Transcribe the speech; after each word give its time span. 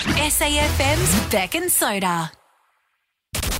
SAFM's 0.00 1.30
Beck 1.30 1.54
and 1.54 1.70
Soda. 1.70 2.30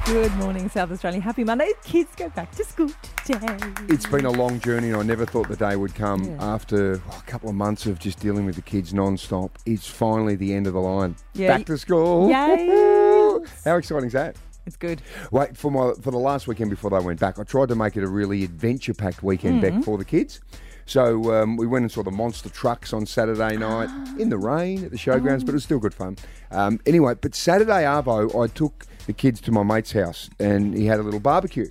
Good 0.06 0.32
morning, 0.36 0.70
South 0.70 0.90
Australia. 0.90 1.20
Happy 1.20 1.44
Monday. 1.44 1.72
Kids 1.84 2.08
go 2.16 2.30
back 2.30 2.50
to 2.52 2.64
school 2.64 2.90
today. 3.26 3.58
It's 3.90 4.06
been 4.06 4.24
a 4.24 4.30
long 4.30 4.58
journey, 4.60 4.88
and 4.88 4.96
I 4.96 5.02
never 5.02 5.26
thought 5.26 5.48
the 5.48 5.56
day 5.56 5.76
would 5.76 5.94
come 5.94 6.24
Yeah. 6.24 6.36
after 6.54 7.02
oh, 7.10 7.18
a 7.18 7.30
couple 7.30 7.50
of 7.50 7.54
months 7.54 7.84
of 7.84 7.98
just 7.98 8.18
dealing 8.18 8.46
with 8.46 8.56
the 8.56 8.62
kids 8.62 8.94
non-stop. 8.94 9.58
It's 9.66 9.86
finally 9.86 10.34
the 10.34 10.54
end 10.54 10.66
of 10.66 10.72
the 10.72 10.80
line. 10.80 11.16
Yeah. 11.34 11.48
Back 11.58 11.66
to 11.66 11.76
school. 11.76 12.30
Yay. 12.30 13.38
How 13.66 13.76
exciting 13.76 14.06
is 14.06 14.14
that? 14.14 14.36
It's 14.64 14.76
good. 14.76 15.02
Wait 15.32 15.54
for 15.56 15.70
my 15.70 15.92
for 16.00 16.12
the 16.12 16.18
last 16.18 16.46
weekend 16.48 16.70
before 16.70 16.88
they 16.90 16.98
went 17.00 17.20
back. 17.20 17.38
I 17.38 17.42
tried 17.42 17.68
to 17.68 17.74
make 17.74 17.96
it 17.98 18.04
a 18.04 18.08
really 18.08 18.42
adventure-packed 18.44 19.22
weekend 19.22 19.62
Mm-hmm. 19.62 19.76
back 19.80 19.84
for 19.84 19.98
the 19.98 20.04
kids. 20.04 20.40
So 20.86 21.32
um, 21.34 21.56
we 21.56 21.66
went 21.66 21.82
and 21.84 21.92
saw 21.92 22.02
the 22.02 22.10
monster 22.10 22.48
trucks 22.48 22.92
on 22.92 23.06
Saturday 23.06 23.56
night 23.56 23.88
in 24.18 24.28
the 24.28 24.38
rain 24.38 24.84
at 24.84 24.90
the 24.90 24.96
showgrounds, 24.96 25.40
but 25.40 25.50
it 25.50 25.54
was 25.54 25.64
still 25.64 25.78
good 25.78 25.94
fun. 25.94 26.16
Um, 26.50 26.80
anyway, 26.86 27.14
but 27.20 27.34
Saturday 27.34 27.84
arvo, 27.84 28.42
I 28.42 28.48
took 28.48 28.86
the 29.06 29.12
kids 29.12 29.40
to 29.42 29.52
my 29.52 29.62
mate's 29.62 29.92
house 29.92 30.28
and 30.38 30.74
he 30.74 30.86
had 30.86 31.00
a 31.00 31.02
little 31.02 31.20
barbecue, 31.20 31.68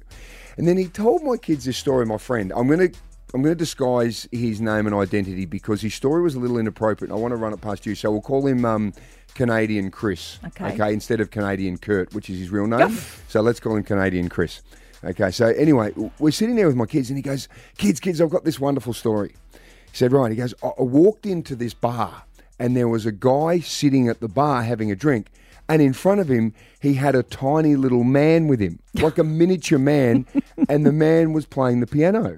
and 0.57 0.67
then 0.67 0.77
he 0.77 0.87
told 0.87 1.23
my 1.23 1.37
kids 1.37 1.65
this 1.65 1.77
story. 1.77 2.05
My 2.05 2.17
friend, 2.17 2.51
I'm 2.55 2.67
gonna. 2.67 2.89
I'm 3.33 3.41
going 3.41 3.55
to 3.55 3.57
disguise 3.57 4.27
his 4.33 4.59
name 4.59 4.87
and 4.87 4.93
identity 4.93 5.45
because 5.45 5.81
his 5.81 5.93
story 5.93 6.21
was 6.21 6.35
a 6.35 6.39
little 6.41 6.57
inappropriate. 6.57 7.11
and 7.11 7.17
I 7.17 7.21
want 7.21 7.31
to 7.31 7.37
run 7.37 7.53
it 7.53 7.61
past 7.61 7.85
you, 7.85 7.95
so 7.95 8.11
we'll 8.11 8.19
call 8.19 8.45
him 8.45 8.65
um, 8.65 8.93
Canadian 9.35 9.89
Chris. 9.89 10.37
Okay. 10.47 10.73
Okay, 10.73 10.91
instead 10.91 11.21
of 11.21 11.31
Canadian 11.31 11.77
Kurt, 11.77 12.13
which 12.13 12.29
is 12.29 12.39
his 12.39 12.49
real 12.49 12.67
name. 12.67 12.97
So 13.29 13.39
let's 13.39 13.61
call 13.61 13.77
him 13.77 13.83
Canadian 13.83 14.27
Chris. 14.27 14.61
Okay, 15.03 15.31
so 15.31 15.47
anyway, 15.47 15.93
we're 16.19 16.31
sitting 16.31 16.55
there 16.55 16.67
with 16.67 16.75
my 16.75 16.85
kids, 16.85 17.09
and 17.09 17.17
he 17.17 17.23
goes, 17.23 17.47
Kids, 17.77 17.99
kids, 17.99 18.21
I've 18.21 18.29
got 18.29 18.43
this 18.43 18.59
wonderful 18.59 18.93
story. 18.93 19.35
He 19.53 19.97
said, 19.97 20.11
Right, 20.11 20.31
he 20.31 20.37
goes, 20.37 20.53
I, 20.63 20.67
I 20.67 20.83
walked 20.83 21.25
into 21.25 21.55
this 21.55 21.73
bar, 21.73 22.23
and 22.59 22.77
there 22.77 22.87
was 22.87 23.05
a 23.07 23.11
guy 23.11 23.59
sitting 23.59 24.07
at 24.07 24.19
the 24.19 24.27
bar 24.27 24.61
having 24.61 24.91
a 24.91 24.95
drink, 24.95 25.27
and 25.67 25.81
in 25.81 25.93
front 25.93 26.21
of 26.21 26.29
him, 26.29 26.53
he 26.79 26.93
had 26.93 27.15
a 27.15 27.23
tiny 27.23 27.75
little 27.75 28.03
man 28.03 28.47
with 28.47 28.59
him, 28.59 28.79
like 28.95 29.17
a 29.17 29.23
miniature 29.23 29.79
man, 29.79 30.27
and 30.69 30.85
the 30.85 30.91
man 30.91 31.33
was 31.33 31.47
playing 31.47 31.79
the 31.79 31.87
piano, 31.87 32.37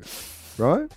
right? 0.58 0.90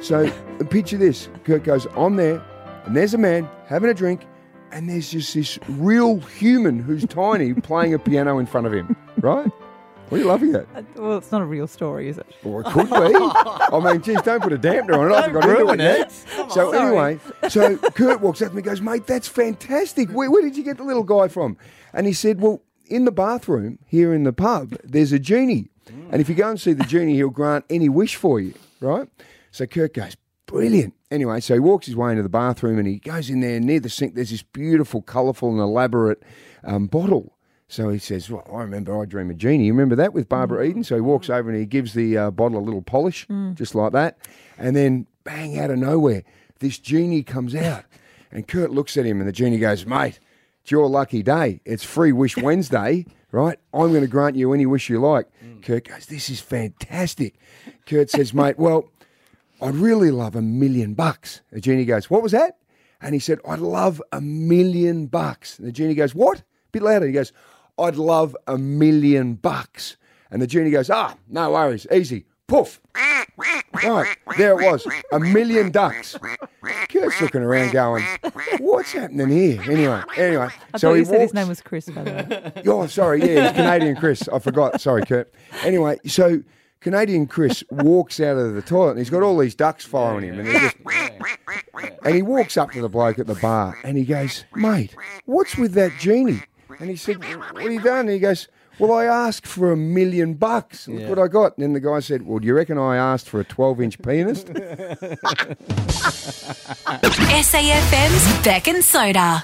So 0.00 0.30
picture 0.70 0.96
this. 0.96 1.28
Kurt 1.44 1.64
goes, 1.64 1.86
I'm 1.94 2.16
there, 2.16 2.42
and 2.86 2.96
there's 2.96 3.12
a 3.12 3.18
man 3.18 3.46
having 3.66 3.90
a 3.90 3.94
drink, 3.94 4.24
and 4.72 4.88
there's 4.88 5.10
just 5.10 5.34
this 5.34 5.58
real 5.68 6.20
human 6.20 6.78
who's 6.78 7.04
tiny 7.04 7.52
playing 7.52 7.92
a 7.92 7.98
piano 7.98 8.38
in 8.38 8.46
front 8.46 8.66
of 8.66 8.72
him, 8.72 8.96
right? 9.18 9.50
What 10.10 10.18
are 10.18 10.22
you 10.22 10.28
laughing 10.28 10.54
at? 10.56 10.66
Uh, 10.74 10.82
Well, 10.96 11.18
it's 11.18 11.30
not 11.30 11.40
a 11.40 11.44
real 11.46 11.66
story, 11.68 12.08
is 12.08 12.18
it? 12.18 12.26
Well, 12.42 12.60
it 12.60 12.66
could 12.72 12.90
be. 12.90 12.94
I 12.96 13.80
mean, 13.82 14.02
geez, 14.02 14.20
don't 14.22 14.42
put 14.42 14.52
a 14.52 14.58
dampener 14.58 14.98
on 14.98 15.10
it. 15.10 15.14
I 15.14 15.20
haven't 15.22 15.40
got 15.40 15.48
into 15.48 15.72
it 15.72 15.78
yet. 15.80 16.12
So 16.50 16.72
anyway, 16.72 17.20
so 17.48 17.76
Kurt 17.94 18.20
walks 18.20 18.42
up 18.42 18.48
to 18.48 18.54
me 18.54 18.58
and 18.58 18.64
goes, 18.66 18.80
mate, 18.80 19.06
that's 19.06 19.28
fantastic. 19.28 20.10
Where, 20.10 20.30
where 20.30 20.42
did 20.42 20.56
you 20.56 20.64
get 20.64 20.76
the 20.78 20.82
little 20.82 21.04
guy 21.04 21.28
from? 21.28 21.56
And 21.92 22.06
he 22.08 22.12
said, 22.12 22.40
well, 22.40 22.60
in 22.86 23.04
the 23.04 23.12
bathroom 23.12 23.78
here 23.86 24.12
in 24.12 24.24
the 24.24 24.32
pub, 24.32 24.76
there's 24.82 25.12
a 25.12 25.18
genie. 25.20 25.70
And 26.10 26.20
if 26.20 26.28
you 26.28 26.34
go 26.34 26.48
and 26.50 26.60
see 26.60 26.72
the 26.72 26.84
genie, 26.84 27.14
he'll 27.14 27.30
grant 27.30 27.64
any 27.70 27.88
wish 27.88 28.16
for 28.16 28.40
you, 28.40 28.54
right? 28.80 29.08
So 29.52 29.66
Kurt 29.66 29.94
goes, 29.94 30.16
brilliant. 30.46 30.94
Anyway, 31.10 31.40
so 31.40 31.54
he 31.54 31.60
walks 31.60 31.86
his 31.86 31.94
way 31.96 32.10
into 32.10 32.22
the 32.24 32.28
bathroom 32.28 32.78
and 32.78 32.86
he 32.88 32.98
goes 32.98 33.30
in 33.30 33.40
there 33.40 33.58
near 33.60 33.78
the 33.80 33.88
sink. 33.88 34.14
There's 34.16 34.30
this 34.30 34.42
beautiful, 34.42 35.02
colourful, 35.02 35.50
and 35.50 35.58
elaborate 35.60 36.22
um, 36.64 36.86
bottle. 36.86 37.36
So 37.70 37.88
he 37.88 37.98
says, 37.98 38.28
Well, 38.28 38.44
I 38.52 38.62
remember 38.62 39.00
I 39.00 39.04
Dream 39.04 39.30
of 39.30 39.38
Jeannie. 39.38 39.66
You 39.66 39.72
remember 39.72 39.94
that 39.94 40.12
with 40.12 40.28
Barbara 40.28 40.64
mm. 40.66 40.70
Eden? 40.70 40.84
So 40.84 40.96
he 40.96 41.00
walks 41.00 41.30
over 41.30 41.48
and 41.48 41.58
he 41.58 41.66
gives 41.66 41.94
the 41.94 42.18
uh, 42.18 42.30
bottle 42.32 42.58
a 42.58 42.60
little 42.60 42.82
polish, 42.82 43.28
mm. 43.28 43.54
just 43.54 43.76
like 43.76 43.92
that. 43.92 44.18
And 44.58 44.74
then, 44.74 45.06
bang, 45.22 45.56
out 45.56 45.70
of 45.70 45.78
nowhere, 45.78 46.24
this 46.58 46.80
genie 46.80 47.22
comes 47.22 47.54
out. 47.54 47.84
And 48.32 48.46
Kurt 48.46 48.72
looks 48.72 48.96
at 48.96 49.06
him 49.06 49.20
and 49.20 49.28
the 49.28 49.32
genie 49.32 49.58
goes, 49.58 49.86
Mate, 49.86 50.18
it's 50.62 50.72
your 50.72 50.88
lucky 50.88 51.22
day. 51.22 51.60
It's 51.64 51.84
Free 51.84 52.10
Wish 52.10 52.36
Wednesday, 52.42 53.06
right? 53.30 53.58
I'm 53.72 53.90
going 53.90 54.00
to 54.00 54.08
grant 54.08 54.34
you 54.34 54.52
any 54.52 54.66
wish 54.66 54.90
you 54.90 55.00
like. 55.00 55.28
Mm. 55.44 55.62
Kurt 55.62 55.86
goes, 55.88 56.06
This 56.06 56.28
is 56.28 56.40
fantastic. 56.40 57.36
Kurt 57.86 58.10
says, 58.10 58.34
Mate, 58.34 58.58
well, 58.58 58.88
I'd 59.62 59.76
really 59.76 60.10
love 60.10 60.34
a 60.34 60.42
million 60.42 60.94
bucks. 60.94 61.40
The 61.52 61.60
genie 61.60 61.84
goes, 61.84 62.10
What 62.10 62.22
was 62.22 62.32
that? 62.32 62.58
And 63.00 63.14
he 63.14 63.20
said, 63.20 63.38
I'd 63.48 63.60
love 63.60 64.02
a 64.10 64.20
million 64.20 65.06
bucks. 65.06 65.56
And 65.56 65.68
the 65.68 65.72
genie 65.72 65.94
goes, 65.94 66.16
What? 66.16 66.42
bit 66.72 66.82
louder. 66.82 67.06
He 67.06 67.12
goes, 67.12 67.32
I'd 67.80 67.96
love 67.96 68.36
a 68.46 68.58
million 68.58 69.34
bucks. 69.34 69.96
And 70.30 70.40
the 70.40 70.46
genie 70.46 70.70
goes, 70.70 70.90
Ah, 70.90 71.16
no 71.28 71.50
worries, 71.52 71.86
easy. 71.92 72.26
Poof. 72.46 72.80
Right, 73.84 74.16
there 74.36 74.60
it 74.60 74.70
was, 74.70 74.86
a 75.12 75.20
million 75.20 75.70
ducks. 75.70 76.16
Kurt's 76.88 77.20
looking 77.20 77.42
around 77.42 77.72
going, 77.72 78.04
What's 78.58 78.92
happening 78.92 79.28
here? 79.28 79.62
Anyway, 79.62 80.02
anyway. 80.16 80.48
I 80.74 80.78
so 80.78 80.88
thought 80.88 80.94
he 80.94 80.98
you 81.00 81.04
said 81.04 81.20
his 81.20 81.34
name 81.34 81.48
was 81.48 81.60
Chris, 81.62 81.88
by 81.88 82.02
the 82.02 82.10
way. 82.10 82.62
Oh, 82.66 82.86
sorry. 82.88 83.20
Yeah, 83.20 83.48
it's 83.48 83.56
Canadian 83.56 83.96
Chris. 83.96 84.28
I 84.28 84.38
forgot. 84.40 84.80
Sorry, 84.80 85.04
Kurt. 85.06 85.32
Anyway, 85.62 85.98
so 86.06 86.42
Canadian 86.80 87.26
Chris 87.26 87.62
walks 87.70 88.20
out 88.20 88.36
of 88.36 88.54
the 88.54 88.62
toilet 88.62 88.90
and 88.90 88.98
he's 88.98 89.10
got 89.10 89.22
all 89.22 89.38
these 89.38 89.54
ducks 89.54 89.84
following 89.84 90.24
him. 90.24 90.40
And, 90.40 90.48
he 90.48 90.58
just, 90.58 90.76
and 92.04 92.14
he 92.14 92.22
walks 92.22 92.56
up 92.56 92.72
to 92.72 92.80
the 92.80 92.88
bloke 92.88 93.18
at 93.18 93.26
the 93.26 93.34
bar 93.36 93.78
and 93.84 93.96
he 93.96 94.04
goes, 94.04 94.44
Mate, 94.54 94.94
what's 95.26 95.56
with 95.56 95.74
that 95.74 95.92
genie? 95.98 96.42
And 96.78 96.90
he 96.90 96.96
said, 96.96 97.18
What 97.18 97.62
have 97.62 97.72
you 97.72 97.80
done? 97.80 98.00
And 98.00 98.10
he 98.10 98.18
goes, 98.18 98.48
Well, 98.78 98.92
I 98.92 99.04
asked 99.06 99.46
for 99.46 99.72
a 99.72 99.76
million 99.76 100.34
bucks. 100.34 100.86
Look 100.88 101.08
what 101.08 101.18
I 101.18 101.28
got. 101.28 101.56
And 101.56 101.64
then 101.64 101.72
the 101.72 101.80
guy 101.80 102.00
said, 102.00 102.26
Well, 102.26 102.38
do 102.38 102.46
you 102.46 102.54
reckon 102.54 102.78
I 102.78 102.96
asked 102.96 103.28
for 103.28 103.40
a 103.40 103.44
12 103.44 103.80
inch 103.80 104.02
penis? 104.02 104.44
SAFM's 107.42 108.44
Beck 108.44 108.68
and 108.68 108.84
Soda. 108.84 109.42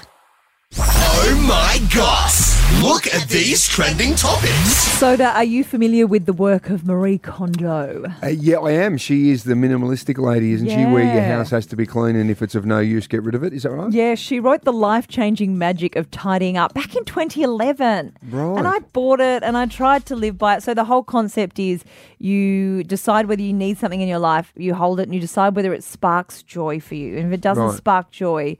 Oh 0.77 1.45
my 1.47 1.79
gosh! 1.95 2.83
Look 2.83 3.07
at 3.07 3.29
these 3.29 3.65
trending 3.67 4.15
topics. 4.15 4.53
Soda, 4.99 5.29
are 5.29 5.43
you 5.43 5.63
familiar 5.63 6.05
with 6.05 6.25
the 6.25 6.33
work 6.33 6.69
of 6.69 6.85
Marie 6.85 7.17
Kondo? 7.17 8.03
Uh, 8.21 8.27
yeah, 8.27 8.57
I 8.57 8.71
am. 8.71 8.97
She 8.97 9.31
is 9.31 9.45
the 9.45 9.53
minimalistic 9.53 10.17
lady, 10.17 10.51
isn't 10.51 10.67
she? 10.67 10.85
Where 10.85 11.03
your 11.03 11.13
Yeah. 11.15 11.37
house 11.37 11.49
has 11.51 11.65
to 11.67 11.75
be 11.77 11.85
clean 11.85 12.15
and 12.17 12.29
if 12.29 12.41
it's 12.41 12.53
of 12.53 12.65
no 12.65 12.79
use, 12.79 13.07
get 13.07 13.23
rid 13.23 13.33
of 13.33 13.43
it. 13.43 13.53
Is 13.53 13.63
that 13.63 13.71
right? 13.71 13.91
Yeah, 13.91 14.15
she 14.15 14.39
wrote 14.41 14.63
The 14.63 14.73
Life 14.73 15.07
Changing 15.07 15.57
Magic 15.57 15.95
of 15.95 16.11
Tidying 16.11 16.57
Up 16.57 16.73
back 16.73 16.95
in 16.95 17.05
2011. 17.05 18.17
Right. 18.29 18.57
And 18.57 18.67
I 18.67 18.79
bought 18.91 19.21
it 19.21 19.43
and 19.43 19.55
I 19.57 19.67
tried 19.67 20.05
to 20.07 20.15
live 20.15 20.37
by 20.37 20.57
it. 20.57 20.63
So 20.63 20.73
the 20.73 20.83
whole 20.85 21.03
concept 21.03 21.59
is 21.59 21.83
you 22.19 22.83
decide 22.83 23.27
whether 23.27 23.41
you 23.41 23.53
need 23.53 23.77
something 23.77 24.01
in 24.01 24.07
your 24.09 24.19
life, 24.19 24.51
you 24.57 24.73
hold 24.73 24.99
it 24.99 25.03
and 25.03 25.15
you 25.15 25.21
decide 25.21 25.55
whether 25.55 25.73
it 25.73 25.83
sparks 25.83 26.43
joy 26.43 26.79
for 26.81 26.95
you. 26.95 27.17
And 27.17 27.27
if 27.27 27.33
it 27.33 27.41
doesn't 27.41 27.63
Right. 27.63 27.77
spark 27.77 28.11
joy, 28.11 28.57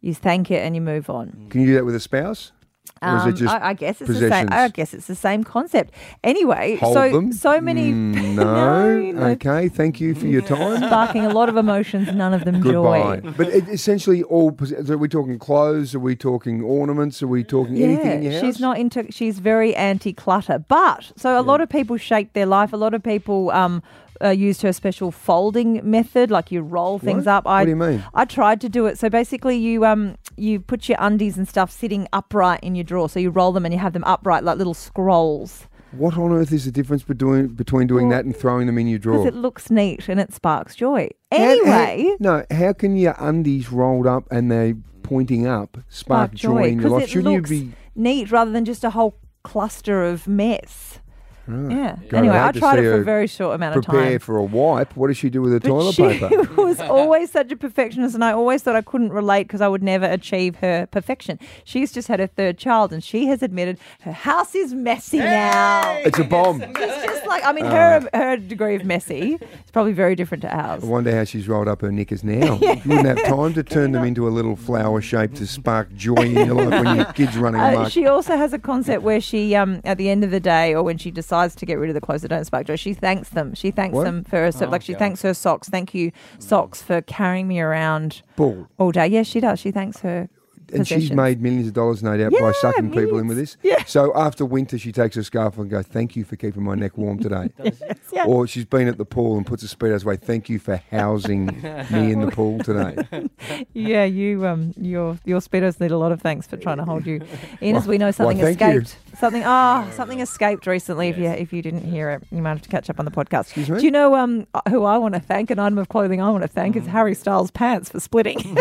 you 0.00 0.14
thank 0.14 0.50
it 0.50 0.62
and 0.64 0.74
you 0.74 0.80
move 0.80 1.08
on. 1.10 1.46
Can 1.50 1.60
you 1.62 1.66
do 1.68 1.74
that 1.74 1.84
with 1.84 1.94
a 1.94 2.00
spouse? 2.00 2.52
Or 3.00 3.16
is 3.16 3.22
Um, 3.22 3.28
it 3.28 3.32
just 3.34 3.54
I, 3.54 3.68
I 3.68 3.72
guess 3.74 4.00
it's 4.00 4.10
the 4.18 4.28
same. 4.28 4.48
I 4.50 4.68
guess 4.68 4.92
it's 4.92 5.06
the 5.06 5.14
same 5.14 5.44
concept. 5.44 5.94
Anyway, 6.24 6.76
Hold 6.80 6.94
so 6.94 7.10
them? 7.12 7.32
so 7.32 7.60
many 7.60 7.92
Mm, 7.92 8.34
no. 8.34 9.00
no. 9.12 9.26
Okay. 9.34 9.68
Thank 9.68 10.00
you 10.00 10.16
for 10.16 10.26
your 10.26 10.42
time. 10.42 10.78
sparking 10.78 11.24
a 11.24 11.28
lot 11.28 11.48
of 11.48 11.56
emotions, 11.56 12.12
none 12.12 12.34
of 12.34 12.44
them 12.44 12.60
joy. 12.60 13.20
Goodbye. 13.20 13.30
But 13.36 13.48
it, 13.48 13.68
essentially, 13.68 14.24
all 14.24 14.56
are 14.88 14.96
we 14.96 15.06
talking 15.06 15.38
clothes? 15.38 15.94
Are 15.94 16.00
we 16.00 16.16
talking 16.16 16.60
ornaments? 16.62 17.22
Are 17.22 17.28
we 17.28 17.44
talking 17.44 17.80
anything 17.80 18.10
in 18.18 18.22
your 18.24 18.32
house? 18.32 18.40
she's 18.40 18.58
not 18.58 18.78
into. 18.78 19.06
She's 19.12 19.38
very 19.38 19.76
anti-clutter, 19.76 20.64
but 20.66 21.12
so 21.16 21.38
a 21.40 21.42
lot 21.42 21.60
of 21.60 21.68
people 21.68 21.98
shape 21.98 22.32
their 22.32 22.46
life. 22.46 22.72
A 22.72 22.76
lot 22.76 22.94
of 22.94 23.02
people 23.04 23.50
um, 23.52 23.80
uh, 24.22 24.28
used 24.30 24.62
her 24.62 24.72
special 24.72 25.10
folding 25.10 25.80
method, 25.88 26.30
like 26.30 26.50
you 26.50 26.62
roll 26.62 26.98
things 26.98 27.26
What? 27.26 27.32
up. 27.32 27.46
I, 27.46 27.60
What 27.60 27.64
do 27.64 27.70
you 27.70 27.76
mean? 27.76 28.04
I 28.14 28.24
tried 28.24 28.60
to 28.62 28.68
do 28.68 28.86
it. 28.86 28.98
So 28.98 29.08
basically, 29.10 29.56
you 29.56 29.84
um 29.84 30.16
you 30.36 30.60
put 30.60 30.88
your 30.88 30.98
undies 31.00 31.36
and 31.38 31.48
stuff 31.48 31.70
sitting 31.70 32.06
upright 32.12 32.60
in 32.62 32.74
your 32.74 32.84
drawer. 32.84 33.08
So 33.08 33.18
you 33.20 33.30
roll 33.30 33.52
them 33.52 33.64
and 33.64 33.72
you 33.74 33.80
have 33.80 33.92
them 33.92 34.04
upright 34.04 34.44
like 34.44 34.56
little 34.58 34.74
scrolls 34.74 35.66
What 35.92 36.16
on 36.18 36.32
earth 36.32 36.52
is 36.52 36.64
the 36.64 36.70
difference 36.72 37.02
between 37.02 37.48
between 37.48 37.86
doing 37.86 38.08
Well, 38.08 38.18
that 38.18 38.24
and 38.24 38.36
throwing 38.36 38.66
them 38.66 38.78
in 38.78 38.86
your 38.88 38.98
drawer? 38.98 39.18
because 39.24 39.34
it 39.34 39.38
looks 39.38 39.70
neat 39.70 40.08
and 40.08 40.20
it 40.20 40.32
sparks 40.34 40.74
joy. 40.76 41.08
How- 41.32 41.38
how- 41.38 41.44
Anyway. 41.44 42.16
no. 42.20 42.44
How 42.50 42.72
can 42.72 42.96
your 42.96 43.14
undies 43.18 43.72
rolled 43.72 44.06
up 44.06 44.24
and 44.30 44.50
they 44.50 44.74
pointing 45.02 45.46
up 45.46 45.78
spark, 45.88 46.34
joy, 46.34 46.64
in 46.68 46.80
your 46.80 46.90
life? 46.90 47.04
it 47.04 47.08
Shouldn't 47.10 47.34
looks 47.34 47.50
you 47.50 47.60
be? 47.66 47.72
neat 47.94 48.30
rather 48.30 48.50
than 48.50 48.64
just 48.64 48.84
a 48.84 48.90
whole 48.90 49.16
cluster 49.42 50.04
of 50.04 50.26
mess. 50.28 51.00
Yeah. 51.48 51.96
God, 52.08 52.18
anyway, 52.18 52.36
I'd 52.36 52.56
I 52.56 52.58
tried 52.58 52.78
it 52.78 52.82
for 52.82 53.00
a 53.00 53.04
very 53.04 53.26
short 53.26 53.54
amount 53.54 53.76
of 53.76 53.84
time. 53.84 53.94
Prepare 53.94 54.10
time. 54.12 54.18
for 54.20 54.36
a 54.36 54.44
wipe. 54.44 54.96
What 54.96 55.06
does 55.08 55.16
she 55.16 55.30
do 55.30 55.40
with 55.42 55.52
the 55.52 55.60
But 55.60 55.68
toilet 55.68 55.94
she 55.94 56.02
paper? 56.02 56.28
was 56.62 56.78
always 56.98 57.30
such 57.30 57.50
a 57.52 57.56
perfectionist, 57.56 58.14
and 58.14 58.22
I 58.24 58.32
always 58.32 58.62
thought 58.62 58.76
I 58.76 58.82
couldn't 58.82 59.12
relate 59.12 59.44
because 59.44 59.60
I 59.60 59.68
would 59.68 59.82
never 59.82 60.06
achieve 60.06 60.56
her 60.56 60.86
perfection. 60.90 61.38
She's 61.64 61.90
just 61.92 62.08
had 62.08 62.20
her 62.20 62.26
third 62.26 62.58
child, 62.58 62.92
and 62.92 63.02
she 63.02 63.26
has 63.26 63.42
admitted 63.42 63.78
her 64.00 64.12
house 64.12 64.54
is 64.54 64.74
messy 64.74 65.18
now. 65.18 65.96
It's 66.04 66.18
a 66.18 66.24
bomb. 66.24 66.62
It's 66.62 67.04
just 67.06 67.26
like 67.26 67.44
I 67.44 67.52
mean, 67.52 67.66
Uh. 67.66 68.00
her 68.00 68.08
her 68.18 68.36
degree 68.36 68.74
of 68.76 68.84
messy 68.84 69.34
is 69.34 69.70
probably 69.72 69.92
very 69.92 70.14
different 70.14 70.42
to 70.42 70.54
ours. 70.54 70.84
I 70.84 70.86
wonder 70.86 71.16
how 71.16 71.24
she's 71.24 71.48
rolled 71.48 71.68
up 71.68 71.80
her 71.80 71.90
knickers 71.92 72.22
now. 72.24 72.58
You 72.68 72.94
wouldn't 72.96 73.06
have 73.18 73.24
time 73.24 73.54
to 73.54 73.62
turn 73.62 73.92
them 73.92 74.04
into 74.04 74.28
a 74.28 74.30
little 74.30 74.54
flower 74.56 75.00
shape 75.00 75.34
to 75.34 75.46
spark 75.46 75.94
joy 75.94 76.14
in 76.16 76.32
your 76.46 76.54
life 76.54 76.84
when 76.84 76.96
your 76.96 77.04
kid's 77.06 77.36
running 77.36 77.60
Uh, 77.60 77.70
amok. 77.70 77.90
she 77.92 78.06
also 78.06 78.36
has 78.36 78.52
a 78.52 78.58
concept 78.58 79.02
where 79.02 79.20
she, 79.20 79.54
um, 79.54 79.80
at 79.84 79.96
the 79.98 80.08
end 80.10 80.22
of 80.24 80.30
the 80.30 80.40
day, 80.40 80.74
or 80.74 80.82
when 80.82 80.96
she 80.98 81.10
decides 81.10 81.37
to 81.56 81.66
get 81.66 81.74
rid 81.78 81.90
of 81.90 81.94
the 81.94 82.00
clothes 82.00 82.22
that 82.22 82.28
don't 82.28 82.44
spark 82.44 82.66
joy, 82.66 82.76
she 82.76 82.94
thanks 82.94 83.28
them. 83.30 83.54
She 83.54 83.70
thanks 83.70 83.94
What? 83.94 84.04
them 84.04 84.24
for 84.24 84.36
her, 84.36 84.52
so, 84.52 84.68
like 84.68 84.82
she 84.82 84.94
thanks 84.94 85.22
her 85.22 85.34
socks. 85.34 85.68
Thank 85.68 85.94
you, 85.94 86.12
socks, 86.38 86.82
for 86.82 87.00
carrying 87.02 87.48
me 87.48 87.60
around 87.60 88.22
Bull. 88.36 88.68
all 88.78 88.90
day. 88.92 89.06
Yes, 89.06 89.26
she 89.26 89.40
does. 89.40 89.58
She 89.60 89.70
thanks 89.70 90.00
her. 90.00 90.28
and 90.70 90.86
she's 90.86 91.10
made 91.10 91.40
millions 91.40 91.66
of 91.66 91.72
dollars, 91.72 92.02
no 92.02 92.14
doubt, 92.18 92.30
by 92.30 92.38
Yeah, 92.40 92.52
sucking 92.60 92.90
people 92.92 93.18
in 93.18 93.26
with 93.26 93.38
this. 93.38 93.56
Yeah. 93.62 93.82
So 93.86 94.12
after 94.14 94.44
winter, 94.44 94.76
she 94.76 94.92
takes 94.92 95.16
her 95.16 95.22
scarf 95.22 95.56
and 95.56 95.70
goes, 95.70 95.86
"Thank 95.86 96.14
you 96.14 96.24
for 96.24 96.36
keeping 96.36 96.62
my 96.62 96.74
neck 96.74 96.98
warm 96.98 97.18
today." 97.20 97.48
Yeah. 98.10 98.24
Or 98.24 98.46
she's 98.46 98.64
been 98.64 98.88
at 98.88 98.96
the 98.98 99.04
pool 99.04 99.36
and 99.36 99.46
puts 99.46 99.62
a 99.62 99.66
speedos 99.76 100.02
away. 100.02 100.16
Thank 100.16 100.48
you 100.48 100.58
for 100.58 100.76
housing 100.90 101.46
me 101.90 102.10
in 102.10 102.20
the 102.20 102.30
pool 102.32 102.58
today. 102.60 102.96
Yeah, 103.74 104.04
you 104.04 104.46
um 104.46 104.72
your 104.76 105.18
your 105.24 105.40
speedos 105.40 105.78
need 105.80 105.90
a 105.92 105.98
lot 105.98 106.10
of 106.10 106.20
thanks 106.20 106.46
for 106.46 106.56
trying 106.56 106.78
to 106.78 106.84
hold 106.84 107.06
you 107.06 107.20
in. 107.60 107.76
As 107.76 107.86
we 107.86 107.96
know, 107.98 108.10
something 108.10 108.38
escaped. 108.40 108.96
you. 109.06 109.07
Escaped. 109.18 109.20
Something 109.20 109.42
ah, 109.46 109.90
something 109.94 110.20
escaped 110.20 110.66
recently. 110.66 111.08
If 111.08 111.18
you 111.18 111.26
if 111.26 111.52
you 111.52 111.62
didn't 111.62 111.84
hear 111.84 112.10
it, 112.10 112.22
you 112.30 112.40
might 112.42 112.50
have 112.50 112.62
to 112.62 112.68
catch 112.68 112.88
up 112.90 112.98
on 112.98 113.04
the 113.04 113.10
podcast. 113.10 113.42
Excuse 113.42 113.68
me? 113.70 113.78
Do 113.78 113.84
you 113.84 113.90
know 113.90 114.14
um 114.14 114.46
who 114.68 114.84
I 114.84 114.98
want 114.98 115.14
to 115.14 115.20
thank? 115.20 115.50
An 115.50 115.58
item 115.58 115.78
of 115.78 115.88
clothing 115.88 116.20
I 116.22 116.30
want 116.30 116.42
to 116.42 116.48
thank 116.48 116.76
is 116.76 116.86
Harry 116.86 117.14
Styles' 117.14 117.50
pants 117.50 117.90
for 117.90 118.00
splitting. 118.00 118.40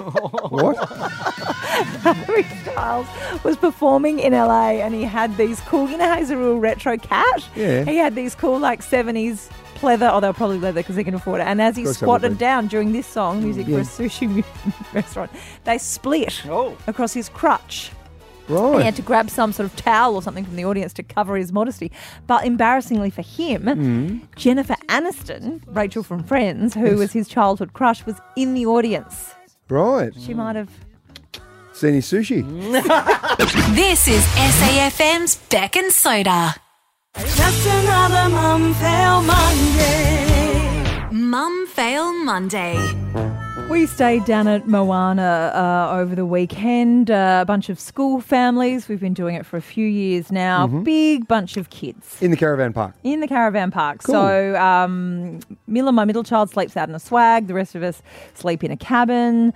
what? 0.49 0.77
Harry 2.03 2.43
Styles 2.63 3.07
was 3.43 3.57
performing 3.57 4.19
in 4.19 4.33
LA 4.33 4.71
and 4.81 4.93
he 4.93 5.03
had 5.03 5.35
these 5.37 5.59
cool, 5.61 5.89
you 5.89 5.97
know 5.97 6.07
how 6.07 6.17
he's 6.17 6.29
a 6.29 6.37
real 6.37 6.57
retro 6.57 6.97
cat? 6.97 7.47
Yeah. 7.55 7.83
He 7.83 7.97
had 7.97 8.15
these 8.15 8.35
cool, 8.35 8.57
like, 8.59 8.81
70s 8.81 9.49
pleather, 9.75 10.09
oh, 10.11 10.19
they 10.19 10.27
were 10.27 10.33
probably 10.33 10.57
leather 10.57 10.79
because 10.81 10.95
they 10.95 11.03
can 11.03 11.13
afford 11.13 11.39
it. 11.39 11.43
And 11.45 11.61
as 11.61 11.75
he 11.75 11.83
Of 11.83 11.87
course 11.87 11.99
they 11.99 12.05
would 12.05 12.19
squatted 12.21 12.37
down 12.39 12.67
during 12.67 12.93
this 12.93 13.05
song, 13.05 13.43
music 13.43 13.67
Yeah. 13.67 13.83
for 13.83 14.03
a 14.03 14.07
sushi 14.09 14.43
restaurant, 14.93 15.31
they 15.65 15.77
split 15.77 16.41
Oh. 16.49 16.75
across 16.87 17.13
his 17.13 17.29
crutch. 17.29 17.91
He 18.47 18.83
had 18.83 18.95
to 18.95 19.01
grab 19.01 19.29
some 19.29 19.51
sort 19.51 19.69
of 19.69 19.75
towel 19.75 20.15
or 20.15 20.21
something 20.21 20.45
from 20.45 20.55
the 20.55 20.63
audience 20.65 20.93
to 20.93 21.03
cover 21.03 21.35
his 21.35 21.51
modesty. 21.51 21.91
But 22.27 22.45
embarrassingly 22.45 23.09
for 23.09 23.21
him, 23.21 23.63
Hmm. 23.67 24.17
Jennifer 24.37 24.75
Aniston, 24.87 25.61
Rachel 25.67 26.01
from 26.03 26.23
Friends, 26.23 26.73
who 26.73 26.95
was 26.95 27.11
his 27.11 27.27
childhood 27.27 27.73
crush, 27.73 28.05
was 28.05 28.15
in 28.35 28.53
the 28.53 28.65
audience. 28.65 29.33
Right. 29.69 30.13
She 30.19 30.33
might 30.33 30.55
have. 30.55 30.69
Seen 31.73 31.93
his 31.95 32.05
sushi. 32.05 32.41
This 33.75 34.07
is 34.07 34.23
SAFM's 34.25 35.35
Beck 35.49 35.75
and 35.75 35.91
Soda. 35.91 36.55
Just 37.17 37.67
another 37.67 38.29
mum 38.29 38.73
fail 38.75 39.21
Monday. 39.21 41.07
Mum 41.11 41.67
Fail 41.67 42.13
Monday. 42.23 42.75
We 43.69 43.85
stayed 43.85 44.23
down 44.23 44.47
at 44.47 44.65
Moana 44.65 45.51
uh, 45.53 45.97
over 45.97 46.15
the 46.15 46.25
weekend. 46.25 47.11
Uh, 47.11 47.39
a 47.41 47.45
bunch 47.45 47.67
of 47.69 47.79
school 47.81 48.21
families. 48.21 48.87
We've 48.87 48.99
been 48.99 49.13
doing 49.13 49.35
it 49.35 49.45
for 49.45 49.57
a 49.57 49.61
few 49.61 49.85
years 49.85 50.31
now. 50.31 50.67
Mm-hmm. 50.67 50.83
Big 50.83 51.27
bunch 51.27 51.57
of 51.57 51.69
kids 51.69 52.21
In 52.21 52.31
the 52.31 52.37
caravan 52.37 52.71
park. 52.71 52.95
in 53.03 53.19
the 53.19 53.27
caravan 53.27 53.69
park. 53.69 54.03
Cool. 54.03 54.15
So, 54.15 54.55
um, 54.55 55.41
Mila, 55.67 55.91
my 55.91 56.05
middle 56.05 56.23
child, 56.23 56.49
sleeps 56.49 56.77
out 56.77 56.87
in 56.87 56.95
a 56.95 56.99
swag. 56.99 57.47
The 57.47 57.53
rest 57.53 57.75
of 57.75 57.83
us 57.83 58.01
sleep 58.35 58.63
in 58.63 58.71
a 58.71 58.77
cabin. 58.77 59.53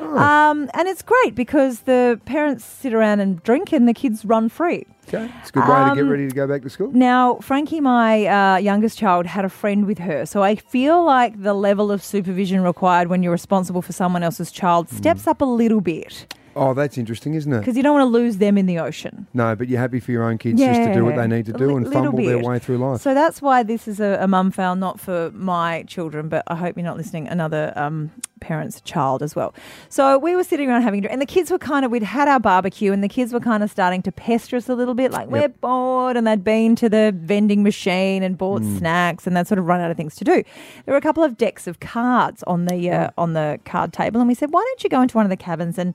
Oh. 0.00 0.18
Um, 0.18 0.70
and 0.74 0.88
it's 0.88 1.02
great 1.02 1.34
because 1.34 1.80
the 1.80 2.20
parents 2.24 2.64
sit 2.64 2.92
around 2.94 3.20
and 3.20 3.42
drink 3.42 3.72
and 3.72 3.86
the 3.88 3.94
kids 3.94 4.24
run 4.24 4.48
free. 4.48 4.86
Okay. 5.12 5.28
It's 5.40 5.50
a 5.50 5.52
good 5.52 5.60
way 5.68 5.88
to 5.88 5.94
get 5.94 6.02
Um, 6.02 6.08
ready 6.08 6.28
to 6.28 6.34
go 6.34 6.46
back 6.46 6.62
to 6.62 6.70
school. 6.70 6.90
Now, 6.92 7.36
Frankie, 7.42 7.80
my 7.80 8.26
uh, 8.26 8.56
youngest 8.58 8.96
child, 8.98 9.26
had 9.26 9.44
a 9.44 9.48
friend 9.48 9.86
with 9.86 9.98
her. 9.98 10.24
So 10.24 10.42
I 10.42 10.54
feel 10.56 11.02
like 11.04 11.42
the 11.42 11.54
level 11.54 11.90
of 11.90 12.02
supervision 12.04 12.62
required 12.62 13.08
when 13.08 13.22
you're 13.22 13.32
responsible 13.32 13.82
for 13.82 13.92
someone 13.92 14.22
else's 14.22 14.50
child 14.52 14.88
Hmm. 14.88 14.96
steps 14.96 15.26
up 15.26 15.40
a 15.40 15.44
little 15.44 15.80
bit 15.80 16.32
Oh, 16.56 16.74
that's 16.74 16.98
interesting, 16.98 17.34
isn't 17.34 17.52
it? 17.52 17.58
because 17.60 17.76
you 17.76 17.82
don't 17.82 17.94
want 17.94 18.06
to 18.06 18.10
lose 18.18 18.38
them 18.38 18.58
in 18.58 18.66
the 18.66 18.78
ocean. 18.78 19.26
No, 19.34 19.54
but 19.54 19.68
you're 19.68 19.78
happy 19.80 20.00
for 20.00 20.10
your 20.12 20.24
own 20.24 20.36
kids 20.38 20.60
just 20.60 20.80
to 20.82 20.92
do 20.94 21.04
what 21.04 21.14
they 21.16 21.26
need 21.28 21.46
to 21.46 21.52
do 21.52 21.76
and 21.76 21.90
fumble 21.92 22.18
their 22.24 22.38
way 22.42 22.58
through 22.58 22.78
life. 22.78 23.00
So 23.00 23.14
that's 23.14 23.40
why 23.40 23.62
this 23.62 23.86
is 23.86 24.00
a, 24.00 24.18
a 24.20 24.26
mum 24.28 24.50
fail, 24.50 24.74
not 24.76 24.98
for 25.00 25.30
my 25.32 25.84
children, 25.84 26.28
but 26.28 26.42
I 26.48 26.56
hope 26.56 26.76
you're 26.76 26.84
not 26.84 26.96
listening, 26.96 27.28
another 27.28 27.72
um, 27.76 28.10
parent's 28.40 28.80
child 28.80 29.22
as 29.22 29.36
well. 29.36 29.54
So 29.88 30.18
we 30.18 30.34
were 30.34 30.44
sitting 30.44 30.68
around 30.70 30.82
having 30.82 30.98
a 30.98 31.02
drink, 31.02 31.12
and 31.12 31.22
the 31.22 31.26
kids 31.26 31.50
were 31.50 31.58
kind 31.58 31.84
of, 31.84 31.90
we'd 31.90 32.02
had 32.02 32.26
our 32.28 32.40
barbecue, 32.40 32.92
and 32.92 33.04
the 33.04 33.08
kids 33.08 33.32
were 33.32 33.40
kind 33.40 33.62
of 33.62 33.70
starting 33.70 34.02
to 34.02 34.12
pester 34.12 34.56
us 34.56 34.68
a 34.68 34.74
little 34.74 34.94
bit, 34.94 35.10
like, 35.12 35.28
we're 35.28 35.48
bored, 35.48 36.16
and 36.16 36.26
they'd 36.26 36.42
been 36.44 36.74
to 36.76 36.88
the 36.88 37.12
vending 37.16 37.62
machine 37.62 38.22
and 38.22 38.36
bought 38.38 38.62
Mm. 38.62 38.78
snacks, 38.78 39.26
and 39.26 39.36
they'd 39.36 39.46
sort 39.46 39.58
of 39.58 39.66
run 39.66 39.80
out 39.80 39.90
of 39.90 39.96
things 39.96 40.14
to 40.16 40.24
do. 40.24 40.42
There 40.84 40.92
were 40.92 40.96
a 40.96 41.00
couple 41.02 41.22
of 41.22 41.36
decks 41.36 41.66
of 41.66 41.80
cards 41.80 42.42
on 42.46 42.64
the, 42.64 42.90
uh, 42.90 43.10
on 43.18 43.34
the 43.34 43.60
card 43.64 43.92
table, 43.92 44.20
and 44.20 44.26
we 44.28 44.34
said, 44.34 44.50
why 44.52 44.64
don't 44.66 44.82
you 44.82 44.90
go 44.90 45.00
into 45.02 45.16
one 45.16 45.26
of 45.26 45.30
the 45.30 45.36
cabins 45.36 45.78
and 45.78 45.94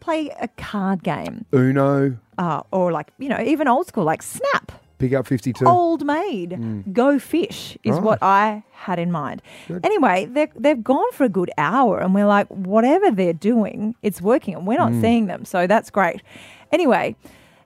play 0.00 0.30
a 0.40 0.48
card 0.56 1.02
game? 1.04 1.44
Uno, 1.52 2.16
Uh, 2.38 2.62
or 2.72 2.90
like, 2.90 3.12
you 3.18 3.28
know, 3.28 3.40
even 3.40 3.68
old 3.68 3.86
school, 3.86 4.04
like 4.04 4.22
Snap 4.22 4.72
pick 5.02 5.12
up 5.12 5.26
52. 5.26 5.66
old 5.66 6.06
maid 6.06 6.50
mm. 6.50 6.92
go 6.92 7.18
fish 7.18 7.76
is 7.82 7.96
Right. 7.96 8.02
what 8.02 8.18
I 8.22 8.62
had 8.72 8.98
in 8.98 9.10
mind. 9.10 9.42
Anyway, 9.82 10.26
they're, 10.30 10.48
they've 10.56 10.82
gone 10.82 11.10
for 11.12 11.24
a 11.24 11.28
good 11.28 11.50
hour 11.58 11.98
and 11.98 12.14
we're 12.14 12.26
like, 12.26 12.46
whatever 12.48 13.10
they're 13.10 13.32
doing, 13.32 13.94
it's 14.02 14.22
working 14.22 14.54
and 14.54 14.66
we're 14.66 14.78
not 14.78 14.92
mm. 14.92 15.00
seeing 15.00 15.26
them. 15.26 15.44
So 15.44 15.66
that's 15.66 15.90
great. 15.90 16.22
Anyway, 16.70 17.16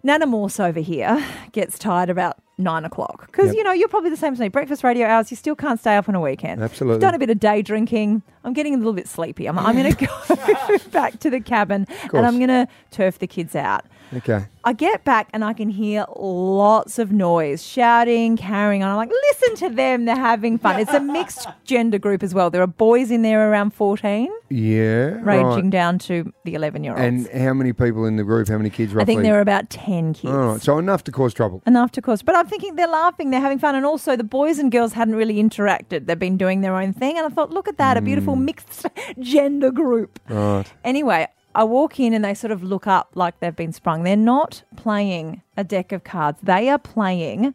Nana 0.03 0.27
Morse 0.27 0.61
over 0.61 0.81
here 0.81 1.23
gets 1.53 1.79
tired 1.79 2.11
about 2.11 2.39
nine 2.59 2.85
o'clock 2.85 3.27
because, 3.27 3.49
Yep. 3.49 3.57
you 3.57 3.65
know, 3.65 3.73
you're 3.73 3.89
probably 3.89 4.11
the 4.11 4.17
same 4.17 4.33
as 4.33 4.41
me. 4.41 4.49
Breakfast 4.49 4.83
radio 4.83 5.07
hours, 5.07 5.31
you 5.31 5.37
still 5.37 5.57
can't 5.57 5.79
stay 5.79 5.97
up 5.97 6.09
on 6.09 6.15
a 6.15 6.21
weekend. 6.21 6.63
Absolutely. 6.63 6.97
I've 6.97 7.01
done 7.03 7.15
a 7.15 7.19
bit 7.19 7.29
of 7.31 7.39
day 7.39 7.61
drinking. 7.61 8.23
I'm 8.45 8.53
getting 8.53 8.75
a 8.75 8.79
little 8.79 8.93
bit 8.93 9.09
sleepy. 9.09 9.47
I'm, 9.47 9.59
I'm 9.59 9.77
going 9.77 9.93
to 9.95 10.07
go 10.07 10.79
back 10.91 11.19
to 11.21 11.31
the 11.31 11.41
cabin 11.41 11.87
and 12.15 12.27
I'm 12.27 12.39
going 12.39 12.49
to 12.49 12.69
turf 12.91 13.19
the 13.19 13.27
kids 13.27 13.55
out. 13.55 13.85
Okay. 14.15 14.47
I 14.65 14.73
get 14.73 15.05
back 15.05 15.29
and 15.33 15.45
I 15.45 15.53
can 15.53 15.69
hear 15.69 16.07
lots 16.17 16.99
of 16.99 17.13
noise, 17.13 17.65
shouting, 17.65 18.37
carrying 18.37 18.83
on. 18.83 18.91
I'm 18.91 18.97
like, 18.97 19.13
listen 19.31 19.69
to 19.69 19.75
them, 19.75 20.05
they're 20.05 20.17
having 20.17 20.59
fun. 20.59 20.81
It's 20.81 20.93
a 20.93 21.01
mixed 21.17 21.47
gender 21.65 21.99
group 21.99 22.23
as 22.23 22.35
well. 22.35 22.51
There 22.51 22.63
are 22.63 22.67
boys 22.67 23.11
in 23.11 23.23
there 23.23 23.51
around 23.51 23.71
14, 23.71 24.29
Yeah. 24.49 25.19
ranging 25.23 25.67
right. 25.67 25.71
down 25.71 25.99
to 26.01 26.33
the 26.45 26.55
11 26.55 26.85
year 26.85 26.93
olds. 26.95 27.03
And 27.03 27.43
how 27.43 27.55
many 27.55 27.73
people 27.73 28.07
in 28.07 28.17
the 28.17 28.25
group? 28.25 28.49
How 28.49 28.59
many 28.59 28.71
kids 28.71 28.97
I 28.97 29.05
think 29.05 29.23
there 29.23 29.37
are 29.39 29.41
about 29.41 29.71
10 29.71 30.15
kids. 30.15 30.33
All 30.33 30.53
right. 30.53 30.61
So 30.61 30.79
enough 30.79 31.05
to 31.05 31.13
cause 31.13 31.33
trouble. 31.33 31.63
Enough 31.67 31.93
to 31.93 32.03
cause. 32.03 32.23
But 32.23 32.35
I'm 32.35 32.47
thinking 32.47 32.77
they're 32.77 32.89
laughing, 32.89 33.31
they're 33.31 33.41
having 33.41 33.59
fun. 33.59 33.75
And 33.75 33.87
also, 33.87 34.17
the 34.17 34.25
boys 34.25 34.59
and 34.59 34.73
girls 34.73 34.93
hadn't 34.93 35.15
really 35.15 35.37
interacted. 35.37 36.07
They've 36.07 36.19
been 36.19 36.37
doing 36.37 36.61
their 36.61 36.77
own 36.77 36.93
thing. 36.93 37.17
And 37.17 37.27
I 37.27 37.31
thought, 37.31 37.51
look 37.51 37.69
at 37.69 37.79
that, 37.79 37.97
a 37.97 38.01
beautiful 38.01 38.35
hmm. 38.35 38.47
mixed 38.47 38.87
gender 39.21 39.71
group. 39.71 40.19
Right. 40.29 40.65
Anyway, 40.85 41.29
I 41.57 41.65
walk 41.65 41.99
in 41.99 42.13
and 42.13 42.23
they 42.23 42.35
sort 42.35 42.51
of 42.51 42.63
look 42.63 42.87
up 42.87 43.13
like 43.15 43.41
they've 43.41 43.57
been 43.57 43.73
sprung. 43.73 44.03
They're 44.03 44.15
not 44.15 44.63
playing 44.77 45.41
a 45.57 45.65
deck 45.65 45.91
of 45.91 46.05
cards, 46.05 46.39
they 46.43 46.69
are 46.69 46.79
playing 46.79 47.55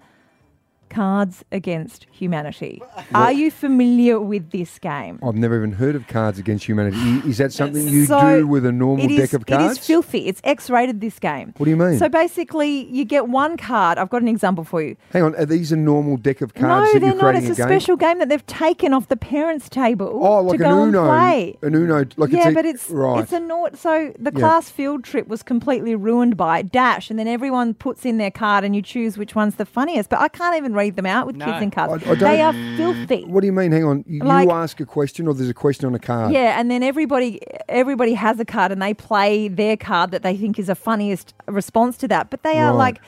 Cards 0.91 1.43
Against 1.51 2.05
Humanity. 2.11 2.81
Are 3.15 3.31
you 3.31 3.49
familiar 3.49 4.19
with 4.19 4.51
this 4.51 4.77
game? 4.77 5.19
I've 5.23 5.35
never 5.35 5.57
even 5.57 5.71
heard 5.71 5.95
of 5.95 6.07
Cards 6.07 6.38
Against 6.38 6.65
Humanity. 6.67 7.27
Is 7.27 7.38
that 7.39 7.51
something 7.51 7.88
you 7.88 8.05
So, 8.05 8.39
do 8.41 8.47
with 8.47 8.65
a 8.65 8.71
normal 8.71 9.05
It 9.09 9.17
deck 9.17 9.33
of 9.33 9.45
cards? 9.45 9.77
It 9.77 9.81
is 9.81 9.88
filthy. 9.88 10.27
It's 10.27 10.41
X-rated. 10.43 11.01
This 11.01 11.17
game. 11.19 11.53
What 11.57 11.63
do 11.65 11.69
you 11.69 11.77
mean? 11.77 11.97
So 11.97 12.09
basically, 12.09 12.85
you 12.91 13.05
get 13.05 13.29
one 13.29 13.55
card. 13.57 13.98
I've 13.98 14.10
got 14.10 14.21
an 14.21 14.27
example 14.27 14.63
for 14.63 14.81
you. 14.81 14.98
Hang 15.12 15.24
on. 15.24 15.36
Are 15.36 15.45
these 15.45 15.71
a 15.71 15.77
normal 15.77 16.17
deck 16.17 16.41
of 16.41 16.53
cards 16.53 16.93
no, 16.93 17.00
they're 17.00 17.15
not. 17.15 17.36
It's 17.36 17.45
a, 17.45 17.55
game? 17.55 17.67
special 17.67 17.95
game 17.95 18.19
that 18.19 18.27
they've 18.29 18.45
taken 18.45 18.93
off 18.93 19.07
the 19.07 19.15
parents' 19.15 19.69
table 19.69 20.19
oh, 20.21 20.41
like 20.41 20.60
to 20.60 20.65
an 20.65 20.69
go 20.69 20.83
Uno. 20.83 21.00
and 21.00 21.10
play. 21.10 21.57
An 21.62 21.74
Uno. 21.75 22.05
Like 22.17 22.31
yeah, 22.31 22.39
it's 22.39 22.48
a, 22.48 22.53
but 22.53 22.65
it's 22.65 22.89
right. 22.89 23.24
it's 23.24 23.31
a 23.31 23.39
naught. 23.39 23.77
So 23.77 24.13
the 24.19 24.31
Yeah. 24.33 24.39
class 24.39 24.69
field 24.69 25.03
trip 25.03 25.27
was 25.29 25.41
completely 25.43 25.95
ruined 25.95 26.36
by 26.36 26.62
Dash, 26.62 27.10
and 27.10 27.17
then 27.17 27.27
everyone 27.27 27.74
puts 27.74 28.05
in 28.05 28.17
their 28.17 28.31
card, 28.31 28.63
and 28.63 28.75
you 28.75 28.81
choose 28.81 29.17
which 29.17 29.33
one's 29.33 29.55
the 29.55 29.65
funniest. 29.65 30.10
But 30.10 30.19
I 30.19 30.27
can't 30.27 30.57
even 30.57 30.74
read 30.81 30.95
them 30.95 31.05
out 31.05 31.25
with 31.27 31.35
No. 31.38 31.45
kids 31.45 31.61
in 31.61 31.71
cards. 31.71 31.91
I- 32.05 32.11
I 32.11 32.15
they 32.15 32.38
don't- 32.38 32.55
are 32.55 32.77
filthy. 32.77 33.23
what 33.27 33.41
do 33.41 33.47
you 33.47 33.53
mean? 33.53 33.71
Hang 33.71 33.83
on. 33.85 34.03
You, 34.07 34.23
Like- 34.23 34.47
you 34.50 34.53
ask 34.65 34.79
a 34.79 34.85
question, 34.85 35.27
or 35.27 35.33
there's 35.33 35.50
a 35.50 35.53
question 35.65 35.85
on 35.85 35.95
a 35.95 36.00
card. 36.00 36.31
Yeah, 36.33 36.59
and 36.59 36.69
then 36.71 36.81
everybody 36.83 37.39
everybody 37.69 38.13
has 38.15 38.39
a 38.39 38.45
card, 38.45 38.71
and 38.71 38.81
they 38.81 38.93
play 38.93 39.47
their 39.47 39.77
card 39.77 40.11
that 40.11 40.23
they 40.23 40.35
think 40.35 40.57
is 40.59 40.69
a 40.69 40.75
funniest 40.75 41.33
response 41.47 41.97
to 41.97 42.07
that. 42.09 42.29
But 42.29 42.43
they 42.43 42.57
are 42.59 42.73
like 42.73 43.00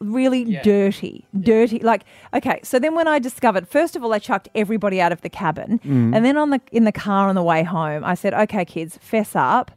really 0.00 0.42
Yeah. 0.44 0.62
dirty, 0.62 1.26
dirty. 1.38 1.78
Like 1.80 2.02
okay, 2.34 2.60
so 2.62 2.78
then 2.78 2.94
when 2.94 3.06
I 3.06 3.18
discovered, 3.18 3.68
first 3.68 3.96
of 3.96 4.02
all, 4.04 4.12
I 4.14 4.18
chucked 4.18 4.48
everybody 4.54 4.98
out 5.04 5.12
of 5.12 5.20
the 5.20 5.28
cabin, 5.28 5.78
Mm. 5.84 6.14
and 6.16 6.24
then 6.24 6.36
on 6.38 6.48
the 6.50 6.60
in 6.72 6.84
the 6.84 6.92
car 6.92 7.28
on 7.28 7.34
the 7.34 7.42
way 7.42 7.62
home, 7.62 8.02
I 8.04 8.14
said, 8.14 8.32
"Okay, 8.32 8.64
kids, 8.64 8.98
fess 9.02 9.32
up." 9.36 9.70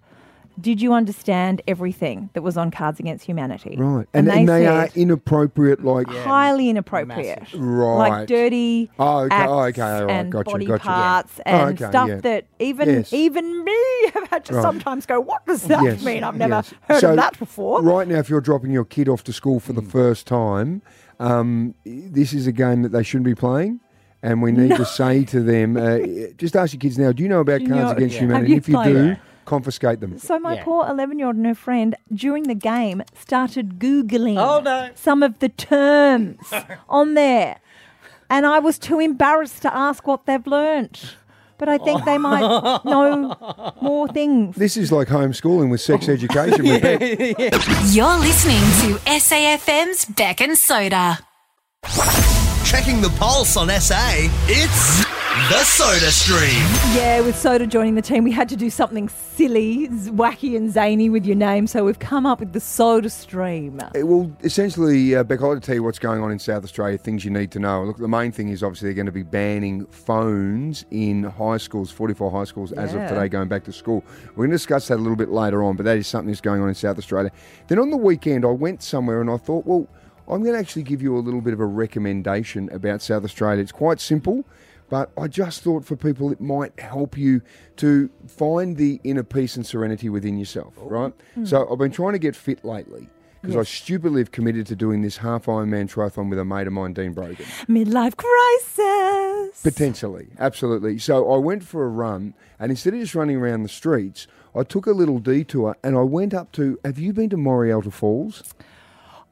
Did 0.62 0.81
you 0.81 0.93
understand 0.93 1.62
everything 1.67 2.29
that 2.33 2.43
was 2.43 2.57
on 2.57 2.69
Cards 2.69 3.00
Against 3.00 3.25
Humanity? 3.25 3.75
Right. 3.77 4.07
And, 4.13 4.29
and 4.29 4.48
they, 4.48 4.67
are 4.67 4.88
said, 4.88 4.98
inappropriate, 4.98 5.83
like. 5.83 6.07
highly 6.07 6.69
inappropriate. 6.69 7.39
Massive. 7.41 7.60
Right. 7.60 8.10
Like 8.10 8.27
dirty 8.27 8.91
Oh, 9.00 9.19
okay. 9.22 9.36
acts 9.36 9.50
Oh, 9.51 9.60
okay. 9.63 9.81
All 9.81 10.05
right. 10.05 10.12
and 10.12 10.31
Gotcha, 10.31 10.51
body 10.51 10.65
gotcha. 10.65 10.83
parts 10.83 11.33
Yeah. 11.43 11.43
Oh, 11.63 11.67
and 11.67 11.81
okay, 11.81 11.89
stuff 11.91 12.10
yeah. 12.10 12.15
that 12.17 12.45
even 12.60 12.88
Yes. 12.89 13.12
even 13.13 13.63
me 13.63 14.10
have 14.13 14.27
had 14.29 14.45
to 14.45 14.53
Right. 14.55 14.62
sometimes 14.62 15.05
go, 15.07 15.19
what 15.19 15.45
does 15.45 15.63
that 15.63 15.83
Yes, 15.83 16.03
mean? 16.03 16.24
I've 16.24 16.38
never 16.38 16.53
yes. 16.55 16.74
heard 16.88 17.01
So, 17.01 17.10
of 17.12 17.15
that 17.17 17.39
before. 17.39 17.81
Right 17.81 18.07
now, 18.07 18.19
if 18.19 18.29
you're 18.29 18.41
dropping 18.41 18.72
your 18.72 18.86
kid 18.86 19.10
off 19.10 19.24
to 19.25 19.33
school 19.33 19.60
Mm. 19.60 19.63
for 19.63 19.74
the 19.74 19.81
first 19.81 20.27
time, 20.27 20.81
um, 21.19 21.74
this 21.86 22.31
is 22.33 22.48
a 22.48 22.51
game 22.51 22.81
that 22.83 22.91
they 22.91 23.03
shouldn't 23.03 23.25
be 23.25 23.36
playing. 23.36 23.79
And 24.22 24.41
we 24.41 24.51
need 24.51 24.75
to 24.77 24.86
say 24.86 25.25
to 25.25 25.41
them, 25.41 25.75
uh, 25.77 25.98
just 26.38 26.55
ask 26.55 26.74
your 26.74 26.79
kids 26.79 26.98
now, 26.98 27.12
do 27.12 27.24
you 27.24 27.29
know 27.29 27.39
about 27.41 27.57
Do 27.60 27.65
you 27.65 27.69
Cards 27.72 27.83
know- 27.86 27.98
Against 27.98 28.15
Yeah. 28.15 28.22
Humanity? 28.22 28.55
If 28.55 28.69
you 28.69 28.83
do, 28.83 28.98
it? 29.10 29.17
Confiscate 29.45 30.00
them. 30.00 30.17
So 30.19 30.39
my 30.39 30.55
Yeah. 30.55 30.63
poor 30.63 30.85
11-year-old 30.85 31.35
and 31.35 31.45
her 31.45 31.55
friend 31.55 31.95
during 32.13 32.43
the 32.43 32.55
game 32.55 33.03
started 33.19 33.79
googling 33.79 34.38
Oh, 34.39 34.59
no. 34.62 34.89
some 34.95 35.23
of 35.23 35.39
the 35.39 35.50
terms 35.50 36.38
on 36.89 37.13
there, 37.13 37.57
and 38.29 38.45
I 38.45 38.59
was 38.59 38.77
too 38.79 39.00
embarrassed 39.00 39.62
to 39.63 39.75
ask 39.75 40.05
what 40.07 40.25
they've 40.25 40.45
learnt. 40.47 41.15
but 41.59 41.69
I 41.69 41.77
think 41.77 42.03
they 42.03 42.17
might 42.17 42.41
know 42.83 43.35
more 43.81 44.07
things. 44.09 44.55
This 44.57 44.75
is 44.75 44.91
like 44.91 45.07
homeschooling 45.07 45.69
with 45.71 45.79
sex 45.79 46.09
education. 46.09 46.63
with 46.65 46.81
Beck. 46.81 47.00
You're 47.95 48.17
listening 48.17 48.59
to 48.81 49.00
SAFM's 49.05 50.03
Beck 50.05 50.41
and 50.41 50.57
Soda. 50.57 51.19
Checking 52.65 53.00
the 53.01 53.09
pulse 53.19 53.55
on 53.55 53.69
SA, 53.69 53.95
it's 54.47 55.05
the 55.49 55.63
Soda 55.63 56.11
Stream. 56.11 56.95
Yeah, 56.95 57.21
with 57.21 57.35
Soda 57.35 57.65
joining 57.65 57.95
the 57.95 58.03
team, 58.03 58.23
we 58.23 58.31
had 58.31 58.47
to 58.49 58.55
do 58.55 58.69
something 58.69 59.09
silly, 59.09 59.87
wacky, 59.89 60.55
and 60.55 60.71
zany 60.71 61.09
with 61.09 61.25
your 61.25 61.35
name, 61.35 61.65
so 61.65 61.83
we've 61.85 61.97
come 61.97 62.27
up 62.27 62.39
with 62.39 62.53
the 62.53 62.59
Soda 62.59 63.09
Stream. 63.09 63.79
Uh, 63.81 64.05
Well, 64.05 64.31
essentially, 64.43 65.15
uh, 65.15 65.23
Beck, 65.23 65.41
I'd 65.41 65.45
like 65.47 65.55
to 65.59 65.65
tell 65.65 65.73
you 65.73 65.81
what's 65.81 65.97
going 65.97 66.21
on 66.21 66.31
in 66.31 66.37
South 66.37 66.63
Australia, 66.63 66.99
things 66.99 67.25
you 67.25 67.31
need 67.31 67.49
to 67.51 67.59
know. 67.59 67.83
Look, 67.83 67.97
the 67.97 68.07
main 68.07 68.31
thing 68.31 68.49
is 68.49 68.61
obviously 68.61 68.89
they're 68.89 68.93
going 68.93 69.07
to 69.07 69.11
be 69.11 69.23
banning 69.23 69.87
phones 69.87 70.85
in 70.91 71.23
high 71.23 71.57
schools, 71.57 71.89
44 71.89 72.29
high 72.29 72.43
schools, 72.43 72.71
as 72.71 72.93
of 72.93 73.01
today, 73.09 73.27
going 73.27 73.47
back 73.47 73.63
to 73.63 73.73
school. 73.73 74.03
We're 74.35 74.45
going 74.45 74.51
to 74.51 74.55
discuss 74.57 74.87
that 74.89 74.97
a 74.97 75.01
little 75.01 75.15
bit 75.15 75.29
later 75.29 75.63
on, 75.63 75.75
but 75.77 75.83
that 75.85 75.97
is 75.97 76.05
something 76.05 76.27
that's 76.27 76.41
going 76.41 76.61
on 76.61 76.69
in 76.69 76.75
South 76.75 76.99
Australia. 76.99 77.31
Then 77.69 77.79
on 77.79 77.89
the 77.89 77.97
weekend, 77.97 78.45
I 78.45 78.49
went 78.51 78.83
somewhere 78.83 79.19
and 79.19 79.31
I 79.31 79.37
thought, 79.37 79.65
well, 79.65 79.87
I'm 80.27 80.43
going 80.43 80.53
to 80.53 80.59
actually 80.59 80.83
give 80.83 81.01
you 81.01 81.17
a 81.17 81.19
little 81.19 81.41
bit 81.41 81.53
of 81.53 81.59
a 81.59 81.65
recommendation 81.65 82.69
about 82.71 83.01
South 83.01 83.23
Australia. 83.23 83.63
It's 83.63 83.71
quite 83.71 83.99
simple. 83.99 84.45
But 84.89 85.11
I 85.17 85.27
just 85.27 85.61
thought 85.61 85.85
for 85.85 85.95
people 85.95 86.31
it 86.31 86.41
might 86.41 86.77
help 86.79 87.17
you 87.17 87.41
to 87.77 88.09
find 88.27 88.77
the 88.77 88.99
inner 89.03 89.23
peace 89.23 89.55
and 89.55 89.65
serenity 89.65 90.09
within 90.09 90.37
yourself, 90.37 90.75
oh. 90.79 90.87
right? 90.87 91.13
Hmm. 91.35 91.45
So 91.45 91.67
I've 91.71 91.79
been 91.79 91.91
trying 91.91 92.13
to 92.13 92.19
get 92.19 92.35
fit 92.35 92.63
lately 92.63 93.09
because 93.43 93.57
I 93.57 93.63
stupidly 93.63 94.21
have 94.21 94.31
committed 94.31 94.67
to 94.67 94.75
doing 94.75 95.01
this 95.01 95.17
half 95.17 95.47
Ironman 95.47 95.91
triathlon 95.91 96.29
with 96.29 96.39
a 96.39 96.45
mate 96.45 96.65
of 96.65 96.71
mine, 96.71 96.93
Dean 96.93 97.11
Brogan. 97.11 97.45
Midlife 97.67 98.15
crisis. 98.15 99.61
Potentially, 99.61 100.27
absolutely. 100.39 100.97
So 100.97 101.29
I 101.29 101.37
went 101.37 101.63
for 101.63 101.83
a 101.83 101.89
run, 101.89 102.35
and 102.57 102.71
instead 102.71 102.93
of 102.93 103.01
just 103.01 103.15
running 103.15 103.35
around 103.35 103.63
the 103.63 103.69
streets, 103.69 104.27
I 104.55 104.63
took 104.63 104.85
a 104.85 104.91
little 104.91 105.19
detour 105.19 105.75
and 105.83 105.97
I 105.97 106.03
went 106.03 106.33
up 106.33 106.53
to. 106.53 106.79
Have 106.85 106.97
you 106.97 107.11
been 107.11 107.29
to 107.31 107.37
Morialta 107.37 107.91
Falls? 107.91 108.53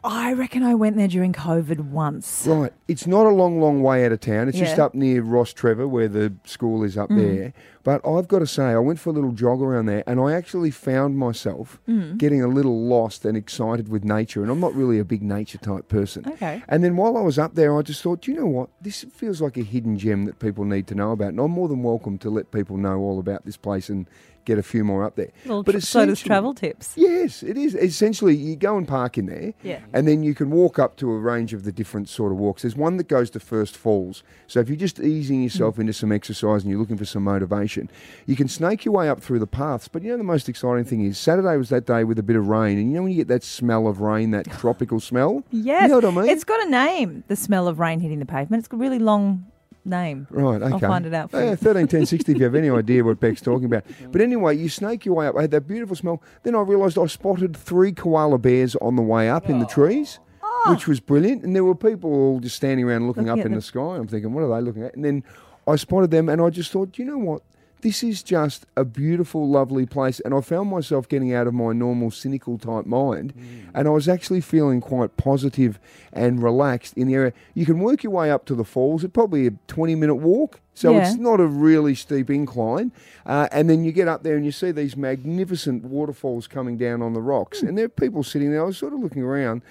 I 0.03 0.33
reckon 0.33 0.63
I 0.63 0.73
went 0.73 0.95
there 0.97 1.07
during 1.07 1.31
COVID 1.31 1.79
once. 1.91 2.47
Right. 2.47 2.73
It's 2.87 3.05
not 3.05 3.27
a 3.27 3.29
long, 3.29 3.61
long 3.61 3.83
way 3.83 4.03
out 4.03 4.11
of 4.11 4.19
town. 4.19 4.49
It's 4.49 4.57
just 4.57 4.79
up 4.79 4.95
near 4.95 5.21
Rostrevor, 5.21 5.87
where 5.87 6.07
the 6.07 6.33
school 6.43 6.83
is 6.83 6.97
up 6.97 7.09
Mm. 7.09 7.17
there. 7.17 7.53
But 7.83 8.01
I've 8.07 8.27
got 8.27 8.39
to 8.39 8.47
say, 8.47 8.63
I 8.63 8.77
went 8.79 8.99
for 8.99 9.11
a 9.11 9.13
little 9.13 9.31
jog 9.31 9.61
around 9.61 9.85
there 9.85 10.03
and 10.07 10.19
I 10.19 10.33
actually 10.33 10.71
found 10.71 11.17
myself 11.19 11.79
Mm. 11.87 12.17
getting 12.17 12.41
a 12.41 12.47
little 12.47 12.79
lost 12.87 13.25
and 13.25 13.37
excited 13.37 13.89
with 13.89 14.03
nature. 14.03 14.41
And 14.41 14.51
I'm 14.51 14.59
not 14.59 14.73
really 14.75 14.97
a 14.97 15.05
big 15.05 15.21
nature 15.21 15.59
type 15.59 15.87
person. 15.87 16.25
Okay. 16.27 16.63
And 16.67 16.83
then 16.83 16.95
while 16.95 17.15
I 17.15 17.21
was 17.21 17.37
up 17.37 17.53
there, 17.53 17.77
I 17.77 17.83
just 17.83 18.01
thought, 18.01 18.21
"Do 18.21 18.31
you 18.31 18.39
know 18.39 18.47
what? 18.47 18.69
This 18.81 19.03
feels 19.11 19.39
like 19.39 19.55
a 19.57 19.61
hidden 19.63 19.97
gem 19.99 20.25
that 20.25 20.39
people 20.39 20.65
need 20.65 20.87
to 20.87 20.95
know 20.95 21.11
about. 21.11 21.29
And 21.29 21.39
I'm 21.39 21.51
more 21.51 21.67
than 21.67 21.83
welcome 21.83 22.17
to 22.19 22.29
let 22.31 22.49
people 22.51 22.77
know 22.77 22.99
all 22.99 23.19
about 23.19 23.45
this 23.45 23.57
place 23.57 23.87
and 23.89 24.07
get 24.45 24.57
a 24.57 24.63
few 24.63 24.83
more 24.83 25.03
up 25.03 25.15
there. 25.15 25.29
Well, 25.45 25.63
but 25.63 25.73
tr- 25.73 25.79
so 25.79 26.05
does 26.05 26.19
travel 26.19 26.53
tips. 26.53 26.93
Yes, 26.95 27.43
it 27.43 27.57
is. 27.57 27.75
Essentially, 27.75 28.35
you 28.35 28.55
go 28.55 28.77
and 28.77 28.87
park 28.87 29.17
in 29.17 29.25
there, 29.27 29.53
Yeah. 29.63 29.79
and 29.93 30.07
then 30.07 30.23
you 30.23 30.33
can 30.33 30.51
walk 30.51 30.79
up 30.79 30.95
to 30.97 31.11
a 31.11 31.17
range 31.17 31.53
of 31.53 31.63
the 31.63 31.71
different 31.71 32.09
sort 32.09 32.31
of 32.31 32.37
walks. 32.37 32.61
There's 32.63 32.75
one 32.75 32.97
that 32.97 33.07
goes 33.07 33.29
to 33.31 33.39
First 33.39 33.77
Falls. 33.77 34.23
So 34.47 34.59
if 34.59 34.69
you're 34.69 34.77
just 34.77 34.99
easing 34.99 35.43
yourself 35.43 35.75
mm. 35.75 35.81
into 35.81 35.93
some 35.93 36.11
exercise 36.11 36.63
and 36.63 36.71
you're 36.71 36.79
looking 36.79 36.97
for 36.97 37.05
some 37.05 37.23
motivation, 37.23 37.89
you 38.25 38.35
can 38.35 38.47
snake 38.47 38.85
your 38.85 38.93
way 38.93 39.09
up 39.09 39.21
through 39.21 39.39
the 39.39 39.47
paths. 39.47 39.87
But 39.87 40.03
you 40.03 40.11
know 40.11 40.17
the 40.17 40.23
most 40.23 40.49
exciting 40.49 40.85
thing 40.85 41.05
is 41.05 41.17
Saturday 41.17 41.57
was 41.57 41.69
that 41.69 41.85
day 41.85 42.03
with 42.03 42.19
a 42.19 42.23
bit 42.23 42.35
of 42.35 42.47
rain, 42.47 42.77
and 42.77 42.89
you 42.89 42.95
know 42.95 43.03
when 43.03 43.11
you 43.11 43.17
get 43.17 43.27
that 43.29 43.43
smell 43.43 43.87
of 43.87 44.01
rain, 44.01 44.31
that 44.31 44.49
tropical 44.59 44.99
smell. 44.99 45.43
Yes. 45.51 45.83
you 45.83 45.87
know 45.89 45.95
what 45.95 46.05
I 46.05 46.11
mean. 46.11 46.29
It's 46.29 46.43
got 46.43 46.65
a 46.65 46.69
name, 46.69 47.23
the 47.27 47.35
smell 47.35 47.67
of 47.67 47.79
rain 47.79 47.99
hitting 47.99 48.19
the 48.19 48.25
pavement. 48.25 48.65
It's 48.65 48.73
a 48.73 48.77
really 48.77 48.99
long 48.99 49.45
name. 49.85 50.27
Right, 50.29 50.61
okay. 50.61 50.73
I'll 50.73 50.79
find 50.79 51.05
it 51.05 51.13
out 51.13 51.31
for 51.31 51.43
you. 51.43 51.55
13, 51.55 51.87
10, 51.87 52.05
60 52.05 52.31
if 52.31 52.37
you 52.37 52.43
have 52.43 52.55
any 52.55 52.69
idea 52.81 53.03
what 53.03 53.19
Beck's 53.19 53.41
talking 53.41 53.65
about. 53.65 53.83
But 54.11 54.21
anyway, 54.21 54.57
you 54.57 54.69
snake 54.69 55.05
your 55.05 55.15
way 55.15 55.27
up. 55.27 55.35
I 55.37 55.41
had 55.41 55.51
that 55.51 55.67
beautiful 55.67 55.95
smell. 55.95 56.21
Then 56.43 56.55
I 56.55 56.61
realised 56.61 56.97
I 56.97 57.07
spotted 57.07 57.55
three 57.55 57.91
koala 57.91 58.37
bears 58.37 58.75
on 58.77 58.95
the 58.95 59.01
way 59.01 59.29
up 59.29 59.49
in 59.49 59.59
the 59.59 59.65
oh. 59.65 59.69
trees, 59.69 60.19
ah. 60.43 60.71
which 60.71 60.87
was 60.87 60.99
brilliant. 60.99 61.43
And 61.43 61.55
there 61.55 61.63
were 61.63 61.75
people 61.75 62.13
all 62.13 62.39
just 62.39 62.55
standing 62.55 62.85
around 62.85 63.07
looking, 63.07 63.25
Looking 63.25 63.39
up 63.39 63.39
at 63.39 63.45
in 63.45 63.51
them. 63.53 63.59
the 63.59 63.65
sky. 63.65 63.95
I'm 63.97 64.07
thinking, 64.07 64.33
what 64.33 64.43
are 64.43 64.55
they 64.55 64.61
looking 64.61 64.83
at? 64.83 64.95
And 64.95 65.03
then 65.03 65.23
I 65.67 65.75
spotted 65.75 66.11
them 66.11 66.29
and 66.29 66.41
I 66.41 66.49
just 66.49 66.71
thought, 66.71 66.97
you 66.97 67.05
know 67.05 67.17
what? 67.17 67.41
This 67.81 68.03
is 68.03 68.21
just 68.21 68.65
a 68.77 68.85
beautiful, 68.85 69.49
lovely 69.49 69.85
place. 69.85 70.19
And 70.19 70.33
I 70.33 70.41
found 70.41 70.69
myself 70.69 71.07
getting 71.09 71.33
out 71.33 71.47
of 71.47 71.53
my 71.53 71.73
normal 71.73 72.11
cynical 72.11 72.57
type 72.59 72.85
mind. 72.85 73.33
And 73.73 73.87
I 73.87 73.91
was 73.91 74.07
actually 74.07 74.41
feeling 74.41 74.81
quite 74.81 75.17
positive 75.17 75.79
and 76.13 76.43
relaxed 76.43 76.95
in 76.95 77.07
the 77.07 77.15
area. 77.15 77.33
You 77.55 77.65
can 77.65 77.79
work 77.79 78.03
your 78.03 78.11
way 78.11 78.29
up 78.29 78.45
to 78.45 78.55
the 78.55 78.63
falls. 78.63 79.03
It's 79.03 79.11
probably 79.13 79.47
a 79.47 79.51
20 79.67 79.95
minute 79.95 80.15
walk. 80.15 80.59
So 80.73 80.91
Yeah. 80.93 81.01
it's 81.09 81.17
not 81.17 81.39
a 81.39 81.45
really 81.47 81.95
steep 81.95 82.29
incline. 82.29 82.91
Uh, 83.25 83.47
and 83.51 83.69
then 83.69 83.83
you 83.83 83.91
get 83.91 84.07
up 84.07 84.23
there 84.23 84.35
and 84.35 84.45
you 84.45 84.51
see 84.51 84.71
these 84.71 84.95
magnificent 84.95 85.83
waterfalls 85.83 86.47
coming 86.47 86.77
down 86.77 87.01
on 87.01 87.13
the 87.13 87.21
rocks. 87.21 87.61
And 87.63 87.77
there 87.77 87.85
are 87.85 87.89
people 87.89 88.23
sitting 88.23 88.51
there. 88.51 88.61
I 88.61 88.65
was 88.65 88.77
sort 88.77 88.93
of 88.93 88.99
looking 88.99 89.23
around 89.23 89.63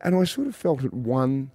and 0.00 0.14
I 0.16 0.24
sort 0.24 0.48
of 0.48 0.56
felt 0.56 0.84
at 0.84 0.92
one 0.92 1.52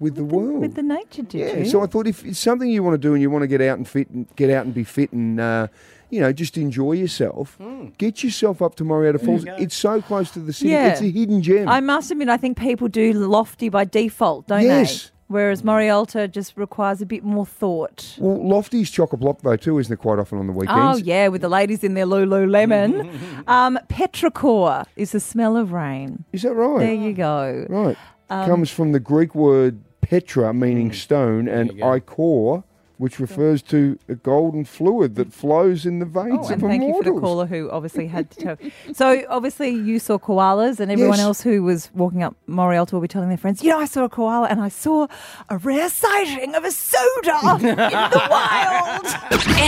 with 0.00 0.14
the 0.16 0.24
world. 0.24 0.60
With 0.60 0.74
the 0.74 0.82
nature, 0.82 1.22
did 1.22 1.34
Yeah, 1.40 1.56
you? 1.58 1.64
so 1.66 1.82
I 1.82 1.86
thought 1.86 2.06
if 2.06 2.24
it's 2.24 2.38
something 2.38 2.68
you 2.68 2.82
want 2.82 2.94
to 2.94 2.98
do 2.98 3.12
and 3.14 3.22
you 3.22 3.30
want 3.30 3.42
to 3.42 3.46
get 3.48 3.60
out 3.60 3.78
and 3.78 3.88
fit 3.88 4.08
and 4.10 4.26
get 4.36 4.50
out 4.50 4.64
and 4.64 4.74
be 4.74 4.84
fit 4.84 5.12
and 5.12 5.38
uh, 5.40 5.68
you 6.10 6.20
know 6.20 6.32
just 6.32 6.56
enjoy 6.58 6.92
yourself, 6.92 7.58
get 7.98 8.22
yourself 8.24 8.60
up 8.62 8.74
to 8.76 8.84
Morialta 8.84 9.24
Falls. 9.24 9.44
It's 9.58 9.76
so 9.76 10.02
close 10.02 10.30
to 10.32 10.40
the 10.40 10.52
city. 10.52 10.70
Yeah. 10.70 10.88
It's 10.88 11.00
a 11.00 11.10
hidden 11.10 11.42
gem. 11.42 11.68
I 11.68 11.80
must 11.80 12.10
admit, 12.10 12.28
I 12.28 12.36
think 12.36 12.58
people 12.58 12.88
do 12.88 13.12
lofty 13.12 13.68
by 13.68 13.84
default, 13.84 14.46
don't 14.48 14.62
Yes. 14.62 15.04
they? 15.06 15.08
Whereas 15.28 15.62
Morialta 15.62 16.30
just 16.30 16.58
requires 16.58 17.00
a 17.00 17.06
bit 17.06 17.24
more 17.24 17.46
thought. 17.46 18.18
well, 18.20 18.46
Lofty's 18.46 18.90
chock 18.90 19.14
a 19.14 19.16
block 19.16 19.40
though 19.40 19.56
too, 19.56 19.78
isn't 19.78 19.90
it? 19.90 19.96
Quite 19.96 20.18
often 20.18 20.36
on 20.38 20.46
the 20.46 20.52
weekends. 20.52 21.00
Oh 21.00 21.02
yeah, 21.02 21.28
with 21.28 21.40
the 21.40 21.48
ladies 21.48 21.82
in 21.82 21.94
their 21.94 22.04
Lululemon. 22.04 23.08
um, 23.48 23.78
petrichor 23.88 24.84
is 24.96 25.12
the 25.12 25.20
smell 25.20 25.56
of 25.56 25.72
rain. 25.72 26.24
Is 26.32 26.42
that 26.42 26.52
right? 26.52 26.80
There 26.80 26.92
you 26.94 27.14
go. 27.14 27.64
Right. 27.70 27.96
Um, 28.32 28.46
Comes 28.48 28.70
from 28.70 28.92
the 28.92 29.00
Greek 29.00 29.34
word 29.34 29.80
petra, 30.00 30.52
meaning 30.54 30.92
stone, 30.92 31.48
and 31.48 31.70
ichor, 31.82 32.64
which 32.98 33.18
refers 33.18 33.62
to 33.62 33.98
a 34.08 34.14
golden 34.14 34.64
fluid 34.64 35.16
that 35.16 35.32
flows 35.32 35.84
in 35.84 35.98
the 35.98 36.04
veins 36.04 36.38
Oh, 36.40 36.44
of 36.44 36.50
and 36.52 36.62
thank 36.62 36.82
you 36.84 36.94
for 37.02 37.02
the 37.12 37.20
caller 37.20 37.46
who 37.46 37.68
obviously 37.70 38.06
had 38.06 38.30
to 38.30 38.36
tell. 38.40 38.56
So 38.94 39.24
obviously 39.28 39.70
you 39.70 39.98
saw 39.98 40.18
koalas, 40.18 40.78
and 40.80 40.90
everyone 40.90 41.18
Yes. 41.18 41.26
else 41.26 41.40
who 41.42 41.62
was 41.64 41.90
walking 41.94 42.22
up 42.22 42.36
Morialta 42.48 42.92
will 42.92 43.00
be 43.00 43.08
telling 43.08 43.28
their 43.28 43.38
friends, 43.38 43.62
"You 43.62 43.70
know, 43.70 43.80
I 43.80 43.86
saw 43.86 44.04
a 44.04 44.08
koala, 44.08 44.46
and 44.48 44.60
I 44.60 44.68
saw 44.68 45.08
a 45.48 45.58
rare 45.58 45.88
sighting 45.88 46.54
of 46.54 46.64
a 46.64 46.70
soda 46.70 47.38
in 47.56 47.76
the 47.76 48.26
wild." 48.30 49.06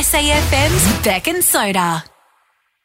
SAFM's 0.05 1.05
Beck 1.05 1.27
and 1.29 1.43
Soda. 1.43 2.05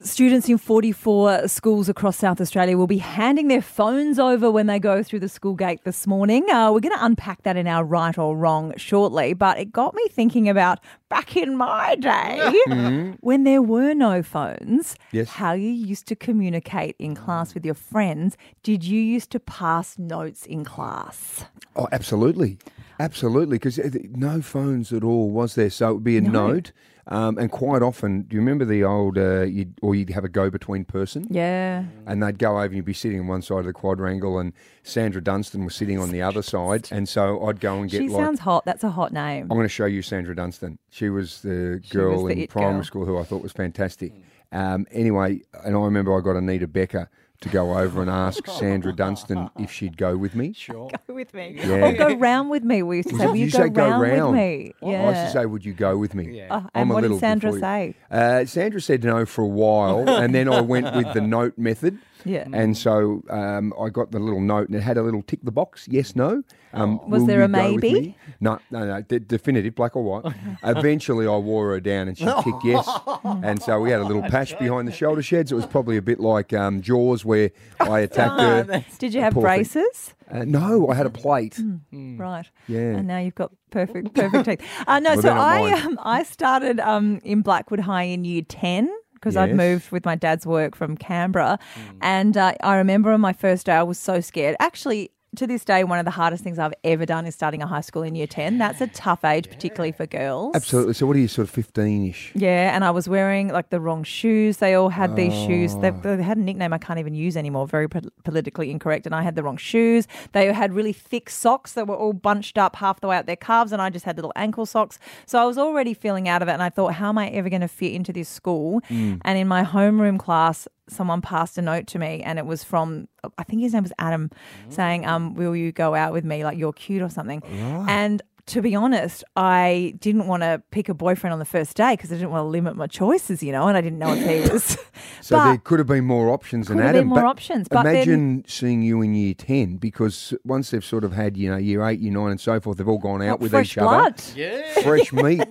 Students 0.01 0.47
in 0.47 0.57
44 0.57 1.49
schools 1.49 1.89
across 1.89 2.15
South 2.15 2.39
Australia 2.39 2.77
will 2.77 2.87
be 2.87 2.99
handing 2.99 3.49
their 3.49 3.61
phones 3.61 4.17
over 4.17 4.49
when 4.49 4.65
they 4.67 4.79
go 4.79 5.03
through 5.03 5.19
the 5.19 5.27
school 5.27 5.55
gate 5.55 5.83
this 5.83 6.07
morning. 6.07 6.49
Uh, 6.49 6.71
we're 6.71 6.79
going 6.79 6.95
to 6.95 7.03
unpack 7.03 7.43
that 7.43 7.57
in 7.57 7.67
our 7.67 7.83
right 7.83 8.17
or 8.17 8.37
wrong 8.37 8.73
shortly, 8.77 9.33
but 9.33 9.59
it 9.59 9.73
got 9.73 9.93
me 9.93 10.07
thinking 10.09 10.47
about 10.47 10.79
back 11.09 11.35
in 11.35 11.57
my 11.57 11.95
day 11.95 13.13
when 13.19 13.43
there 13.43 13.61
were 13.61 13.93
no 13.93 14.23
phones, 14.23 14.95
Yes. 15.11 15.27
how 15.27 15.51
you 15.51 15.67
used 15.69 16.07
to 16.07 16.15
communicate 16.15 16.95
in 16.97 17.13
class 17.13 17.53
with 17.53 17.65
your 17.65 17.75
friends. 17.75 18.37
Did 18.63 18.85
you 18.85 19.01
used 19.01 19.31
to 19.31 19.39
pass 19.41 19.99
notes 19.99 20.45
in 20.45 20.63
class? 20.63 21.43
Oh, 21.75 21.89
absolutely. 21.91 22.57
Absolutely. 23.01 23.57
Because 23.57 23.77
no 24.11 24.41
phones 24.41 24.93
at 24.93 25.03
all 25.03 25.29
was 25.29 25.55
there. 25.55 25.69
So 25.69 25.89
it 25.89 25.93
would 25.95 26.03
be 26.05 26.15
a 26.15 26.21
note. 26.21 26.71
Um, 27.11 27.39
and 27.39 27.51
quite 27.51 27.81
often, 27.81 28.21
do 28.21 28.35
you 28.35 28.39
remember 28.39 28.65
the 28.65 28.83
old, 28.83 29.17
uh, 29.17 29.41
you'd, 29.41 29.73
or 29.81 29.95
you'd 29.95 30.11
have 30.11 30.23
a 30.23 30.29
go 30.29 30.51
between 30.51 30.85
person? 30.85 31.25
Yeah. 31.31 31.85
And 32.05 32.21
they'd 32.21 32.37
go 32.37 32.51
over 32.57 32.65
and 32.65 32.75
you'd 32.75 32.85
be 32.85 32.93
sitting 32.93 33.19
on 33.19 33.25
one 33.27 33.41
side 33.41 33.59
of 33.59 33.65
the 33.65 33.73
quadrangle, 33.73 34.37
and 34.37 34.53
Sandra 34.83 35.19
Dunstan 35.21 35.65
was 35.65 35.75
sitting 35.75 35.97
on 35.97 36.11
the 36.11 36.21
other 36.21 36.43
side. 36.43 36.87
And 36.91 37.09
so 37.09 37.43
I'd 37.47 37.59
go 37.59 37.81
and 37.81 37.89
get 37.89 38.01
She 38.01 38.09
like. 38.09 38.23
sounds 38.23 38.39
hot. 38.41 38.63
That's 38.65 38.83
a 38.83 38.91
hot 38.91 39.11
name. 39.11 39.43
I'm 39.43 39.57
going 39.57 39.63
to 39.63 39.69
show 39.69 39.85
you 39.85 40.03
Sandra 40.03 40.35
Dunstan. 40.35 40.77
She 40.91 41.09
was 41.09 41.41
the 41.41 41.81
She 41.83 41.95
girl 41.95 42.11
was 42.23 42.25
the 42.25 42.29
in 42.33 42.39
it 42.41 42.49
primary 42.51 42.73
girl. 42.75 42.83
school 42.83 43.05
who 43.05 43.17
I 43.17 43.23
thought 43.23 43.41
was 43.41 43.53
fantastic. 43.53 44.13
Um, 44.51 44.85
anyway, 44.91 45.41
and 45.65 45.75
I 45.75 45.79
remember 45.79 46.15
I 46.15 46.21
got 46.21 46.35
Anita 46.35 46.67
Becker 46.67 47.09
to 47.41 47.49
go 47.49 47.77
over 47.77 48.01
and 48.01 48.09
ask 48.09 48.45
Sandra 48.59 48.93
Dunstan 48.93 49.49
if 49.57 49.71
she'd 49.71 49.97
go 49.97 50.17
with 50.17 50.35
me. 50.35 50.53
Sure. 50.53 50.89
Go 51.07 51.13
with 51.13 51.33
me. 51.33 51.55
Yeah. 51.57 51.89
Or 51.89 51.93
go 51.93 52.15
round 52.15 52.49
with 52.49 52.63
me. 52.63 52.83
We 52.83 52.97
used 52.97 53.09
to 53.09 53.15
say, 53.17 53.25
will 53.27 53.35
you, 53.35 53.45
you 53.45 53.51
go, 53.51 53.57
say 53.59 53.69
go 53.69 53.89
round, 53.89 54.01
round. 54.01 54.31
with 54.31 54.39
me? 54.39 54.73
Yeah. 54.81 55.03
I 55.03 55.09
used 55.09 55.33
to 55.33 55.39
say, 55.39 55.45
"Would 55.45 55.65
you 55.65 55.73
go 55.73 55.97
with 55.97 56.15
me?" 56.15 56.41
Uh, 56.41 56.55
I'm 56.57 56.69
and 56.75 56.91
a 56.91 56.93
what 56.93 57.01
did 57.03 57.19
Sandra 57.19 57.53
say? 57.53 57.95
Uh, 58.11 58.45
Sandra 58.45 58.81
said 58.81 59.03
no 59.03 59.25
for 59.25 59.43
a 59.43 59.47
while, 59.47 60.09
and 60.09 60.35
then 60.35 60.49
I 60.49 60.61
went 60.61 60.93
with 60.95 61.13
the 61.13 61.21
note 61.37 61.57
method. 61.57 61.99
Yeah. 62.25 62.45
And 62.51 62.77
so 62.77 63.23
um, 63.29 63.73
I 63.79 63.89
got 63.89 64.11
the 64.11 64.19
little 64.19 64.41
note, 64.41 64.67
and 64.67 64.75
it 64.75 64.81
had 64.81 64.97
a 64.97 65.01
little 65.03 65.21
tick 65.21 65.39
the 65.43 65.51
box, 65.51 65.87
yes, 65.89 66.15
no. 66.15 66.43
Um, 66.73 66.99
Was 67.09 67.25
there 67.25 67.41
a 67.41 67.47
you 67.47 67.53
go 67.53 67.73
with 67.73 67.81
maybe? 67.83 68.15
No, 68.39 68.59
no, 68.69 68.85
no, 68.85 69.01
de- 69.01 69.19
definitive, 69.21 69.73
black 69.75 69.95
or 69.95 70.03
white. 70.03 70.33
Eventually, 70.63 71.25
I 71.27 71.35
wore 71.37 71.69
her 71.69 71.79
down, 71.79 72.07
and 72.09 72.17
she 72.17 72.25
ticked 72.43 72.63
yes. 72.63 72.87
And 73.23 73.61
so 73.61 73.79
we 73.79 73.89
had 73.91 74.01
a 74.01 74.05
little 74.05 74.21
patch 74.23 74.57
behind 74.59 74.87
the 74.87 74.91
shoulder 74.91 75.21
sheds. 75.23 75.51
It 75.51 75.55
was 75.55 75.65
probably 75.65 75.97
a 75.97 76.01
bit 76.01 76.19
like 76.19 76.53
um, 76.53 76.81
Jaws, 76.81 77.23
where 77.25 77.51
I 77.79 77.99
attacked 78.07 78.39
her. 78.39 78.85
Did 78.99 79.13
you 79.13 79.21
have 79.21 79.33
Poor 79.33 79.41
thing. 79.41 79.47
braces? 79.47 80.13
Uh, 80.29 80.45
no, 80.45 80.89
I 80.89 80.95
had 80.95 81.07
a 81.07 81.09
plate. 81.09 81.59
Right. 81.91 82.45
Yeah. 82.67 82.79
And 82.97 83.07
now 83.07 83.17
you've 83.17 83.33
got 83.35 83.51
perfect, 83.71 84.13
perfect 84.13 84.45
teeth. 84.45 84.61
Uh, 84.85 84.99
no, 84.99 85.11
Well, 85.11 85.15
so 85.17 85.21
they're 85.23 85.33
not 85.35 85.47
I 85.47 85.71
mine. 85.71 85.85
um, 85.87 85.99
I 86.03 86.23
started 86.23 86.79
um, 86.79 87.19
in 87.23 87.41
Blackwood 87.41 87.79
High 87.79 88.03
in 88.03 88.25
year 88.25 88.43
10 88.47 88.91
because 89.19 89.35
I'd 89.35 89.55
moved 89.55 89.91
with 89.91 90.05
my 90.05 90.15
dad's 90.15 90.45
work 90.45 90.75
from 90.75 90.95
Canberra. 90.95 91.59
Hmm. 91.73 91.81
And 92.01 92.37
uh, 92.37 92.53
I 92.61 92.77
remember 92.77 93.11
on 93.11 93.21
my 93.21 93.33
first 93.33 93.65
day, 93.65 93.73
I 93.73 93.83
was 93.83 93.99
so 93.99 94.21
scared. 94.21 94.55
Actually, 94.59 95.11
to 95.39 95.47
this 95.47 95.65
day, 95.65 95.83
one 95.83 95.99
of 95.99 96.05
the 96.05 96.11
hardest 96.11 96.43
things 96.43 96.59
I've 96.59 96.73
ever 96.83 97.05
done 97.05 97.25
is 97.25 97.33
starting 97.33 97.61
a 97.61 97.67
high 97.67 97.81
school 97.81 98.03
in 98.03 98.13
year 98.13 98.27
10. 98.27 98.57
That's 98.57 98.81
a 98.81 98.87
tough 98.87 99.23
age, 99.25 99.49
particularly 99.49 99.91
for 99.91 100.05
girls. 100.05 100.55
Absolutely. 100.55 100.93
So, 100.93 101.07
what 101.07 101.15
are 101.15 101.19
you, 101.19 101.27
sort 101.27 101.47
of 101.47 101.53
15 101.53 102.07
ish? 102.09 102.31
Yeah, 102.35 102.75
and 102.75 102.83
I 102.85 102.91
was 102.91 103.09
wearing 103.09 103.47
like 103.49 103.69
the 103.69 103.79
wrong 103.79 104.03
shoes. 104.03 104.57
They 104.57 104.75
all 104.75 104.89
had 104.89 105.15
these 105.15 105.33
shoes. 105.33 105.75
They, 105.77 105.89
Oh. 105.89 106.15
they 106.17 106.21
had 106.23 106.37
a 106.37 106.41
nickname 106.41 106.71
I 106.73 106.77
can't 106.77 106.99
even 106.99 107.15
use 107.15 107.35
anymore. 107.35 107.67
Very 107.67 107.87
po- 107.89 108.01
politically 108.23 108.69
incorrect. 108.69 109.05
And 109.05 109.15
I 109.15 109.23
had 109.23 109.35
the 109.35 109.43
wrong 109.43 109.57
shoes. 109.57 110.07
They 110.33 110.51
had 110.53 110.73
really 110.73 110.93
thick 110.93 111.29
socks 111.29 111.73
that 111.73 111.87
were 111.87 111.95
all 111.95 112.13
bunched 112.13 112.57
up 112.57 112.75
half 112.75 112.99
the 113.01 113.07
way 113.07 113.17
up 113.17 113.25
their 113.25 113.35
calves, 113.35 113.71
and 113.71 113.81
I 113.81 113.89
just 113.89 114.05
had 114.05 114.17
little 114.17 114.33
ankle 114.35 114.65
socks. 114.65 114.99
So 115.25 115.39
I 115.39 115.45
was 115.45 115.57
already 115.57 115.93
feeling 115.93 116.27
out 116.27 116.41
of 116.41 116.47
it, 116.47 116.51
and 116.51 116.61
I 116.61 116.69
thought, 116.69 116.93
how 116.95 117.09
am 117.09 117.17
I 117.17 117.29
ever 117.29 117.49
going 117.49 117.61
to 117.61 117.67
fit 117.67 117.93
into 117.93 118.11
this 118.13 118.29
school? 118.29 118.81
Mm. 118.89 119.21
And 119.23 119.37
in 119.39 119.47
my 119.47 119.63
homeroom 119.63 120.19
class, 120.19 120.67
someone 120.89 121.21
passed 121.21 121.57
a 121.57 121.61
note 121.61 121.87
to 121.87 121.99
me, 121.99 122.21
and 122.23 122.39
it 122.39 122.45
was 122.45 122.63
from 122.63 123.07
I 123.37 123.43
think 123.43 123.61
his 123.61 123.73
name 123.73 123.83
was 123.83 123.93
Adam, 123.99 124.31
saying, 124.69 125.05
um, 125.05 125.33
"Will 125.35 125.55
you 125.55 125.71
go 125.71 125.93
out 125.95 126.13
with 126.13 126.23
me? 126.23 126.43
Like 126.43 126.57
you're 126.57 126.73
cute 126.73 127.01
or 127.01 127.09
something." 127.09 127.41
And 127.87 128.21
to 128.49 128.61
be 128.61 128.75
honest, 128.75 129.23
I 129.35 129.95
didn't 129.99 130.27
want 130.27 130.43
to 130.43 130.61
pick 130.71 130.89
a 130.89 130.93
boyfriend 130.93 131.33
on 131.33 131.39
the 131.39 131.45
first 131.45 131.75
day 131.77 131.93
because 131.95 132.11
I 132.11 132.15
didn't 132.15 132.31
want 132.31 132.41
to 132.43 132.47
limit 132.47 132.75
my 132.75 132.87
choices, 132.87 133.41
you 133.41 133.51
know, 133.51 133.67
and 133.67 133.77
I 133.77 133.81
didn't 133.81 133.99
know 133.99 134.13
if 134.13 134.19
he 134.45 134.51
was. 134.51 134.77
So, 135.21 135.35
but 135.37 135.45
there 135.45 135.57
could 135.57 135.79
have 135.79 135.87
been 135.87 136.05
more 136.05 136.29
options 136.29 136.67
than 136.67 136.77
Could 136.77 136.83
have 136.85 136.93
been 136.93 136.99
Adam. 136.99 137.07
more 137.09 137.19
but 137.21 137.25
options, 137.25 137.67
but 137.69 137.83
then- 137.83 137.95
imagine 137.95 138.43
seeing 138.47 138.81
you 138.81 139.01
in 139.01 139.13
year 139.13 139.33
10 139.33 139.77
because 139.77 140.33
once 140.43 140.71
they've 140.71 140.83
sort 140.83 141.03
of 141.03 141.13
had, 141.13 141.37
you 141.37 141.49
know, 141.49 141.57
year 141.57 141.85
8, 141.85 141.99
year 141.99 142.11
9, 142.11 142.31
and 142.31 142.41
so 142.41 142.59
forth, 142.59 142.77
they've 142.77 142.87
all 142.87 142.97
gone 142.97 143.21
out 143.21 143.31
What, 143.33 143.39
with 143.41 143.51
fresh 143.51 143.71
each 143.71 143.75
blood. 143.75 144.13
other. 144.13 144.23
Yeah. 144.35 144.81
fresh 144.81 145.11
meat 145.13 145.41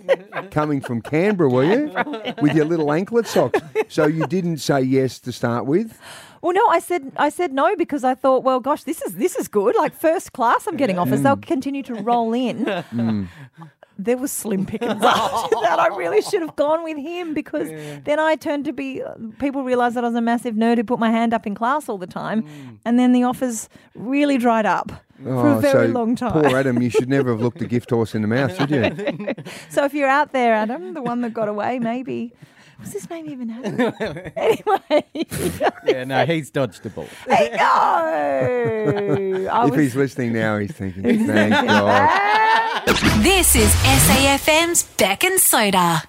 coming 0.51 0.81
from 0.81 1.01
Canberra, 1.03 1.49
were 1.51 1.65
you? 1.65 1.93
With 2.43 2.55
your 2.55 2.65
little 2.67 2.93
anklet 2.93 3.27
socks. 3.27 3.61
So 3.89 4.07
you 4.07 4.27
didn't 4.27 4.59
say 4.59 4.81
yes 4.83 5.19
to 5.21 5.33
start 5.33 5.65
with? 5.67 5.99
Well, 6.43 6.53
no, 6.53 6.67
I 6.69 6.79
said 6.79 7.13
I 7.17 7.29
said 7.29 7.53
no 7.53 7.75
because 7.77 8.05
I 8.05 8.15
thought, 8.15 8.43
well, 8.45 8.61
gosh, 8.61 8.85
this 8.85 9.03
is 9.03 9.15
this 9.17 9.37
is 9.37 9.49
good. 9.49 9.75
Like 9.77 9.95
first 9.95 10.33
class, 10.33 10.67
I'm 10.67 10.77
getting 10.77 10.99
offers. 10.99 11.23
They'll 11.23 11.37
mm. 11.37 11.43
continue 11.47 11.83
to 11.85 11.95
roll 11.95 12.33
in. 12.33 12.65
Mm. 12.99 13.29
There 14.01 14.17
was 14.17 14.31
slim 14.31 14.65
pickings 14.65 15.03
after 15.03 15.57
that. 15.63 15.81
I 15.81 15.89
really 15.89 16.23
should 16.23 16.41
have 16.41 16.55
gone 16.55 16.85
with 16.85 16.97
him 16.97 17.35
because 17.35 17.69
then 18.05 18.21
I 18.21 18.37
turned 18.37 18.65
to 18.67 18.73
be. 18.73 19.03
Uh, 19.03 19.15
people 19.41 19.65
realised 19.65 19.97
that 19.97 20.05
I 20.05 20.09
was 20.09 20.17
a 20.17 20.21
massive 20.21 20.55
nerd 20.55 20.77
who 20.77 20.85
put 20.85 21.01
my 21.01 21.11
hand 21.11 21.35
up 21.35 21.47
in 21.47 21.55
class 21.57 21.89
all 21.89 21.99
the 21.99 22.07
time, 22.07 22.43
mm. 22.43 22.79
and 22.85 22.99
then 22.99 23.13
the 23.13 23.25
offers 23.25 23.69
really 23.95 24.39
dried 24.39 24.67
up 24.67 24.93
for 25.23 25.49
a 25.49 25.57
oh, 25.57 25.61
very 25.61 25.87
Oh, 25.87 25.87
so 25.89 25.93
long 25.93 26.17
time. 26.17 26.33
Poor 26.33 26.57
Adam, 26.57 26.81
you 26.81 26.91
should 26.91 27.09
never 27.09 27.31
have 27.31 27.41
looked 27.41 27.61
a 27.61 27.67
gift 27.67 27.91
horse 27.91 28.15
in 28.15 28.23
the 28.23 28.29
mouth, 28.29 28.57
should 28.57 28.71
you? 28.71 29.35
So 29.71 29.85
if 29.85 29.95
you're 29.95 30.09
out 30.09 30.33
there, 30.33 30.55
Adam, 30.55 30.95
the 30.95 31.03
one 31.03 31.21
that 31.23 31.35
got 31.35 31.49
away, 31.49 31.79
maybe. 31.79 32.33
Was 32.81 32.93
his 32.93 33.11
name 33.11 33.29
even 33.29 33.51
Adam? 33.59 33.93
anyway, 34.37 35.05
Yeah, 35.87 36.05
no, 36.05 36.25
he's 36.25 36.51
dodged 36.51 36.83
the 36.85 36.91
ball. 36.91 37.09
I 37.29 37.49
know. 37.49 39.49
I 39.51 39.65
if 39.65 39.71
was 39.73 39.81
he's 39.81 39.97
listening 39.97 40.33
now, 40.33 40.59
he's 40.59 40.73
thinking, 40.73 41.03
thank 41.27 41.53
God. 41.55 42.87
This 43.23 43.57
is 43.57 43.71
SAFM's 43.73 44.85
Beck 44.97 45.25
and 45.25 45.41
Soda. 45.41 45.79
I 45.79 46.03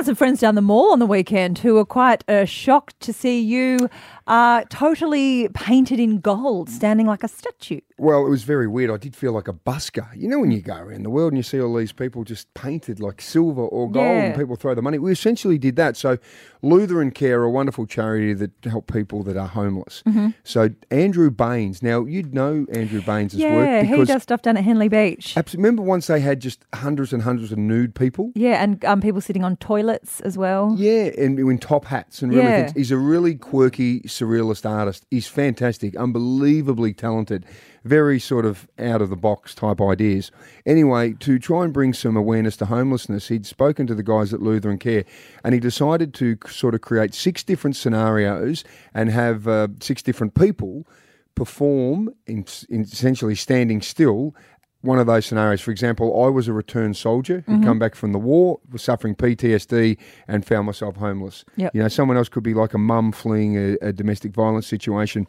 had 0.00 0.06
some 0.06 0.14
friends 0.14 0.40
down 0.40 0.54
the 0.54 0.62
mall 0.62 0.92
on 0.92 0.98
the 0.98 1.06
weekend 1.06 1.58
who 1.58 1.74
were 1.74 1.84
quite 1.84 2.24
uh, 2.28 2.44
shocked 2.44 2.98
to 3.00 3.12
see 3.12 3.40
you 3.40 3.88
uh, 4.28 4.62
totally 4.68 5.48
painted 5.54 5.98
in 5.98 6.20
gold, 6.20 6.68
standing 6.68 7.06
like 7.06 7.24
a 7.24 7.28
statue. 7.28 7.80
Well, 7.96 8.24
it 8.24 8.28
was 8.30 8.44
very 8.44 8.68
weird. 8.68 8.90
I 8.90 8.96
did 8.96 9.16
feel 9.16 9.32
like 9.32 9.48
a 9.48 9.52
busker. 9.52 10.06
You 10.16 10.28
know, 10.28 10.38
when 10.38 10.52
you 10.52 10.60
go 10.60 10.76
around 10.76 11.02
the 11.02 11.10
world 11.10 11.32
and 11.32 11.36
you 11.38 11.42
see 11.42 11.60
all 11.60 11.74
these 11.74 11.92
people 11.92 12.22
just 12.22 12.52
painted 12.54 13.00
like 13.00 13.20
silver 13.20 13.62
or 13.62 13.90
gold 13.90 14.06
and 14.06 14.36
people 14.36 14.54
throw 14.54 14.74
the 14.74 14.82
money. 14.82 14.98
We 14.98 15.10
essentially 15.10 15.58
did 15.58 15.74
that. 15.76 15.96
So, 15.96 16.18
Lutheran 16.62 17.10
Care, 17.10 17.42
a 17.42 17.50
wonderful 17.50 17.86
charity 17.86 18.34
that 18.34 18.50
help 18.64 18.92
people 18.92 19.22
that 19.24 19.36
are 19.36 19.48
homeless. 19.48 20.02
Mm-hmm. 20.06 20.28
So, 20.44 20.70
Andrew 20.90 21.30
Baines, 21.30 21.82
now 21.82 22.04
you'd 22.04 22.34
know 22.34 22.66
Andrew 22.72 23.00
Baines' 23.02 23.34
yeah, 23.34 23.54
work 23.54 23.86
he 23.86 24.04
does 24.04 24.22
stuff 24.22 24.42
down 24.42 24.56
at 24.56 24.64
Henley 24.64 24.88
Beach. 24.88 25.36
remember 25.54 25.82
once 25.82 26.06
they 26.06 26.20
had 26.20 26.40
just 26.40 26.64
hundreds 26.74 27.12
and 27.12 27.22
hundreds 27.22 27.50
of 27.50 27.58
nude 27.58 27.94
people? 27.94 28.30
yeah, 28.34 28.62
and 28.62 28.84
um, 28.84 29.00
people 29.00 29.20
sitting 29.20 29.42
on 29.42 29.56
toilets 29.56 30.20
as 30.20 30.36
well. 30.36 30.74
Yeah, 30.76 31.10
and 31.18 31.38
in 31.38 31.58
top 31.58 31.86
hats 31.86 32.22
and 32.22 32.32
really 32.32 32.44
Yeah. 32.44 32.62
things. 32.64 32.72
He's 32.76 32.90
a 32.90 32.98
really 32.98 33.34
quirky 33.34 34.02
surrealist 34.18 34.68
artist. 34.68 35.06
He's 35.10 35.26
fantastic, 35.26 35.96
unbelievably 35.96 36.94
talented, 36.94 37.44
very 37.84 38.18
sort 38.18 38.44
of 38.44 38.68
out 38.78 39.02
of 39.02 39.10
the 39.10 39.16
box 39.16 39.54
type 39.54 39.80
ideas. 39.80 40.30
Anyway, 40.66 41.14
to 41.20 41.38
try 41.38 41.64
and 41.64 41.72
bring 41.72 41.92
some 41.92 42.16
awareness 42.16 42.56
to 42.58 42.66
homelessness, 42.66 43.28
he'd 43.28 43.46
spoken 43.46 43.86
to 43.86 43.94
the 43.94 44.02
guys 44.02 44.32
at 44.32 44.42
Lutheran 44.42 44.78
Care, 44.78 45.04
and 45.44 45.54
he 45.54 45.60
decided 45.60 46.14
to 46.14 46.36
sort 46.48 46.74
of 46.74 46.80
create 46.80 47.14
six 47.14 47.42
different 47.42 47.76
scenarios 47.76 48.64
and 48.94 49.10
have 49.10 49.46
uh, 49.46 49.68
six 49.80 50.02
different 50.02 50.34
people 50.34 50.86
perform 51.34 52.12
in, 52.26 52.44
in 52.68 52.82
essentially 52.82 53.36
standing 53.36 53.80
still 53.80 54.34
one 54.82 54.98
of 54.98 55.06
those 55.06 55.26
scenarios. 55.26 55.60
For 55.60 55.70
example, 55.70 56.24
I 56.24 56.28
was 56.28 56.48
a 56.48 56.52
returned 56.52 56.96
soldier 56.96 57.42
who'd 57.46 57.56
mm-hmm. 57.56 57.64
come 57.64 57.78
back 57.78 57.94
from 57.94 58.12
the 58.12 58.18
war, 58.18 58.60
was 58.70 58.82
suffering 58.82 59.14
PTSD, 59.14 59.98
and 60.28 60.46
found 60.46 60.66
myself 60.66 60.96
homeless. 60.96 61.44
Yep. 61.56 61.74
You 61.74 61.82
know, 61.82 61.88
someone 61.88 62.16
else 62.16 62.28
could 62.28 62.44
be 62.44 62.54
like 62.54 62.74
a 62.74 62.78
mum 62.78 63.12
fleeing 63.12 63.56
a, 63.56 63.76
a 63.82 63.92
domestic 63.92 64.32
violence 64.32 64.66
situation. 64.66 65.26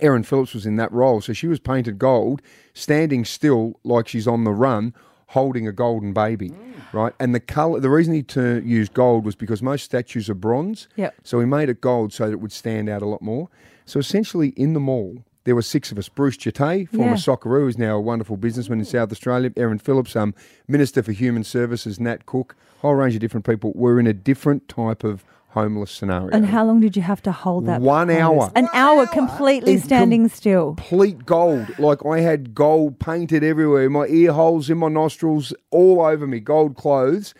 Erin 0.00 0.22
Phillips 0.22 0.54
was 0.54 0.66
in 0.66 0.76
that 0.76 0.92
role, 0.92 1.20
so 1.20 1.32
she 1.32 1.48
was 1.48 1.58
painted 1.58 1.98
gold, 1.98 2.40
standing 2.74 3.24
still 3.24 3.78
like 3.84 4.08
she's 4.08 4.28
on 4.28 4.44
the 4.44 4.52
run, 4.52 4.94
holding 5.28 5.66
a 5.66 5.72
golden 5.72 6.12
baby, 6.12 6.50
mm. 6.50 6.74
right? 6.92 7.12
And 7.20 7.34
the 7.34 7.40
color, 7.40 7.80
the 7.80 7.90
reason 7.90 8.14
he 8.14 8.22
tur 8.22 8.60
used 8.60 8.94
gold 8.94 9.24
was 9.24 9.34
because 9.34 9.62
most 9.62 9.84
statues 9.84 10.30
are 10.30 10.34
bronze, 10.34 10.88
Yep. 10.96 11.14
so 11.24 11.40
he 11.40 11.46
made 11.46 11.68
it 11.68 11.80
gold 11.80 12.12
so 12.12 12.26
that 12.26 12.32
it 12.32 12.40
would 12.40 12.52
stand 12.52 12.88
out 12.88 13.02
a 13.02 13.06
lot 13.06 13.20
more. 13.20 13.48
So 13.84 13.98
essentially, 13.98 14.50
in 14.50 14.72
the 14.72 14.80
mall, 14.80 15.24
there 15.44 15.54
were 15.54 15.62
six 15.62 15.90
of 15.90 15.98
us. 15.98 16.08
Bruce 16.08 16.36
Djite, 16.36 16.88
former 16.90 17.12
Yeah. 17.12 17.14
Socceroo, 17.16 17.62
who's 17.62 17.78
now 17.78 17.96
a 17.96 18.00
wonderful 18.00 18.36
businessman 18.36 18.78
in 18.78 18.84
South 18.84 19.10
Australia. 19.10 19.50
Erin 19.56 19.78
Phillips, 19.78 20.14
um, 20.16 20.34
Minister 20.68 21.02
for 21.02 21.12
Human 21.12 21.44
Services, 21.44 21.98
Nat 21.98 22.26
Cook, 22.26 22.56
whole 22.80 22.94
range 22.94 23.14
of 23.14 23.20
different 23.20 23.46
people. 23.46 23.72
We're 23.74 23.98
in 24.00 24.06
a 24.06 24.12
different 24.12 24.68
type 24.68 25.02
of 25.04 25.24
homeless 25.48 25.90
scenario. 25.90 26.28
And 26.30 26.46
how 26.46 26.64
long 26.64 26.78
did 26.80 26.94
you 26.94 27.02
have 27.02 27.20
to 27.22 27.32
hold 27.32 27.66
that? 27.66 27.80
One 27.80 28.06
pose? 28.08 28.16
hour. 28.18 28.52
An 28.54 28.68
hour 28.72 29.06
completely 29.06 29.72
In 29.72 29.78
com- 29.80 29.84
standing 29.86 30.28
still. 30.28 30.74
complete 30.74 31.26
gold. 31.26 31.66
Like 31.78 32.04
I 32.06 32.20
had 32.20 32.54
gold 32.54 33.00
painted 33.00 33.42
everywhere, 33.42 33.90
my 33.90 34.06
ear 34.06 34.32
holes 34.32 34.70
in 34.70 34.78
my 34.78 34.88
nostrils, 34.88 35.52
all 35.70 36.02
over 36.02 36.26
me, 36.26 36.38
gold 36.38 36.76
clothes. 36.76 37.34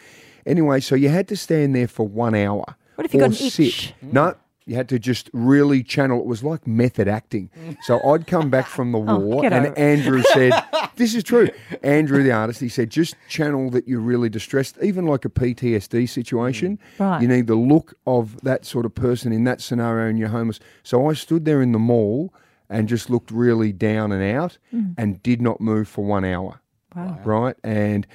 Anyway, 0.47 0.81
so 0.81 0.95
you 0.97 1.09
had 1.11 1.29
to 1.29 1.37
stand 1.37 1.77
there 1.77 1.87
for 1.87 2.09
one 2.09 2.35
hour. 2.35 2.65
What 2.97 3.05
if 3.05 3.15
you 3.15 3.21
or 3.21 3.29
got 3.29 3.41
an 3.41 3.51
sit. 3.51 3.67
itch? 3.67 3.95
No. 4.03 4.35
You 4.71 4.77
had 4.77 4.89
to 4.91 5.01
just 5.01 5.29
really 5.33 5.83
channel. 5.83 6.21
It 6.21 6.27
was 6.27 6.45
like 6.45 6.65
method 6.65 7.09
acting. 7.09 7.51
So 7.83 8.01
I'd 8.09 8.29
come 8.29 8.51
back 8.51 8.67
from 8.67 8.93
the 8.93 8.99
war, 9.01 9.39
Oh, 9.39 9.43
get 9.43 9.53
and 9.53 9.67
over 9.67 9.75
it. 9.75 9.79
Andrew 9.79 10.23
said, 10.33 10.53
"This 10.95 11.13
is 11.17 11.25
true." 11.25 11.49
Andrew, 11.83 12.23
the 12.23 12.31
artist, 12.31 12.61
he 12.61 12.69
said, 12.69 12.89
"Just 12.89 13.17
channel 13.29 13.69
that 13.71 13.89
you're 13.89 13.99
really 13.99 14.29
distressed, 14.29 14.79
even 14.81 15.07
like 15.07 15.25
a 15.25 15.29
PTSD 15.29 16.09
situation. 16.09 16.79
Right. 17.01 17.21
You 17.21 17.27
need 17.27 17.49
the 17.49 17.57
look 17.57 17.95
of 18.07 18.41
that 18.43 18.65
sort 18.65 18.87
of 18.87 18.95
person 18.95 19.33
in 19.33 19.43
that 19.43 19.61
scenario, 19.61 20.09
and 20.09 20.21
you're 20.21 20.29
homeless." 20.29 20.61
So 20.85 21.09
I 21.11 21.15
stood 21.15 21.45
there 21.47 21.61
in 21.63 21.73
the 21.73 21.81
mall 21.81 22.33
and 22.69 22.87
just 22.89 23.11
looked 23.11 23.33
really 23.33 23.73
down 23.73 24.13
and 24.13 24.23
out, 24.23 24.57
Mm. 24.73 24.95
and 24.97 25.21
did 25.25 25.43
not 25.43 25.61
move 25.61 25.89
for 25.89 26.05
one 26.05 26.25
hour. 26.25 26.61
Wow. 26.95 27.19
Right, 27.25 27.57
and 27.65 28.07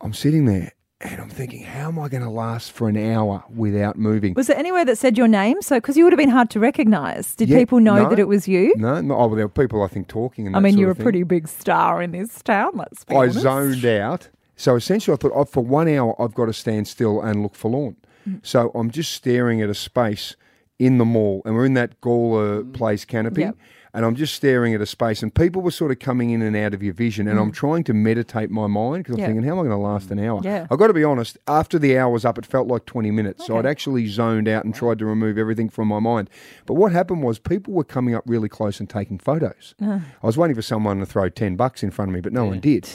I'm 0.00 0.14
sitting 0.14 0.46
there. 0.46 0.72
And 1.04 1.20
I'm 1.20 1.28
thinking, 1.28 1.64
how 1.64 1.88
am 1.88 1.98
I 1.98 2.08
going 2.08 2.22
to 2.22 2.30
last 2.30 2.70
for 2.70 2.88
an 2.88 2.96
hour 2.96 3.42
without 3.52 3.98
moving? 3.98 4.34
Was 4.34 4.46
there 4.46 4.56
anywhere 4.56 4.84
that 4.84 4.96
said 4.96 5.18
your 5.18 5.26
name? 5.26 5.60
So, 5.60 5.78
because 5.78 5.96
you 5.96 6.04
would 6.04 6.12
have 6.12 6.18
been 6.18 6.28
hard 6.28 6.48
to 6.50 6.60
recognise. 6.60 7.34
Did 7.34 7.48
Yeah, 7.48 7.58
people 7.58 7.80
know 7.80 8.04
no. 8.04 8.08
that 8.08 8.20
it 8.20 8.28
was 8.28 8.46
you? 8.46 8.72
No, 8.76 9.00
no. 9.00 9.14
Oh, 9.14 9.26
well, 9.26 9.36
there 9.36 9.46
were 9.46 9.48
people 9.48 9.82
I 9.82 9.88
think 9.88 10.06
talking. 10.06 10.46
And 10.46 10.54
I 10.54 10.60
that 10.60 10.62
mean, 10.62 10.78
you're 10.78 10.92
a 10.92 10.94
pretty 10.94 11.24
big 11.24 11.48
star 11.48 12.00
in 12.00 12.12
this 12.12 12.40
town. 12.42 12.72
Let's 12.74 13.04
be 13.04 13.16
I 13.16 13.18
honest. 13.22 13.40
zoned 13.40 13.84
out. 13.84 14.28
So 14.54 14.76
essentially, 14.76 15.14
I 15.14 15.16
thought, 15.16 15.32
oh, 15.34 15.44
for 15.44 15.64
one 15.64 15.88
hour, 15.88 16.14
I've 16.22 16.34
got 16.34 16.46
to 16.46 16.52
stand 16.52 16.86
still 16.86 17.20
and 17.20 17.42
look 17.42 17.56
forlorn. 17.56 17.96
Mm. 18.28 18.46
So 18.46 18.70
I'm 18.74 18.90
just 18.90 19.10
staring 19.12 19.60
at 19.60 19.68
a 19.68 19.74
space 19.74 20.36
in 20.78 20.98
the 20.98 21.04
mall, 21.04 21.42
and 21.44 21.56
we're 21.56 21.66
in 21.66 21.74
that 21.74 22.00
Gawler 22.00 22.72
Place 22.72 23.04
canopy. 23.04 23.40
Yep. 23.42 23.56
And 23.94 24.06
I'm 24.06 24.14
just 24.14 24.34
staring 24.34 24.74
at 24.74 24.80
a 24.80 24.86
space, 24.86 25.22
and 25.22 25.34
people 25.34 25.60
were 25.60 25.70
sort 25.70 25.90
of 25.90 25.98
coming 25.98 26.30
in 26.30 26.40
and 26.40 26.56
out 26.56 26.72
of 26.72 26.82
your 26.82 26.94
vision. 26.94 27.28
And 27.28 27.38
I'm 27.38 27.50
mm. 27.50 27.54
trying 27.54 27.84
to 27.84 27.92
meditate 27.92 28.50
my 28.50 28.66
mind 28.66 29.04
because 29.04 29.16
I'm 29.16 29.20
Yeah. 29.20 29.26
thinking, 29.26 29.44
how 29.44 29.52
am 29.52 29.58
I 29.58 29.62
going 29.62 29.70
to 29.70 29.76
last 29.76 30.10
an 30.10 30.18
hour? 30.18 30.40
Yeah. 30.42 30.66
I've 30.70 30.78
got 30.78 30.86
to 30.86 30.94
be 30.94 31.04
honest, 31.04 31.36
after 31.46 31.78
the 31.78 31.98
hour 31.98 32.10
was 32.10 32.24
up, 32.24 32.38
it 32.38 32.46
felt 32.46 32.68
like 32.68 32.86
20 32.86 33.10
minutes. 33.10 33.46
So 33.46 33.58
I'd 33.58 33.66
actually 33.66 34.06
zoned 34.06 34.48
out 34.48 34.64
and 34.64 34.74
tried 34.74 34.98
to 35.00 35.04
remove 35.04 35.36
everything 35.36 35.68
from 35.68 35.88
my 35.88 35.98
mind. 35.98 36.30
But 36.64 36.74
what 36.74 36.92
happened 36.92 37.22
was 37.22 37.38
people 37.38 37.74
were 37.74 37.84
coming 37.84 38.14
up 38.14 38.24
really 38.26 38.48
close 38.48 38.80
and 38.80 38.88
taking 38.88 39.18
photos. 39.18 39.74
Uh. 39.82 40.00
I 40.22 40.26
was 40.26 40.38
waiting 40.38 40.56
for 40.56 40.62
someone 40.62 40.98
to 41.00 41.06
throw 41.06 41.28
10 41.28 41.56
bucks 41.56 41.82
in 41.82 41.90
front 41.90 42.08
of 42.08 42.14
me, 42.14 42.22
but 42.22 42.32
no 42.32 42.46
one 42.46 42.60
did. 42.60 42.88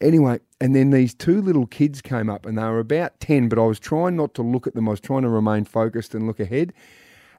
Anyway, 0.00 0.38
and 0.60 0.76
then 0.76 0.90
these 0.90 1.14
two 1.14 1.40
little 1.42 1.66
kids 1.66 2.00
came 2.00 2.30
up 2.30 2.46
and 2.46 2.58
they 2.58 2.62
were 2.62 2.78
about 2.78 3.18
10, 3.20 3.48
but 3.48 3.58
I 3.58 3.62
was 3.62 3.80
trying 3.80 4.16
not 4.16 4.34
to 4.34 4.42
look 4.42 4.66
at 4.66 4.74
them. 4.74 4.88
I 4.88 4.92
was 4.92 5.00
trying 5.00 5.22
to 5.22 5.28
remain 5.28 5.64
focused 5.64 6.14
and 6.14 6.26
look 6.26 6.38
ahead. 6.38 6.72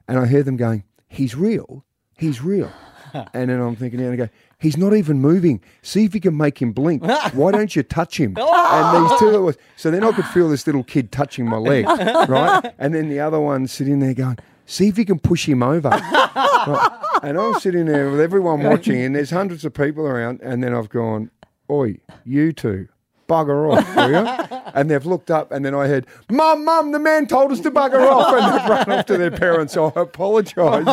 And 0.06 0.18
I 0.18 0.26
heard 0.26 0.44
them 0.44 0.56
going, 0.56 0.84
He's 1.08 1.34
real. 1.34 1.84
He's 2.18 2.42
real. 2.42 2.70
and 3.34 3.50
then 3.50 3.60
I'm 3.60 3.76
thinking, 3.76 4.00
and 4.00 4.12
I 4.12 4.16
go, 4.16 4.28
He's 4.58 4.76
not 4.76 4.94
even 4.94 5.20
moving. 5.20 5.60
See 5.82 6.04
if 6.04 6.14
you 6.14 6.20
can 6.20 6.36
make 6.36 6.60
him 6.62 6.72
blink. 6.72 7.04
Why 7.34 7.52
don't 7.52 7.74
you 7.76 7.82
touch 7.82 8.18
him? 8.18 8.36
Oh. 8.48 8.94
And 8.94 9.10
these 9.10 9.18
two 9.18 9.42
was 9.42 9.56
so 9.76 9.90
then 9.90 10.02
I 10.02 10.12
could 10.12 10.24
feel 10.26 10.48
this 10.48 10.66
little 10.66 10.82
kid 10.82 11.12
touching 11.12 11.48
my 11.48 11.56
leg, 11.56 11.86
right? 11.86 12.72
And 12.78 12.94
then 12.94 13.08
the 13.08 13.20
other 13.20 13.40
one 13.40 13.66
sitting 13.66 14.00
there 14.00 14.14
going, 14.14 14.38
see 14.66 14.88
if 14.88 14.98
you 14.98 15.04
can 15.04 15.18
push 15.18 15.48
him 15.48 15.62
over. 15.62 15.88
Right. 15.90 17.18
And 17.22 17.38
I'm 17.38 17.54
sitting 17.60 17.86
there 17.86 18.10
with 18.10 18.20
everyone 18.20 18.62
watching, 18.62 19.00
and 19.00 19.14
there's 19.14 19.30
hundreds 19.30 19.64
of 19.64 19.74
people 19.74 20.06
around, 20.06 20.40
and 20.42 20.62
then 20.62 20.74
I've 20.74 20.88
gone, 20.88 21.30
Oi, 21.70 21.98
you 22.24 22.52
two, 22.52 22.88
bugger 23.26 23.72
off, 23.72 23.96
will 23.96 24.10
you? 24.10 24.70
And 24.74 24.90
they've 24.90 25.04
looked 25.04 25.30
up, 25.30 25.52
and 25.52 25.64
then 25.64 25.74
I 25.74 25.86
heard, 25.88 26.06
Mum, 26.30 26.64
Mum, 26.64 26.92
the 26.92 26.98
man 26.98 27.26
told 27.26 27.52
us 27.52 27.60
to 27.60 27.70
bugger 27.70 28.06
off. 28.10 28.34
And 28.34 28.54
they've 28.54 28.70
run 28.88 28.98
off 28.98 29.06
to 29.06 29.16
their 29.16 29.30
parents. 29.30 29.74
So 29.74 29.92
I 29.94 30.02
apologise 30.02 30.84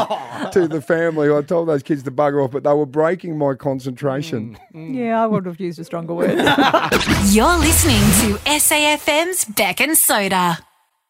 to 0.54 0.68
the 0.68 0.82
family. 0.82 1.34
I 1.34 1.42
told 1.42 1.68
those 1.68 1.84
kids 1.84 2.04
to 2.04 2.12
bugger 2.12 2.44
off, 2.44 2.52
but 2.52 2.64
they 2.64 2.74
were 2.74 2.86
breaking 2.86 3.38
my 3.38 3.56
concentration. 3.56 4.58
Mm, 4.74 4.92
mm. 4.92 4.96
Yeah, 4.96 5.24
I 5.24 5.28
would 5.28 5.46
have 5.46 5.60
used 5.60 5.80
a 5.80 5.84
stronger 5.84 6.14
word. 6.14 6.30
You're 7.28 7.58
listening 7.58 8.02
to 8.22 8.40
SAFM's 8.46 9.46
Beck 9.46 9.82
and 9.82 9.98
Soda. 9.98 10.60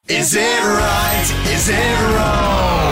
Is 0.07 0.35
it 0.35 0.41
right? 0.41 1.43
Is 1.47 1.69
it 1.69 2.15
wrong? 2.15 2.82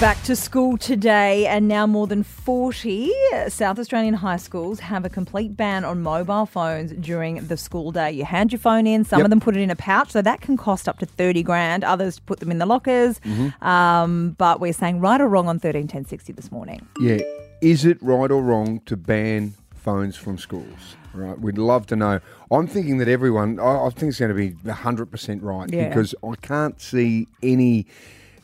Back 0.00 0.22
to 0.22 0.34
school 0.34 0.78
today, 0.78 1.46
and 1.46 1.68
now 1.68 1.86
more 1.86 2.06
than 2.06 2.22
40 2.22 3.12
South 3.48 3.78
Australian 3.78 4.14
high 4.14 4.38
schools 4.38 4.80
have 4.80 5.04
a 5.04 5.10
complete 5.10 5.58
ban 5.58 5.84
on 5.84 6.00
mobile 6.00 6.46
phones 6.46 6.92
during 6.92 7.46
the 7.48 7.58
school 7.58 7.92
day. 7.92 8.10
You 8.12 8.24
hand 8.24 8.50
your 8.50 8.60
phone 8.60 8.86
in, 8.86 9.04
some 9.04 9.18
Yep. 9.18 9.26
of 9.26 9.30
them 9.30 9.40
put 9.40 9.58
it 9.58 9.60
in 9.60 9.68
a 9.70 9.76
pouch, 9.76 10.10
so 10.10 10.22
that 10.22 10.40
can 10.40 10.56
cost 10.56 10.88
up 10.88 10.98
to 11.00 11.06
30 11.06 11.42
grand. 11.42 11.84
Others 11.84 12.18
put 12.20 12.40
them 12.40 12.50
in 12.50 12.56
the 12.56 12.64
lockers. 12.64 13.20
Um, 13.60 14.36
but 14.38 14.58
we're 14.58 14.72
saying 14.72 15.00
right 15.00 15.20
or 15.20 15.28
wrong 15.28 15.48
on 15.48 15.58
13 15.58 15.86
10 15.86 16.06
60 16.06 16.32
this 16.32 16.50
morning. 16.50 16.86
Yeah. 16.98 17.18
Is 17.60 17.84
it 17.84 18.02
right 18.02 18.30
or 18.30 18.42
wrong 18.42 18.80
to 18.86 18.96
ban 18.96 19.52
phones 19.74 20.16
from 20.16 20.38
schools? 20.38 20.96
Right. 21.12 21.38
We'd 21.38 21.58
love 21.58 21.86
to 21.88 21.96
know. 21.96 22.20
I'm 22.50 22.66
thinking 22.66 22.96
that 22.98 23.08
everyone, 23.08 23.60
I, 23.60 23.84
I 23.84 23.90
think 23.90 24.08
it's 24.08 24.18
going 24.18 24.30
to 24.30 24.34
be 24.34 24.52
100% 24.64 25.42
right 25.42 25.68
Yeah. 25.70 25.88
because 25.88 26.14
I 26.24 26.36
can't 26.40 26.80
see 26.80 27.28
any 27.42 27.86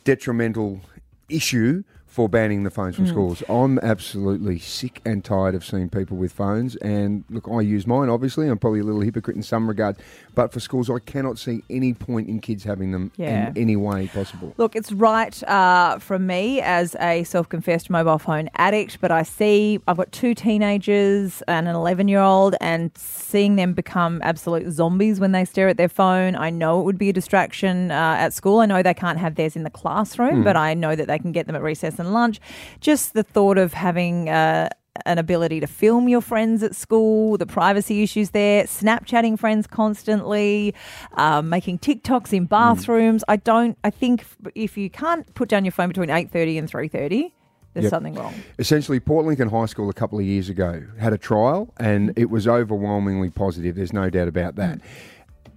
detrimental 0.03 0.81
issue 1.29 1.83
for 2.17 2.27
banning 2.27 2.63
the 2.63 2.71
phones 2.71 2.95
from 2.95 3.05
Mm. 3.05 3.09
schools. 3.09 3.43
I'm 3.47 3.77
absolutely 3.77 4.57
sick 4.57 5.01
and 5.05 5.23
tired 5.23 5.53
of 5.53 5.63
seeing 5.63 5.87
people 5.87 6.17
with 6.17 6.31
phones. 6.31 6.75
And 6.77 7.23
look, 7.29 7.47
I 7.47 7.61
use 7.61 7.85
mine, 7.85 8.09
obviously. 8.09 8.47
I'm 8.47 8.57
probably 8.57 8.79
a 8.79 8.83
little 8.83 9.01
hypocrite 9.01 9.35
in 9.37 9.43
some 9.43 9.67
regards. 9.67 9.99
But 10.33 10.51
for 10.51 10.59
schools, 10.59 10.89
I 10.89 10.97
cannot 10.97 11.37
see 11.37 11.61
any 11.69 11.93
point 11.93 12.27
in 12.27 12.39
kids 12.39 12.63
having 12.63 12.91
them 12.91 13.11
Yeah. 13.17 13.49
in 13.49 13.57
any 13.57 13.75
way 13.75 14.07
possible. 14.07 14.51
Look, 14.57 14.75
it's 14.75 14.91
right 14.91 15.35
uh, 15.47 15.99
from 15.99 16.25
me 16.25 16.59
as 16.59 16.95
a 16.99 17.23
self 17.23 17.49
confessed 17.49 17.91
mobile 17.91 18.17
phone 18.17 18.49
addict, 18.55 18.97
but 18.99 19.11
I 19.11 19.21
see 19.21 19.79
I've 19.87 19.97
got 19.97 20.11
two 20.11 20.33
teenagers 20.33 21.43
and 21.47 21.67
an 21.67 21.75
11 21.75 22.07
year 22.07 22.19
old, 22.21 22.55
and 22.61 22.89
seeing 22.95 23.57
them 23.57 23.73
become 23.73 24.21
absolute 24.23 24.71
zombies 24.71 25.19
when 25.19 25.33
they 25.33 25.45
stare 25.45 25.67
at 25.69 25.77
their 25.77 25.89
phone. 25.89 26.35
I 26.35 26.49
know 26.49 26.79
it 26.81 26.83
would 26.83 26.97
be 26.97 27.09
a 27.09 27.13
distraction 27.13 27.91
uh, 27.91 28.15
at 28.17 28.33
school. 28.33 28.59
I 28.59 28.65
know 28.65 28.81
they 28.81 28.93
can't 28.95 29.19
have 29.19 29.35
theirs 29.35 29.55
in 29.55 29.61
the 29.63 29.69
classroom, 29.69 30.43
but 30.43 30.55
I 30.57 30.73
know 30.73 30.95
that 30.95 31.07
they 31.07 31.19
can 31.19 31.31
get 31.31 31.45
them 31.45 31.55
at 31.55 31.61
recess 31.61 31.99
and 31.99 32.06
lunch. 32.13 32.39
Just 32.81 33.13
the 33.13 33.23
thought 33.23 33.57
of 33.57 33.73
having. 33.73 34.29
Uh, 34.29 34.69
an 35.05 35.19
ability 35.19 35.59
to 35.59 35.67
film 35.67 36.09
your 36.09 36.21
friends 36.21 36.63
at 36.63 36.75
school, 36.75 37.37
the 37.37 37.45
privacy 37.45 38.01
issues 38.01 38.31
there, 38.31 38.63
Snapchatting 38.63 39.37
friends 39.37 39.67
constantly, 39.67 40.73
um, 41.13 41.49
making 41.49 41.77
TikToks 41.77 42.33
in 42.33 42.45
bathrooms. 42.45 43.23
I 43.27 43.35
don't. 43.35 43.77
I 43.83 43.91
think 43.91 44.25
if 44.55 44.75
you 44.75 44.89
can't 44.89 45.31
put 45.35 45.49
down 45.49 45.65
your 45.65 45.71
phone 45.71 45.89
between 45.89 46.09
eight 46.09 46.31
thirty 46.31 46.57
and 46.57 46.67
three 46.67 46.87
thirty, 46.87 47.31
there's 47.75 47.83
Yep. 47.83 47.89
something 47.91 48.15
wrong. 48.15 48.33
Essentially, 48.57 48.99
Port 48.99 49.27
Lincoln 49.27 49.49
High 49.49 49.67
School 49.67 49.87
a 49.87 49.93
couple 49.93 50.17
of 50.17 50.25
years 50.25 50.49
ago 50.49 50.83
had 50.99 51.13
a 51.13 51.17
trial 51.19 51.71
and 51.79 52.11
it 52.17 52.31
was 52.31 52.47
overwhelmingly 52.47 53.29
positive. 53.29 53.75
There's 53.75 53.93
no 53.93 54.09
doubt 54.09 54.27
about 54.27 54.55
that. 54.55 54.79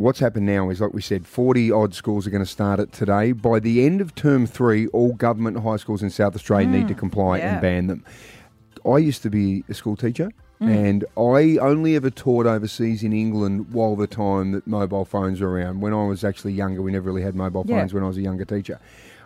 What's 0.01 0.19
happened 0.19 0.47
now 0.47 0.71
is, 0.71 0.81
like 0.81 0.95
we 0.95 1.03
said, 1.03 1.27
40 1.27 1.71
odd 1.71 1.95
schools 1.95 2.27
are 2.27 2.31
going 2.31 2.43
to 2.43 2.51
start 2.51 2.81
it 2.81 2.91
today. 2.91 3.33
By 3.33 3.61
the 3.61 3.85
end 3.85 4.01
of 4.01 4.15
term 4.15 4.47
three, 4.47 4.87
all 4.87 5.13
government 5.13 5.59
high 5.59 5.77
schools 5.77 6.03
in 6.03 6.09
South 6.09 6.35
Australia 6.35 6.67
need 6.69 6.89
to 6.89 6.95
mm, 6.95 6.99
comply 6.99 7.37
yeah. 7.37 7.53
and 7.53 7.61
ban 7.61 7.87
them. 7.89 8.05
I 8.91 8.97
used 8.97 9.21
to 9.25 9.29
be 9.29 9.63
a 9.69 9.75
school 9.75 9.97
teacher. 9.97 10.31
Mm. 10.59 10.89
And 10.89 11.05
I 11.19 11.59
only 11.59 11.97
ever 11.97 12.09
taught 12.09 12.47
overseas 12.47 13.03
in 13.03 13.13
England 13.13 13.75
while 13.75 13.95
the 13.95 14.07
time 14.07 14.53
that 14.53 14.67
mobile 14.67 15.05
phones 15.05 15.43
were 15.43 15.51
around. 15.51 15.83
When 15.83 15.93
I 15.93 16.07
was 16.07 16.25
actually 16.25 16.55
younger, 16.55 16.81
we 16.81 16.93
never 16.93 17.05
really 17.05 17.23
had 17.23 17.35
mobile 17.35 17.67
Yeah. 17.67 17.81
phones 17.81 17.93
when 17.93 18.03
I 18.03 18.07
was 18.07 18.17
a 18.17 18.23
younger 18.23 18.47
teacher. 18.47 18.81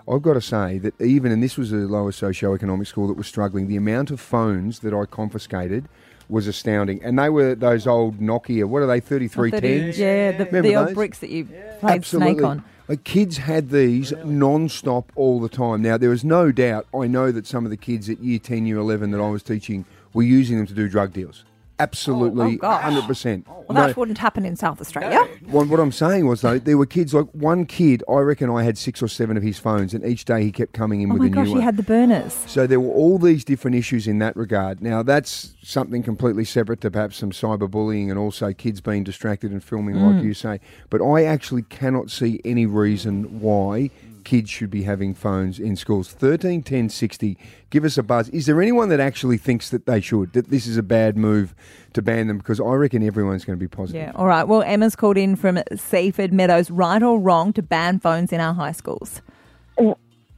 I've 0.08 0.22
got 0.22 0.34
to 0.34 0.40
say 0.40 0.78
that 0.78 1.00
even, 1.00 1.30
and 1.30 1.40
this 1.40 1.56
was 1.56 1.70
a 1.70 1.76
lower 1.76 2.10
socio-economic 2.10 2.88
school 2.88 3.06
that 3.06 3.16
was 3.16 3.28
struggling, 3.28 3.68
the 3.68 3.76
amount 3.76 4.10
of 4.10 4.18
phones 4.18 4.80
that 4.80 4.92
I 4.92 5.04
confiscated 5.06 5.88
was 6.28 6.46
astounding. 6.46 7.02
And 7.02 7.18
they 7.18 7.28
were 7.28 7.54
those 7.54 7.86
old 7.86 8.18
Nokia, 8.18 8.64
what 8.64 8.82
are 8.82 8.86
they, 8.86 9.00
3310s? 9.00 9.96
Yeah, 9.96 10.32
the, 10.32 10.44
Remember 10.46 10.68
the 10.68 10.76
old 10.76 10.88
those? 10.88 10.94
bricks 10.94 11.18
that 11.18 11.30
you 11.30 11.44
played 11.80 11.96
Absolutely. 11.96 12.34
Snake 12.34 12.44
on. 12.44 12.64
Like 12.86 13.04
kids 13.04 13.38
had 13.38 13.70
these 13.70 14.12
non-stop 14.24 15.10
all 15.16 15.40
the 15.40 15.48
time. 15.48 15.80
Now 15.80 15.96
there 15.96 16.12
is 16.12 16.24
no 16.24 16.52
doubt. 16.52 16.86
I 16.94 17.06
know 17.06 17.32
that 17.32 17.46
some 17.46 17.64
of 17.64 17.70
the 17.70 17.78
kids 17.78 18.10
at 18.10 18.20
year 18.20 18.38
ten, 18.38 18.66
year 18.66 18.76
eleven 18.76 19.10
that 19.12 19.20
I 19.20 19.28
was 19.30 19.42
teaching 19.42 19.86
were 20.12 20.22
using 20.22 20.58
them 20.58 20.66
to 20.66 20.74
do 20.74 20.88
drug 20.88 21.12
deals. 21.14 21.44
Absolutely, 21.78 22.60
Oh, 22.62 22.70
hundred 22.76 23.04
percent. 23.04 23.48
Well, 23.48 23.64
that 23.70 23.96
wouldn't 23.96 24.18
happen 24.18 24.44
in 24.44 24.54
South 24.54 24.80
Australia. 24.80 25.18
What, 25.46 25.68
what 25.68 25.80
I'm 25.80 25.90
saying 25.90 26.26
was 26.26 26.40
though, 26.40 26.58
there 26.58 26.78
were 26.78 26.86
kids 26.86 27.12
like 27.12 27.26
one 27.32 27.66
kid. 27.66 28.04
I 28.08 28.18
reckon 28.18 28.48
I 28.48 28.62
had 28.62 28.78
six 28.78 29.02
or 29.02 29.08
seven 29.08 29.36
of 29.36 29.42
his 29.42 29.58
phones, 29.58 29.92
and 29.92 30.04
each 30.04 30.24
day 30.24 30.44
he 30.44 30.52
kept 30.52 30.72
coming 30.72 31.00
in 31.02 31.10
Oh 31.10 31.14
with 31.14 31.22
my 31.22 31.26
a 31.26 31.30
gosh, 31.30 31.44
new 31.46 31.50
one. 31.50 31.58
one. 31.58 31.64
had 31.64 31.76
the 31.76 31.82
burners. 31.82 32.32
So 32.46 32.66
there 32.68 32.78
were 32.78 32.92
all 32.92 33.18
these 33.18 33.44
different 33.44 33.76
issues 33.76 34.06
in 34.06 34.18
that 34.20 34.36
regard. 34.36 34.82
Now 34.82 35.02
that's 35.02 35.54
something 35.62 36.02
completely 36.04 36.44
separate 36.44 36.80
to 36.82 36.90
perhaps 36.92 37.16
some 37.16 37.32
cyberbullying 37.32 38.08
and 38.08 38.18
also 38.18 38.52
kids 38.52 38.80
being 38.80 39.02
distracted 39.02 39.50
and 39.50 39.62
filming, 39.62 39.96
like 39.96 40.22
mm. 40.22 40.24
you 40.24 40.34
say. 40.34 40.60
But 40.90 41.02
I 41.02 41.24
actually 41.24 41.62
cannot 41.62 42.10
see 42.10 42.40
any 42.44 42.66
reason 42.66 43.40
why 43.40 43.90
kids 44.24 44.50
should 44.50 44.70
be 44.70 44.82
having 44.82 45.14
phones 45.14 45.58
in 45.58 45.76
schools. 45.76 46.10
13, 46.10 46.62
10, 46.62 46.88
60, 46.88 47.38
give 47.70 47.84
us 47.84 47.98
a 47.98 48.02
buzz. 48.02 48.28
Is 48.30 48.46
there 48.46 48.60
anyone 48.60 48.88
that 48.88 49.00
actually 49.00 49.38
thinks 49.38 49.70
that 49.70 49.86
they 49.86 50.00
should, 50.00 50.32
that 50.32 50.50
this 50.50 50.66
is 50.66 50.76
a 50.76 50.82
bad 50.82 51.16
move 51.16 51.54
to 51.92 52.02
ban 52.02 52.26
them? 52.26 52.38
Because 52.38 52.60
I 52.60 52.72
reckon 52.72 53.06
everyone's 53.06 53.44
going 53.44 53.58
to 53.58 53.60
be 53.60 53.68
positive. 53.68 54.02
Yeah. 54.02 54.12
All 54.14 54.26
right. 54.26 54.44
Well, 54.44 54.62
Emma's 54.62 54.96
called 54.96 55.16
in 55.16 55.36
from 55.36 55.62
Seaford 55.76 56.32
Meadows. 56.32 56.70
Right 56.70 57.02
or 57.02 57.20
wrong 57.20 57.52
to 57.52 57.62
ban 57.62 58.00
phones 58.00 58.32
in 58.32 58.40
our 58.40 58.54
high 58.54 58.72
schools? 58.72 59.22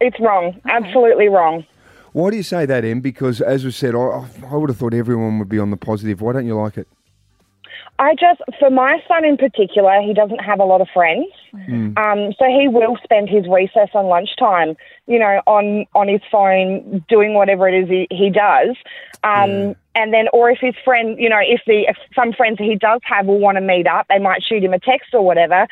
It's 0.00 0.20
wrong. 0.20 0.60
Absolutely 0.66 1.28
wrong. 1.28 1.64
Why 2.12 2.30
do 2.30 2.36
you 2.36 2.42
say 2.42 2.66
that, 2.66 2.84
Em? 2.84 3.00
Because 3.00 3.40
as 3.40 3.64
we 3.64 3.70
said, 3.70 3.94
I, 3.94 4.26
I 4.50 4.56
would 4.56 4.70
have 4.70 4.78
thought 4.78 4.94
everyone 4.94 5.38
would 5.38 5.48
be 5.48 5.58
on 5.58 5.70
the 5.70 5.76
positive. 5.76 6.20
Why 6.20 6.32
don't 6.32 6.46
you 6.46 6.56
like 6.56 6.78
it? 6.78 6.88
I 7.98 8.14
just, 8.14 8.42
for 8.58 8.70
my 8.70 8.98
son 9.08 9.24
in 9.24 9.36
particular, 9.36 10.00
he 10.02 10.12
doesn't 10.12 10.38
have 10.38 10.60
a 10.60 10.64
lot 10.64 10.80
of 10.80 10.88
friends. 10.92 11.26
Um, 11.54 12.32
so 12.38 12.44
he 12.46 12.68
will 12.68 12.96
spend 13.02 13.28
his 13.28 13.46
recess 13.48 13.88
and 13.94 14.08
lunchtime, 14.08 14.76
you 15.06 15.18
know, 15.18 15.40
on, 15.46 15.86
on 15.94 16.08
his 16.08 16.20
phone 16.30 17.04
doing 17.08 17.34
whatever 17.34 17.68
it 17.68 17.74
is 17.82 17.88
he, 17.88 18.06
he 18.10 18.30
does. 18.30 18.76
Um, 19.24 19.76
And 19.94 20.12
then, 20.12 20.26
or 20.32 20.50
if 20.50 20.58
his 20.60 20.74
friend, 20.84 21.18
you 21.18 21.30
know, 21.30 21.40
if 21.40 21.62
the 21.66 21.86
if 21.88 21.96
some 22.14 22.32
friends 22.34 22.58
he 22.58 22.76
does 22.76 23.00
have 23.04 23.24
will 23.26 23.38
want 23.40 23.56
to 23.56 23.62
meet 23.62 23.86
up, 23.86 24.06
they 24.08 24.18
might 24.18 24.42
shoot 24.42 24.62
him 24.62 24.74
a 24.74 24.78
text 24.78 25.14
or 25.14 25.22
whatever. 25.24 25.66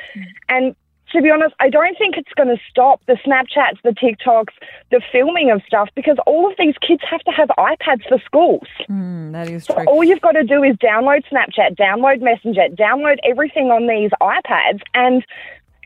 And 0.48 0.74
to 1.12 1.20
be 1.20 1.30
honest, 1.30 1.54
I 1.60 1.68
don't 1.68 1.96
think 1.98 2.16
it's 2.16 2.32
going 2.34 2.48
to 2.48 2.60
stop 2.68 3.00
the 3.06 3.18
Snapchats, 3.24 3.80
the 3.84 3.90
TikToks, 3.90 4.54
the 4.90 5.00
filming 5.12 5.50
of 5.50 5.62
stuff 5.66 5.90
because 5.94 6.16
all 6.26 6.50
of 6.50 6.56
these 6.58 6.74
kids 6.80 7.02
have 7.08 7.20
to 7.20 7.30
have 7.30 7.50
iPads 7.50 8.08
for 8.08 8.18
schools. 8.24 8.66
Mm, 8.88 9.32
that 9.32 9.48
is 9.48 9.64
So 9.66 9.74
true. 9.74 9.84
all 9.84 10.02
you've 10.02 10.22
got 10.22 10.32
to 10.32 10.42
do 10.42 10.62
is 10.64 10.74
download 10.76 11.22
Snapchat, 11.30 11.76
download 11.76 12.20
Messenger, 12.22 12.68
download 12.70 13.18
everything 13.24 13.70
on 13.70 13.86
these 13.86 14.10
iPads, 14.20 14.80
and 14.94 15.24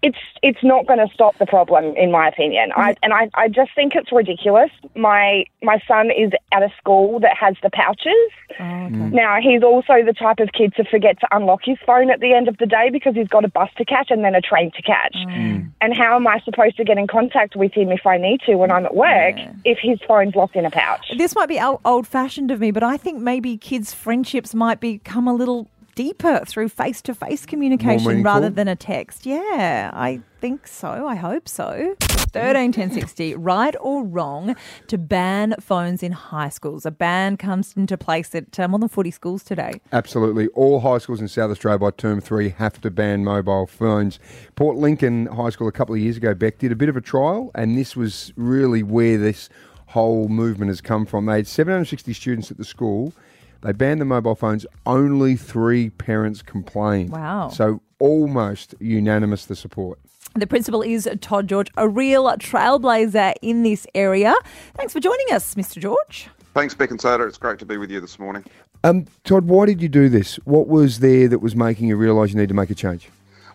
it's 0.03 0.19
it's 0.43 0.63
not 0.63 0.87
going 0.87 0.99
to 0.99 1.13
stop 1.13 1.37
the 1.39 1.47
problem, 1.47 1.97
in 1.97 2.11
my 2.11 2.29
opinion. 2.29 2.71
I, 2.77 2.93
mm-hmm. 2.93 2.99
and 3.03 3.13
I, 3.13 3.31
I 3.35 3.49
just 3.49 3.75
think 3.75 3.95
it's 3.95 4.13
ridiculous. 4.13 4.71
My 4.95 5.45
my 5.63 5.81
son 5.87 6.11
is 6.11 6.33
at 6.53 6.63
a 6.63 6.73
school 6.79 7.21
that 7.21 7.37
has 7.37 7.57
the 7.63 7.71
pouches. 7.71 8.13
Oh, 8.61 8.63
mm. 8.63 9.13
Now 9.13 9.39
he's 9.41 9.63
also 9.63 10.05
the 10.05 10.13
type 10.13 10.39
of 10.41 10.51
kid 10.53 10.75
to 10.77 10.85
forget 10.85 11.21
to 11.21 11.29
unlock 11.31 11.61
his 11.65 11.79
phone 11.87 12.11
at 12.11 12.21
the 12.21 12.33
end 12.33 12.49
of 12.49 12.59
the 12.59 12.67
day 12.67 12.91
because 12.93 13.15
he's 13.15 13.29
got 13.29 13.45
a 13.45 13.49
bus 13.49 13.71
to 13.79 13.85
catch 13.85 14.11
and 14.11 14.25
then 14.25 14.35
a 14.35 14.41
train 14.41 14.71
to 14.73 14.83
catch. 14.83 15.15
Mm. 15.15 15.49
Mm. 15.49 15.71
And 15.81 15.97
how 15.97 16.17
am 16.17 16.27
I 16.27 16.41
supposed 16.41 16.77
to 16.77 16.85
get 16.85 16.99
in 16.99 17.07
contact 17.07 17.57
with 17.57 17.73
him 17.73 17.91
if 17.91 18.07
I 18.07 18.19
need 18.19 18.41
to 18.47 18.57
when 18.57 18.71
I'm 18.71 18.85
at 18.85 18.95
work 18.95 19.37
if 19.65 19.79
his 19.81 19.99
phone's 20.07 20.35
locked 20.35 20.57
in 20.57 20.65
a 20.65 20.71
pouch? 20.71 21.13
This 21.17 21.35
might 21.35 21.49
be 21.49 21.61
old 21.61 22.07
fashioned 22.07 22.51
of 22.51 22.61
me, 22.61 22.71
but 22.71 22.83
I 22.83 22.97
think 22.97 23.21
maybe 23.21 23.57
kids' 23.57 23.95
friendships 23.95 24.55
might 24.55 24.81
become 24.81 25.29
a 25.29 25.35
little 25.35 25.69
deeper 25.99 26.45
through 26.47 26.69
face 26.69 27.03
to 27.03 27.13
face 27.13 27.45
communication 27.45 28.23
rather 28.23 28.49
than 28.49 28.69
a 28.69 28.77
text. 28.77 29.27
Yeah, 29.27 29.91
I 29.93 30.21
think 30.41 30.69
so. 30.69 31.09
I 31.09 31.17
hope 31.17 31.49
so. 31.49 31.97
13 31.99 32.71
10 32.71 32.93
60, 32.93 33.35
right 33.35 33.75
or 33.81 34.05
wrong 34.05 34.55
to 34.87 34.97
ban 34.97 35.57
phones 35.59 36.05
in 36.05 36.13
high 36.13 36.51
schools? 36.51 36.87
A 36.87 36.93
ban 36.93 37.37
comes 37.37 37.75
into 37.77 37.99
place 37.99 38.33
at 38.37 38.61
uh, 38.61 38.69
more 38.69 38.79
than 38.79 38.89
40 38.89 39.11
schools 39.11 39.43
today. 39.43 39.81
Absolutely. 39.93 40.47
All 40.49 40.79
high 40.79 40.99
schools 40.99 41.21
in 41.21 41.27
South 41.27 41.51
Australia 41.51 41.81
by 41.81 41.91
term 41.91 42.21
three 42.21 42.51
have 42.51 42.81
to 42.83 42.93
ban 42.93 43.25
mobile 43.25 43.67
phones. 43.67 44.21
Port 44.55 44.77
Lincoln 44.77 45.27
High 45.27 45.51
School 45.51 45.67
a 45.67 45.73
couple 45.73 45.97
of 45.97 46.01
years 46.01 46.17
ago, 46.17 46.33
Beck, 46.33 46.59
did 46.59 46.71
a 46.71 46.77
bit 46.77 46.89
of 46.89 46.97
a 46.97 47.01
trial, 47.01 47.51
and 47.57 47.77
this 47.77 47.97
was 47.97 48.33
really 48.37 48.85
where 48.85 49.19
this 49.19 49.49
whole 49.89 50.29
movement 50.29 50.69
has 50.69 50.81
come 50.81 51.07
from. 51.07 51.27
They 51.27 51.39
had 51.39 51.49
760 51.49 52.13
students 52.13 52.53
at 52.53 52.57
the 52.57 52.65
school. 52.65 53.13
They 53.63 53.73
banned 53.73 54.01
the 54.01 54.05
mobile 54.05 54.35
phones. 54.35 54.67
Only 54.87 55.37
three 55.37 55.91
parents 55.91 56.43
complained. 56.43 57.11
Wow. 57.11 57.49
So 57.49 57.81
almost 57.99 58.75
unanimous 58.79 59.47
the 59.47 59.57
support. 59.57 59.99
The 60.35 60.47
principal 60.47 60.83
is 60.83 61.09
Todd 61.21 61.49
George, 61.49 61.69
a 61.77 61.89
real 61.89 62.27
trailblazer 62.37 63.35
in 63.43 63.65
this 63.65 63.87
area. 63.95 64.35
Thanks 64.75 64.93
for 64.93 65.01
joining 65.01 65.27
us, 65.33 65.57
Mr. 65.57 65.81
George. 65.81 66.29
Thanks, 66.55 66.75
Beck 66.75 66.91
and 66.91 67.01
Soda. 67.01 67.25
It's 67.25 67.39
great 67.39 67.59
to 67.59 67.67
be 67.67 67.77
with 67.77 67.91
you 67.91 68.01
this 68.01 68.19
morning. 68.19 68.45
Um, 68.85 69.07
Todd, 69.25 69.47
why 69.47 69.67
did 69.67 69.83
you 69.83 69.89
do 69.89 70.09
this? 70.09 70.37
What 70.45 70.69
was 70.69 71.01
there 71.01 71.27
that 71.27 71.41
was 71.41 71.57
making 71.57 71.89
you 71.89 71.97
realise 71.97 72.31
you 72.31 72.37
need 72.37 72.49
to 72.49 72.55
make 72.55 72.71
a 72.71 72.75
change? 72.75 73.09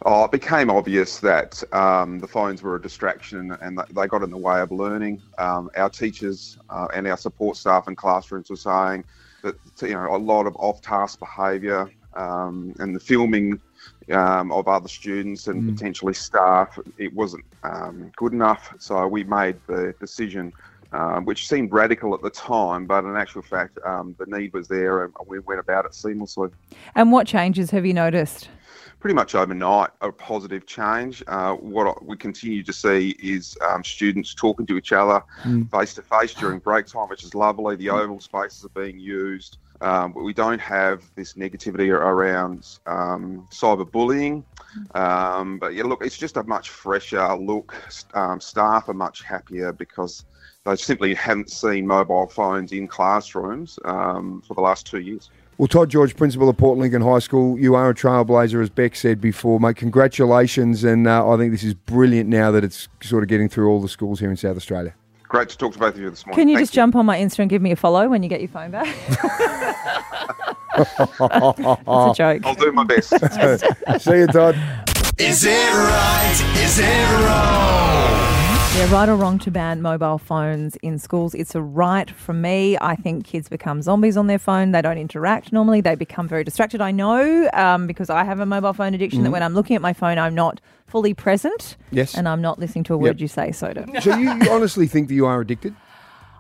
Oh, 0.06 0.26
it 0.26 0.32
became 0.32 0.70
obvious 0.70 1.20
that 1.20 1.64
um, 1.74 2.20
the 2.20 2.28
phones 2.28 2.62
were 2.62 2.76
a 2.76 2.82
distraction 2.82 3.56
and 3.62 3.80
they 3.92 4.08
got 4.08 4.22
in 4.22 4.32
the 4.32 4.38
way 4.38 4.60
of 4.60 4.70
learning. 4.70 5.22
Um, 5.38 5.70
our 5.78 5.90
teachers 5.90 6.58
uh, 6.70 6.88
and 6.94 7.08
our 7.08 7.16
support 7.16 7.56
staff 7.56 7.88
in 7.88 7.96
classrooms 7.96 8.50
were 8.50 8.58
saying 8.58 9.06
that 9.44 9.56
you 9.82 9.94
know 9.94 10.16
a 10.16 10.18
lot 10.18 10.48
of 10.48 10.56
off-task 10.56 11.20
behaviour 11.20 11.90
um, 12.16 12.74
and 12.80 12.96
the 12.96 13.00
filming 13.00 13.62
um, 14.12 14.52
of 14.52 14.68
other 14.68 14.88
students 14.88 15.48
and 15.48 15.76
potentially 15.78 16.14
staff 16.14 16.80
it 16.98 17.14
wasn't 17.14 17.44
um, 17.64 18.12
good 18.16 18.34
enough. 18.34 18.74
So 18.80 19.08
we 19.08 19.24
made 19.24 19.58
the 19.68 19.94
decision. 20.00 20.52
Um, 20.92 21.26
which 21.26 21.48
seemed 21.48 21.72
radical 21.72 22.14
at 22.14 22.22
the 22.22 22.30
time, 22.30 22.86
but 22.86 23.04
in 23.04 23.16
actual 23.16 23.42
fact, 23.42 23.80
um, 23.84 24.16
the 24.20 24.28
need 24.28 24.54
was 24.54 24.68
there, 24.68 25.06
and 25.06 25.14
we 25.26 25.40
went 25.40 25.60
about 25.60 25.86
it 25.86 25.94
seamlessly. 25.94 26.52
And 26.94 27.12
what 27.12 27.26
changes 27.26 27.72
have 27.72 27.84
you 27.84 27.96
noticed? 27.96 28.50
Pretty 29.04 29.14
much 29.14 29.36
overnight 29.36 29.90
a 30.00 30.10
positive 30.10 30.66
change. 30.66 31.22
Uh, 31.28 31.56
what 31.56 32.06
we 32.06 32.16
continue 32.16 32.64
to 32.64 32.72
see 32.72 33.10
is 33.22 33.58
um, 33.70 33.84
students 33.84 34.34
talking 34.34 34.66
to 34.66 34.78
each 34.78 34.94
other 34.94 35.22
face 35.70 35.94
to 35.94 36.02
face 36.02 36.34
during 36.34 36.58
break 36.58 36.86
time, 36.86 37.10
which 37.10 37.26
is 37.26 37.36
lovely. 37.36 37.76
The 37.76 37.90
oval 37.90 38.22
spaces 38.22 38.64
are 38.64 38.82
being 38.82 38.98
used. 38.98 39.58
Um, 39.82 40.14
but 40.14 40.24
we 40.24 40.34
don't 40.34 40.62
have 40.62 41.04
this 41.16 41.34
negativity 41.34 41.90
around 41.90 42.80
um, 42.88 43.46
cyberbullying. 43.52 44.46
Um, 44.96 45.60
but 45.60 45.74
yeah, 45.74 45.84
look, 45.84 46.02
it's 46.02 46.18
just 46.18 46.38
a 46.38 46.44
much 46.44 46.70
fresher 46.70 47.36
look. 47.36 47.76
Um, 48.14 48.40
staff 48.40 48.88
are 48.88 48.94
much 48.94 49.22
happier 49.22 49.74
because 49.74 50.24
they 50.64 50.78
simply 50.78 51.14
haven't 51.14 51.52
seen 51.52 51.86
mobile 51.86 52.28
phones 52.28 52.72
in 52.72 52.88
classrooms 52.88 53.78
um, 53.84 54.42
for 54.48 54.54
the 54.54 54.62
last 54.62 54.88
two 54.88 55.00
years. 55.00 55.30
Well, 55.58 55.68
Todd 55.68 55.90
George, 55.90 56.16
principal 56.16 56.50
of 56.50 56.58
Port 56.58 56.80
Lincoln 56.80 57.02
High 57.02 57.20
School, 57.20 57.60
you 57.60 57.76
are 57.76 57.90
a 57.90 57.94
trailblazer, 57.94 58.62
as 58.62 58.70
Beck 58.70 58.96
said 58.96 59.22
before, 59.22 59.60
mate. 59.60 59.76
Congratulations, 59.76 60.84
and 60.84 61.08
uh, 61.08 61.30
I 61.30 61.38
think 61.38 61.52
this 61.52 61.64
is 61.64 61.74
brilliant 61.74 62.28
now 62.30 62.52
that 62.52 62.64
it's 62.64 62.88
sort 63.02 63.24
of 63.24 63.30
getting 63.30 63.50
through 63.50 63.70
all 63.70 63.80
the 63.80 63.88
schools 63.88 64.20
here 64.20 64.32
in 64.32 64.38
South 64.38 64.58
Australia. 64.58 64.96
Great 65.28 65.50
to 65.50 65.58
talk 65.58 65.74
to 65.74 65.80
both 65.80 65.96
of 65.96 66.02
you 66.02 66.10
this 66.10 66.26
morning. 66.26 66.42
Can 66.42 66.48
you 66.48 66.56
Thank 66.56 66.64
just 66.64 66.74
jump 66.74 66.96
on 66.96 67.06
my 67.06 67.18
Insta 67.18 67.40
and 67.40 67.50
give 67.50 67.62
me 67.62 67.72
a 67.72 67.76
follow 67.76 68.08
when 68.08 68.24
you 68.24 68.30
get 68.30 68.42
your 68.42 68.50
phone 68.50 68.72
back? 68.72 68.88
It's 70.76 70.90
a 71.00 72.14
joke. 72.16 72.46
I'll 72.46 72.56
do 72.56 72.72
my 72.72 72.84
best. 72.84 73.10
See 74.00 74.18
you, 74.18 74.28
Todd. 74.28 74.56
Is 75.20 75.46
it 75.46 75.74
right? 75.74 76.54
Is 76.58 76.80
it 76.80 77.26
wrong? 77.26 78.33
Yeah, 78.76 78.92
right 78.92 79.08
or 79.08 79.16
wrong 79.16 79.38
to 79.40 79.52
ban 79.52 79.84
mobile 79.84 80.18
phones 80.18 80.76
in 80.78 80.98
schools? 80.98 81.36
It's 81.36 81.54
a 81.54 81.62
right 81.62 82.10
from 82.10 82.42
me. 82.42 82.76
I 82.82 82.96
think 82.96 83.24
kids 83.24 83.48
become 83.48 83.84
zombies 83.84 84.18
on 84.18 84.26
their 84.26 84.40
phone. 84.40 84.72
They 84.72 84.82
don't 84.82 84.98
interact 84.98 85.54
normally. 85.54 85.80
They 85.82 85.94
become 85.94 86.28
very 86.28 86.44
distracted. 86.44 86.82
I 86.82 86.90
know 86.90 87.50
um, 87.54 87.86
because 87.86 88.10
I 88.10 88.24
have 88.24 88.40
a 88.40 88.48
mobile 88.48 88.74
phone 88.74 88.96
addiction 88.96 89.22
that 89.24 89.32
when 89.32 89.44
I'm 89.44 89.54
looking 89.54 89.76
at 89.76 89.82
my 89.84 89.94
phone, 89.94 90.18
I'm 90.18 90.34
not 90.34 90.60
fully 90.88 91.14
present. 91.14 91.78
Yes. 91.92 92.16
And 92.16 92.28
I'm 92.28 92.42
not 92.42 92.58
listening 92.58 92.84
to 92.86 92.96
a 92.96 92.98
word 92.98 93.20
Yep. 93.20 93.20
you 93.20 93.28
say, 93.28 93.52
Soda. 93.52 93.86
So 94.02 94.18
you, 94.18 94.34
you 94.42 94.50
honestly 94.52 94.88
think 94.88 95.08
that 95.10 95.14
you 95.14 95.28
are 95.28 95.40
addicted? 95.40 95.76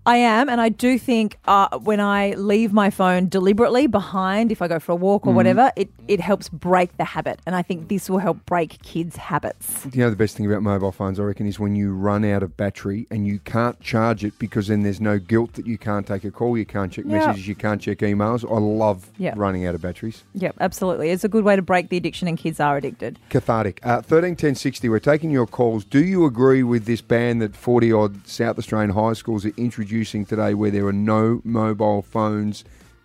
I 0.05 0.17
am, 0.17 0.49
and 0.49 0.59
I 0.59 0.67
do 0.67 0.99
think 0.99 1.37
uh, 1.47 1.77
when 1.79 2.01
I 2.01 2.31
leave 2.33 2.73
my 2.73 2.89
phone 2.89 3.29
deliberately 3.29 3.87
behind, 3.87 4.51
if 4.51 4.61
I 4.61 4.67
go 4.67 4.77
for 4.77 4.91
a 4.91 4.95
walk 4.95 5.25
or 5.25 5.31
Mm. 5.31 5.35
whatever, 5.35 5.71
it, 5.77 5.89
it 6.09 6.19
helps 6.19 6.49
break 6.49 6.97
the 6.97 7.05
habit. 7.05 7.39
And 7.47 7.55
I 7.55 7.61
think 7.61 7.87
this 7.87 8.09
will 8.09 8.17
help 8.17 8.45
break 8.45 8.81
kids' 8.83 9.15
habits. 9.15 9.87
You 9.93 10.01
know, 10.01 10.09
the 10.09 10.17
best 10.17 10.35
thing 10.35 10.45
about 10.45 10.61
mobile 10.61 10.91
phones, 10.91 11.21
I 11.21 11.23
reckon, 11.23 11.47
is 11.47 11.57
when 11.57 11.77
you 11.77 11.93
run 11.93 12.25
out 12.25 12.43
of 12.43 12.57
battery 12.57 13.07
and 13.09 13.25
you 13.25 13.39
can't 13.39 13.79
charge 13.79 14.25
it 14.25 14.37
because 14.39 14.67
then 14.67 14.83
there's 14.83 14.99
no 14.99 15.19
guilt 15.19 15.53
that 15.53 15.65
you 15.65 15.77
can't 15.77 16.05
take 16.05 16.25
a 16.25 16.31
call, 16.31 16.57
you 16.57 16.65
can't 16.65 16.91
check 16.91 17.05
Yeah. 17.07 17.19
messages, 17.19 17.47
you 17.47 17.55
can't 17.55 17.79
check 17.81 17.99
emails. 17.99 18.43
I 18.43 18.59
love 18.59 19.09
Yeah. 19.17 19.33
running 19.37 19.65
out 19.65 19.73
of 19.73 19.81
batteries. 19.81 20.23
Yep, 20.33 20.57
absolutely. 20.59 21.11
It's 21.11 21.23
a 21.23 21.29
good 21.29 21.45
way 21.45 21.55
to 21.55 21.61
break 21.61 21.87
the 21.87 21.95
addiction, 21.95 22.27
and 22.27 22.37
kids 22.37 22.59
are 22.59 22.75
addicted. 22.75 23.19
Cathartic. 23.29 23.79
Uh, 23.83 24.01
13 24.01 24.35
10 24.35 24.55
60, 24.55 24.89
we're 24.89 24.99
taking 24.99 25.29
your 25.29 25.47
calls. 25.47 25.85
Do 25.85 26.03
you 26.03 26.25
agree 26.25 26.61
with 26.63 26.83
this 26.85 26.99
ban 26.99 27.39
that 27.39 27.55
40 27.55 27.93
odd 27.93 28.27
South 28.27 28.59
Australian 28.59 28.89
high 28.91 29.13
schools 29.13 29.45
are 29.45 29.53
introducing 29.55 29.92
today 30.01 30.55
where 30.55 30.71
there 30.71 30.87
are 30.87 30.93
no 30.93 31.39
mobile 31.43 32.01
phones 32.01 32.63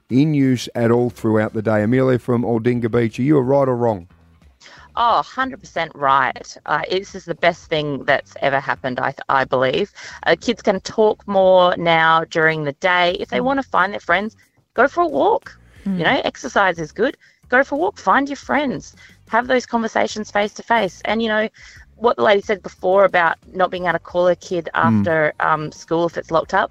in 0.09 0.33
use 0.33 0.69
at 0.75 0.91
all 0.91 1.11
throughout 1.11 1.53
the 1.53 1.61
day? 1.61 1.83
Amelia 1.83 2.19
from 2.19 2.43
Aldinga 2.43 2.91
Beach, 2.91 3.19
are 3.19 3.23
you 3.23 3.39
right 3.39 3.69
or 3.69 3.77
wrong? 3.77 4.09
Oh, 4.97 5.23
100% 5.23 5.91
right. 5.95 6.57
Uh, 6.65 6.83
this 6.91 7.15
is 7.15 7.27
the 7.27 7.35
best 7.35 7.69
thing 7.69 8.05
that's 8.05 8.35
ever 8.41 8.59
happened, 8.59 8.99
I, 8.99 9.15
I 9.29 9.45
believe. 9.45 9.93
Uh, 10.25 10.35
kids 10.41 10.63
can 10.63 10.81
talk 10.81 11.29
more 11.29 11.77
now 11.77 12.25
during 12.25 12.65
the 12.65 12.73
day. 12.73 13.17
If 13.21 13.29
they 13.29 13.41
want 13.41 13.63
to 13.63 13.69
find 13.69 13.93
their 13.93 14.01
friends, 14.01 14.35
go 14.73 14.89
for 14.89 15.03
a 15.03 15.09
walk. 15.09 15.59
You 15.85 16.05
know, 16.05 16.21
exercise 16.25 16.79
is 16.79 16.91
good. 16.91 17.17
Go 17.49 17.63
for 17.65 17.75
a 17.77 17.79
walk, 17.79 17.99
find 17.99 18.29
your 18.29 18.37
friends, 18.37 18.97
have 19.29 19.47
those 19.47 19.67
conversations 19.67 20.31
face 20.31 20.53
to 20.55 20.63
face. 20.63 21.01
And, 21.05 21.23
you 21.23 21.29
know, 21.29 21.49
what 21.99 22.17
the 22.17 22.23
lady 22.23 22.43
said 22.43 22.63
before 22.63 23.05
about 23.05 23.37
not 23.55 23.71
being 23.71 23.85
able 23.85 23.95
to 23.95 23.99
call 23.99 24.29
a 24.29 24.37
kid 24.37 24.69
after 24.75 25.33
um, 25.41 25.73
school 25.73 26.07
if 26.07 26.17
it's 26.17 26.31
locked 26.31 26.55
up, 26.55 26.71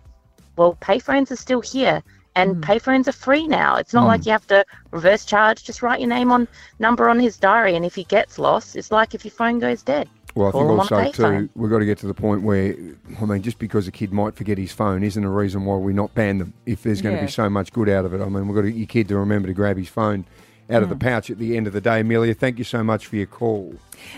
well, 0.57 0.77
payphones 0.81 1.31
are 1.31 1.37
still 1.37 1.61
here. 1.61 2.03
And 2.35 2.57
mm. 2.57 2.61
payphones 2.61 3.07
are 3.07 3.13
free 3.13 3.47
now. 3.47 3.77
It's 3.77 3.95
not 3.95 4.05
like 4.05 4.21
mm. 4.21 4.25
you 4.27 4.31
have 4.33 4.45
to 4.47 4.63
reverse 4.91 5.25
charge. 5.25 5.63
Just 5.63 5.81
write 5.81 5.99
your 5.99 6.09
name 6.09 6.31
on 6.31 6.47
number 6.77 7.09
on 7.09 7.19
his 7.19 7.35
diary, 7.37 7.75
and 7.75 7.83
if 7.83 7.95
he 7.95 8.03
gets 8.03 8.37
lost, 8.37 8.75
it's 8.75 8.91
like 8.91 9.15
if 9.15 9.25
your 9.25 9.31
phone 9.31 9.57
goes 9.57 9.81
dead. 9.81 10.07
Well, 10.35 10.49
I 10.49 10.51
think 10.51 10.67
them 10.67 10.71
on 10.71 10.77
a 10.77 10.81
also 10.81 11.11
too, 11.11 11.23
payphone. 11.23 11.49
we've 11.55 11.71
got 11.71 11.79
to 11.79 11.85
get 11.85 11.97
to 11.99 12.05
the 12.05 12.13
point 12.13 12.43
where, 12.43 12.75
I 13.19 13.25
mean, 13.25 13.41
just 13.41 13.57
because 13.57 13.87
a 13.87 13.91
kid 13.91 14.13
might 14.13 14.35
forget 14.35 14.59
his 14.59 14.71
phone 14.71 15.01
isn't 15.01 15.23
a 15.23 15.29
reason 15.31 15.65
why 15.65 15.77
we 15.77 15.93
not 15.93 16.13
ban 16.13 16.37
them. 16.37 16.53
If 16.67 16.83
there's 16.83 17.01
going 17.01 17.15
to 17.15 17.21
be 17.23 17.31
so 17.31 17.49
much 17.49 17.73
good 17.73 17.89
out 17.89 18.05
of 18.05 18.13
it, 18.13 18.21
I 18.21 18.25
mean, 18.25 18.47
we've 18.47 18.55
got 18.55 18.61
to 18.61 18.71
get 18.71 18.77
your 18.77 18.85
kid 18.85 19.07
to 19.07 19.17
remember 19.17 19.47
to 19.47 19.55
grab 19.55 19.77
his 19.77 19.89
phone 19.89 20.25
out 20.69 20.83
of 20.83 20.89
the 20.89 20.95
mm. 20.95 20.99
pouch 20.99 21.31
at 21.31 21.39
the 21.39 21.57
end 21.57 21.65
of 21.65 21.73
the 21.73 21.81
day. 21.81 22.01
Amelia, 22.01 22.35
thank 22.35 22.59
you 22.59 22.63
so 22.63 22.83
much 22.83 23.07
for 23.07 23.15
your 23.15 23.25
call. 23.25 23.73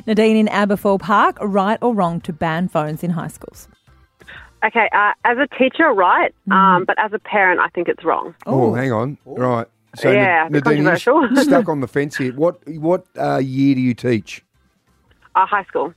Nadine 0.06 0.36
in 0.36 0.48
Aberfoyle 0.48 1.00
Park, 1.00 1.38
right 1.40 1.80
or 1.82 1.94
wrong 1.94 2.20
to 2.22 2.34
ban 2.34 2.68
phones 2.68 3.02
in 3.02 3.12
high 3.12 3.30
schools? 3.30 3.70
Okay, 4.64 4.90
uh, 4.92 5.14
as 5.24 5.38
a 5.38 5.48
teacher, 5.58 5.90
right, 5.94 6.34
um, 6.52 6.84
but 6.86 6.98
as 7.00 7.14
a 7.14 7.20
parent, 7.20 7.62
I 7.62 7.70
think 7.70 7.88
it's 7.88 8.04
wrong. 8.04 8.36
Oh, 8.46 8.74
hang 8.74 8.92
on, 8.92 9.18
right. 9.26 9.68
So 9.96 10.12
Yeah, 10.12 10.48
a 10.48 10.50
bit 10.50 10.66
Nadine, 10.66 10.84
you're 10.84 10.92
controversial. 10.98 11.44
stuck 11.44 11.70
on 11.74 11.80
the 11.80 11.88
fence 11.88 12.18
here. 12.18 12.34
What 12.34 12.60
what 12.68 13.06
uh, 13.18 13.38
year 13.38 13.76
do 13.76 13.82
you 13.82 13.94
teach? 13.94 14.44
Uh, 15.36 15.46
high 15.46 15.64
school. 15.64 15.94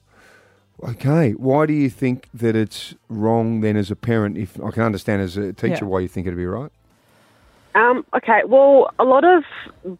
Okay, 0.84 1.32
why 1.32 1.66
do 1.66 1.72
you 1.72 1.90
think 1.90 2.28
that 2.34 2.56
it's 2.56 2.94
wrong 3.08 3.60
then 3.60 3.76
as 3.76 3.90
a 3.90 3.96
parent? 3.96 4.36
If 4.38 4.60
I 4.62 4.70
can 4.70 4.82
understand 4.82 5.22
as 5.22 5.36
a 5.36 5.52
teacher 5.52 5.84
Yeah. 5.84 5.90
why 5.90 6.00
you 6.00 6.08
think 6.08 6.26
it'd 6.26 6.36
be 6.36 6.46
right. 6.46 6.70
Um, 7.74 8.04
okay, 8.14 8.42
well, 8.46 8.90
a 8.98 9.04
lot 9.04 9.24
of 9.24 9.44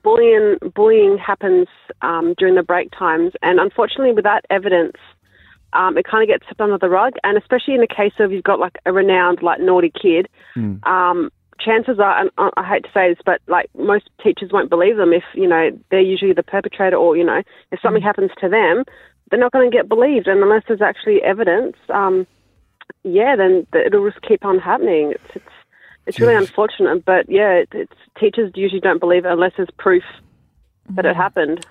bullying 0.03 0.59
bullying 0.75 1.19
happens 1.19 1.69
um, 2.03 2.35
during 2.39 2.55
the 2.55 2.63
break 2.63 2.91
times, 2.97 3.33
and 3.43 3.59
unfortunately, 3.59 4.13
without 4.13 4.45
evidence, 4.51 4.97
um, 5.73 5.97
it 5.99 6.05
kind 6.05 6.23
of 6.23 6.29
gets 6.29 6.45
swept 6.47 6.61
under 6.61 6.79
the 6.79 6.89
rug. 6.89 7.15
And 7.25 7.39
especially 7.39 7.75
in 7.75 7.81
the 7.81 7.87
case 7.87 8.13
of 8.19 8.33
you've 8.33 8.45
got 8.45 8.61
like 8.61 8.79
a 8.87 8.93
renowned 8.93 9.43
like 9.43 9.61
naughty 9.61 9.91
kid, 9.91 10.29
um, 10.85 11.31
chances 11.61 11.99
are, 11.99 12.21
and 12.21 12.31
I 12.57 12.69
hate 12.69 12.85
to 12.85 12.91
say 12.93 13.09
this, 13.09 13.23
but 13.25 13.41
like 13.49 13.71
most 13.77 14.11
teachers 14.23 14.51
won't 14.53 14.71
believe 14.71 14.97
them 14.97 15.13
if 15.13 15.25
you 15.35 15.49
know 15.49 15.71
they're 15.91 16.01
usually 16.01 16.33
the 16.33 16.43
perpetrator, 16.43 16.97
or 16.97 17.17
you 17.17 17.25
know 17.25 17.43
if 17.71 17.81
something 17.81 18.03
happens 18.03 18.31
to 18.41 18.49
them, 18.49 18.85
they're 19.31 19.41
not 19.41 19.53
going 19.53 19.71
to 19.71 19.77
get 19.77 19.89
believed, 19.89 20.27
and 20.27 20.43
unless 20.43 20.63
there's 20.67 20.83
actually 20.83 21.23
evidence, 21.23 21.77
um, 21.89 22.27
yeah, 23.05 23.37
then 23.37 23.67
th- 23.73 23.87
it'll 23.87 24.09
just 24.09 24.23
keep 24.23 24.45
on 24.45 24.59
happening. 24.59 25.13
It's 25.13 25.37
it's, 25.37 25.55
it's 26.07 26.21
really 26.21 26.35
unfortunate, 26.35 27.05
but 27.05 27.27
yeah, 27.29 27.53
it, 27.53 27.69
it's 27.73 27.97
teachers 28.19 28.51
usually 28.55 28.81
don't 28.81 28.99
believe 28.99 29.25
it 29.25 29.33
unless 29.33 29.53
there's 29.57 29.71
proof 29.79 30.03
that 30.91 31.07
it 31.07 31.17
happened. 31.17 31.65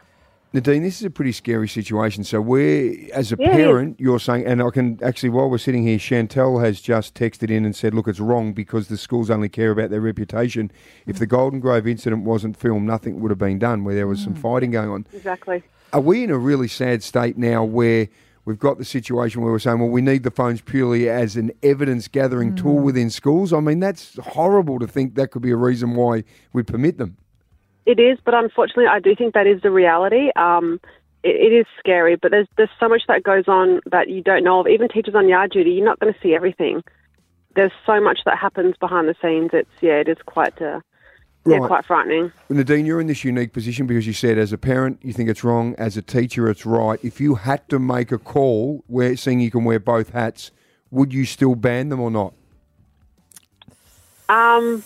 Nadine, 0.54 0.84
this 0.84 1.00
is 1.00 1.06
a 1.06 1.10
pretty 1.10 1.32
scary 1.32 1.70
situation. 1.70 2.26
So, 2.26 2.42
where, 2.42 2.94
as 3.14 3.32
a 3.32 3.38
Yeah, 3.40 3.52
parent, 3.52 3.98
you're 4.00 4.20
saying, 4.20 4.46
and 4.46 4.62
I 4.62 4.70
can 4.70 5.00
actually, 5.02 5.30
while 5.30 5.50
we're 5.50 5.58
sitting 5.58 5.84
here, 5.84 5.98
Chantel 5.98 6.62
has 6.64 6.82
just 6.82 7.16
texted 7.16 7.50
in 7.50 7.64
and 7.64 7.74
said, 7.74 7.94
"Look, 7.94 8.08
it's 8.10 8.20
wrong 8.20 8.52
because 8.52 8.90
the 8.90 8.98
schools 8.98 9.30
only 9.30 9.48
care 9.48 9.72
about 9.72 9.92
their 9.92 10.02
reputation. 10.02 10.70
If 11.06 11.20
the 11.20 11.26
Golden 11.26 11.62
Grove 11.62 11.88
incident 11.88 12.24
wasn't 12.26 12.58
filmed, 12.58 12.86
nothing 12.86 13.22
would 13.22 13.32
have 13.32 13.38
been 13.38 13.60
done. 13.60 13.86
Where 13.86 13.96
there 13.96 14.08
was 14.08 14.22
some 14.22 14.34
mm. 14.34 14.42
fighting 14.42 14.72
going 14.72 14.90
on. 14.90 15.08
Exactly. 15.14 15.64
Are 15.94 16.02
we 16.02 16.24
in 16.24 16.30
a 16.30 16.38
really 16.38 16.68
sad 16.68 17.02
state 17.02 17.38
now 17.38 17.64
where?" 17.64 18.10
We've 18.44 18.58
got 18.58 18.80
the 18.80 18.86
situation 18.86 19.44
where 19.44 19.52
we're 19.52 19.60
saying, 19.60 19.78
well, 19.78 19.90
we 19.90 20.02
need 20.02 20.24
the 20.24 20.32
phones 20.32 20.62
purely 20.62 21.08
as 21.08 21.36
an 21.36 21.52
evidence 21.62 22.08
gathering 22.08 22.56
tool 22.56 22.80
mm. 22.80 22.84
within 22.84 23.12
schools. 23.12 23.54
I 23.54 23.60
mean, 23.60 23.80
that's 23.80 24.18
horrible 24.18 24.80
to 24.80 24.88
think 24.88 25.14
that 25.14 25.30
could 25.30 25.44
be 25.44 25.52
a 25.52 25.56
reason 25.56 25.94
why 25.94 26.24
we 26.52 26.64
permit 26.64 26.98
them. 26.98 27.18
It 27.92 28.00
is, 28.00 28.18
but 28.24 28.34
unfortunately, 28.34 28.88
I 28.88 29.02
do 29.02 29.14
think 29.18 29.34
that 29.34 29.48
is 29.48 29.62
the 29.62 29.70
reality. 29.70 30.30
Um, 30.38 30.80
it, 31.24 31.36
it 31.36 31.54
is 31.54 31.66
scary, 31.78 32.16
but 32.16 32.32
there's 32.32 32.48
there's 32.56 32.70
so 32.80 32.88
much 32.88 33.02
that 33.10 33.22
goes 33.22 33.50
on 33.50 33.82
that 33.92 34.08
you 34.10 34.22
don't 34.24 34.46
know 34.46 34.62
of. 34.62 34.68
Even 34.68 34.88
teachers 34.88 35.14
on 35.14 35.28
yard 35.28 35.52
duty, 35.52 35.72
you're 35.72 35.84
not 35.84 36.00
going 36.00 36.14
to 36.14 36.20
see 36.22 36.34
everything. 36.34 36.84
There's 37.54 37.74
so 37.86 38.00
much 38.00 38.20
that 38.26 38.38
happens 38.38 38.76
behind 38.80 39.10
the 39.10 39.16
scenes. 39.22 39.50
It's 39.52 39.70
yeah, 39.82 40.00
it 40.00 40.08
is 40.08 40.16
quite 40.26 40.62
uh, 40.62 40.80
yeah, 41.46 41.58
Right. 41.58 41.68
quite 41.68 41.86
frightening. 41.86 42.32
Nadine, 42.50 42.86
you're 42.86 43.02
in 43.02 43.08
this 43.08 43.26
unique 43.26 43.52
position 43.52 43.88
because 43.88 44.08
you 44.08 44.14
said, 44.14 44.38
as 44.38 44.54
a 44.54 44.58
parent, 44.58 45.00
you 45.02 45.12
think 45.12 45.28
it's 45.28 45.44
wrong. 45.44 45.76
As 45.78 45.98
a 45.98 46.02
teacher, 46.02 46.50
it's 46.50 46.66
right. 46.66 46.98
If 47.04 47.20
you 47.20 47.36
had 47.36 47.68
to 47.68 47.78
make 47.78 48.14
a 48.14 48.18
call 48.18 48.86
where 48.88 49.18
saying 49.18 49.42
you 49.42 49.52
can 49.52 49.66
wear 49.66 49.82
both 49.82 50.12
hats, 50.12 50.52
would 50.92 51.14
you 51.14 51.26
still 51.26 51.56
ban 51.56 51.90
them 51.90 52.00
or 52.00 52.10
not? 52.10 52.34
Um, 54.30 54.82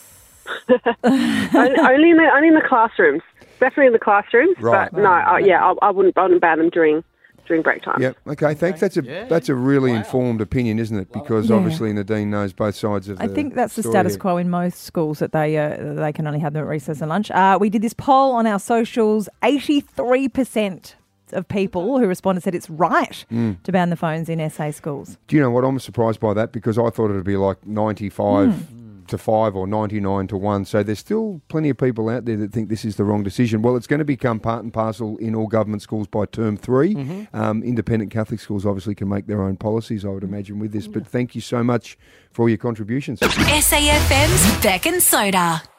only, 1.04 1.80
only 1.80 2.10
in 2.12 2.18
the 2.18 2.30
only 2.36 2.48
in 2.50 2.56
the 2.56 2.66
classrooms. 2.68 3.22
Definitely 3.60 3.88
in 3.88 3.94
the 3.94 4.00
classrooms. 4.00 4.58
Right. 4.60 4.90
But 4.92 5.02
no, 5.02 5.10
uh, 5.12 5.38
yeah, 5.38 5.64
I, 5.64 5.88
I 5.88 5.92
wouldn't 5.92 6.18
I 6.18 6.24
wouldn't 6.24 6.42
ban 6.42 6.58
them 6.58 6.70
during 6.70 7.04
during 7.48 7.62
break 7.62 7.84
time. 7.84 8.02
Yep. 8.02 8.18
Okay. 8.28 8.54
Thanks. 8.56 8.80
That's 8.80 8.98
a 8.98 9.02
that's 9.02 9.50
a 9.50 9.56
really 9.56 9.92
informed 9.92 10.42
opinion, 10.42 10.80
isn't 10.80 10.98
it? 10.98 11.12
Because 11.12 11.50
Yeah. 11.50 11.56
obviously 11.56 11.94
Nadine 11.94 12.30
knows 12.32 12.54
both 12.54 12.76
sides 12.76 13.08
of. 13.08 13.18
The 13.20 13.24
I 13.24 13.28
think 13.28 13.54
that's 13.56 13.76
the 13.76 13.84
status 13.84 14.14
here. 14.14 14.20
quo 14.20 14.38
in 14.38 14.50
most 14.50 14.84
schools 14.84 15.20
that 15.20 15.32
they 15.32 15.58
uh, 15.58 15.94
they 15.94 16.12
can 16.12 16.28
only 16.28 16.40
have 16.40 16.54
them 16.54 16.64
at 16.64 16.68
recess 16.68 17.02
and 17.02 17.10
lunch. 17.10 17.32
Uh, 17.32 17.58
we 17.60 17.70
did 17.70 17.82
this 17.82 17.94
poll 17.94 18.34
on 18.34 18.46
our 18.48 18.60
socials. 18.60 19.30
Eighty 19.44 19.80
three 19.80 20.28
percent 20.28 20.96
of 21.34 21.48
people 21.48 21.98
who 22.00 22.06
responded 22.08 22.42
said 22.42 22.54
it's 22.54 22.70
right 22.70 23.26
Mm. 23.32 23.62
to 23.64 23.72
ban 23.72 23.90
the 23.90 23.96
phones 23.96 24.30
in 24.30 24.48
SA 24.50 24.70
schools. 24.72 25.18
Do 25.28 25.36
you 25.36 25.42
know 25.42 25.50
what? 25.50 25.64
I'm 25.64 25.80
surprised 25.80 26.20
by 26.20 26.34
that 26.36 26.52
because 26.52 26.78
I 26.78 26.90
thought 26.92 27.10
it'd 27.10 27.24
be 27.24 27.36
like 27.38 27.66
95 27.66 28.54
Hmm. 28.54 28.85
To 29.08 29.18
5 29.18 29.56
or 29.56 29.68
99 29.68 30.28
to 30.28 30.38
1. 30.38 30.66
So 30.66 30.84
there's 30.84 31.00
still 31.00 31.42
plenty 31.48 31.70
of 31.70 31.78
people 31.78 32.10
out 32.10 32.26
there 32.26 32.38
that 32.38 32.52
think 32.52 32.70
this 32.70 32.86
is 32.86 32.96
the 32.96 33.04
wrong 33.04 33.24
decision. 33.24 33.62
Well, 33.62 33.76
it's 33.76 33.88
going 33.88 34.00
to 34.00 34.06
become 34.06 34.40
part 34.40 34.64
and 34.64 34.74
parcel 34.74 35.18
in 35.18 35.36
all 35.36 35.48
government 35.48 35.82
schools 35.82 36.08
by 36.08 36.26
term 36.26 36.58
3 36.58 36.96
Mm-hmm. 36.96 37.36
Um, 37.36 37.64
independent 37.64 38.12
Catholic 38.12 38.40
schools 38.40 38.66
obviously 38.66 38.96
can 38.96 39.10
make 39.10 39.28
their 39.28 39.42
own 39.42 39.58
policies, 39.58 40.06
I 40.06 40.10
would 40.10 40.24
imagine, 40.24 40.60
with 40.60 40.72
this. 40.72 40.88
But 40.88 41.06
thank 41.08 41.36
you 41.36 41.42
so 41.42 41.64
much 41.64 41.98
for 42.32 42.44
all 42.44 42.50
your 42.50 42.58
contributions. 42.58 43.20
SAFM's 43.20 44.64
Beck 44.64 44.86
and 44.86 45.02
Soda. 45.02 45.75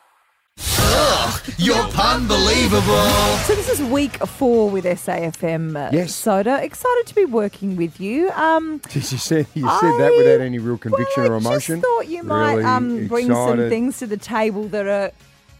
Ugh, 0.58 1.42
you're 1.58 1.76
unbelievable. 1.76 3.06
So 3.44 3.54
this 3.54 3.68
is 3.68 3.82
week 3.82 4.16
four 4.26 4.70
with 4.70 4.84
SAFM 4.84 5.76
uh, 5.76 5.90
Yes. 5.92 6.14
Soda. 6.14 6.62
Excited 6.62 7.06
to 7.06 7.14
be 7.14 7.24
working 7.24 7.76
with 7.76 8.00
you. 8.00 8.30
Um, 8.32 8.80
Jeez, 8.80 9.12
you 9.12 9.18
say 9.18 9.46
you 9.54 9.68
said 9.80 9.98
that 9.98 10.14
without 10.16 10.40
any 10.40 10.58
real 10.58 10.78
conviction 10.78 11.24
well, 11.24 11.32
or 11.32 11.34
I 11.34 11.38
emotion. 11.38 11.80
just 11.80 11.86
thought 11.86 12.08
you 12.08 12.22
might 12.22 12.54
Really 12.54 12.64
um, 12.64 13.06
bring 13.08 13.26
some 13.26 13.32
excited 13.52 13.68
things 13.68 13.98
to 13.98 14.06
the 14.06 14.16
table 14.16 14.68
that 14.68 14.86
are 14.86 15.12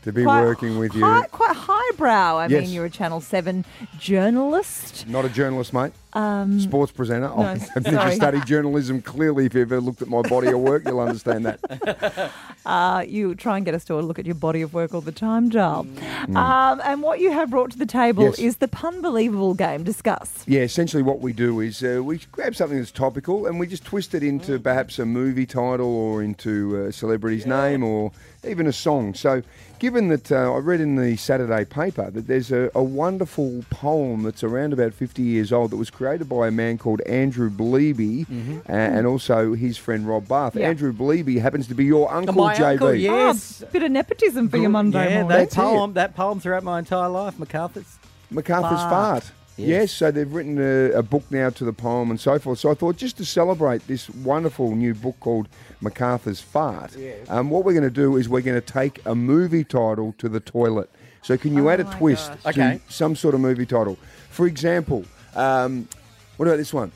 To 0.05 0.13
be 0.13 0.23
quite 0.25 0.43
working 0.43 0.79
with 0.79 0.95
you. 0.95 1.05
high, 1.05 1.27
quite 1.27 1.55
highbrow. 1.57 2.39
I 2.39 2.47
Yes. 2.47 2.65
mean, 2.65 2.73
you're 2.75 2.87
a 2.87 2.91
Channel 2.91 3.21
Seven 3.21 3.65
journalist. 3.99 5.07
Not 5.09 5.25
a 5.25 5.29
journalist, 5.29 5.73
mate. 5.73 5.93
Um, 6.17 6.61
Sports 6.61 6.93
presenter. 6.93 7.29
no, 7.29 7.37
I've 7.77 7.85
never 7.85 7.97
sorry. 7.97 8.15
studied 8.17 8.47
journalism. 8.47 9.03
Clearly, 9.03 9.45
if 9.47 9.55
you 9.55 9.61
ever 9.63 9.81
looked 9.81 10.01
at 10.01 10.09
my 10.09 10.23
body 10.23 10.49
of 10.49 10.61
work, 10.61 10.85
you'll 10.87 11.01
understand 11.01 11.45
that. 11.47 12.33
Uh, 12.67 13.05
you 13.07 13.33
try 13.37 13.57
and 13.57 13.65
get 13.65 13.77
us 13.77 13.85
to 13.85 13.95
look 14.01 14.19
at 14.19 14.27
your 14.27 14.35
body 14.35 14.61
of 14.61 14.75
work 14.75 14.93
all 14.93 15.01
the 15.01 15.13
time, 15.13 15.51
Jarl. 15.51 15.87
Um, 16.35 16.81
and 16.85 17.01
what 17.01 17.21
you 17.21 17.31
have 17.31 17.49
brought 17.51 17.71
to 17.71 17.79
the 17.79 17.87
table 17.87 18.25
Mm. 18.25 18.31
Yes. 18.31 18.39
is 18.41 18.57
the 18.57 18.67
Punbelievable 18.67 19.55
game. 19.55 19.85
Discuss. 19.85 20.43
Yeah, 20.49 20.63
essentially 20.63 21.05
what 21.05 21.21
we 21.21 21.33
do 21.33 21.61
is 21.61 21.81
uh, 21.85 22.01
we 22.03 22.19
grab 22.33 22.57
something 22.57 22.77
that's 22.79 22.91
topical 22.91 23.47
and 23.47 23.61
we 23.61 23.69
just 23.69 23.85
twist 23.85 24.15
it 24.17 24.25
into 24.25 24.59
perhaps 24.59 24.99
a 24.99 25.07
movie 25.07 25.47
title 25.47 25.87
or 25.87 26.25
into 26.25 26.75
a 26.87 26.93
celebrity's 26.93 27.47
name 27.47 27.85
or 27.85 28.11
even 28.45 28.67
a 28.67 28.73
song. 28.73 29.15
So, 29.15 29.43
given 29.79 30.09
that 30.09 30.33
uh, 30.33 30.53
I 30.53 30.59
read 30.59 30.81
in 30.81 30.97
the 30.97 31.17
Saturday 31.17 31.65
paper 31.65 32.11
that 32.11 32.27
there's 32.27 32.51
a, 32.51 32.69
a 32.75 32.83
wonderful 32.83 33.65
poem 33.71 34.23
that's 34.25 34.43
around 34.43 34.73
about 34.73 34.93
50 34.93 35.23
years 35.23 35.53
old 35.53 35.71
that 35.71 35.77
was 35.77 35.91
created 35.91 36.06
by 36.29 36.49
a 36.49 36.51
man 36.51 36.79
called 36.79 37.01
Andrew 37.03 37.51
Bleeby 37.51 38.27
a- 38.69 38.73
and 38.73 39.07
also 39.07 39.55
his 39.55 39.77
friend 39.77 40.07
Rob 40.09 40.29
Bath. 40.29 40.57
Yeah. 40.57 40.69
Andrew 40.69 40.93
Bleeby 40.93 41.41
happens 41.41 41.67
to 41.69 41.75
be 41.75 41.85
your 41.85 42.13
uncle, 42.13 42.35
My 42.35 42.55
JB. 42.55 42.73
uncle, 42.73 42.95
yes. 42.95 43.63
Oh, 43.65 43.69
bit 43.73 43.83
of 43.83 43.91
nepotism 43.91 44.49
for 44.49 44.57
your 44.59 44.71
Monday 44.71 44.99
yeah, 45.09 45.23
morning. 45.23 45.29
that 45.29 45.37
That's 45.39 45.55
it. 45.55 45.57
poem, 45.57 45.93
that 45.95 46.15
poem 46.15 46.41
throughout 46.41 46.63
my 46.65 46.79
entire 46.79 47.09
life, 47.09 47.39
MacArthur's. 47.39 47.99
MacArthur's 48.31 48.81
Fart. 48.81 49.23
Fart. 49.25 49.33
Yes. 49.59 49.69
Yes. 49.69 49.93
so 49.93 50.11
they've 50.11 50.31
written 50.33 50.59
a, 50.59 50.99
a 50.99 51.03
book 51.03 51.25
now 51.31 51.49
to 51.51 51.65
the 51.65 51.73
poem 51.73 52.11
and 52.11 52.21
so 52.21 52.39
forth. 52.39 52.59
So 52.59 52.71
I 52.71 52.75
thought 52.75 52.97
just 52.97 53.17
to 53.19 53.25
celebrate 53.25 53.87
this 53.87 54.11
wonderful 54.11 54.75
new 54.77 54.93
book 54.95 55.17
called 55.21 55.49
MacArthur's 55.81 56.41
Fart, 56.41 56.95
um, 57.29 57.49
what 57.51 57.65
we're 57.65 57.73
going 57.73 57.83
to 57.85 57.91
do 57.91 58.17
is 58.17 58.29
we're 58.29 58.43
going 58.43 58.61
to 58.61 58.67
take 58.73 59.01
a 59.07 59.15
movie 59.15 59.65
title 59.65 60.15
to 60.19 60.29
the 60.29 60.41
toilet. 60.41 60.91
So 61.23 61.37
can 61.39 61.55
you 61.57 61.71
add 61.71 61.81
a 61.81 61.85
twist 61.85 62.33
to 62.43 62.49
Okay. 62.51 62.81
some 62.89 63.17
sort 63.17 63.35
of 63.35 63.41
movie 63.41 63.67
title? 63.67 63.97
For 64.31 64.47
example, 64.47 65.05
um, 65.35 65.89
what 66.37 66.47
about 66.49 66.57
this 66.59 66.73
one? 66.75 66.93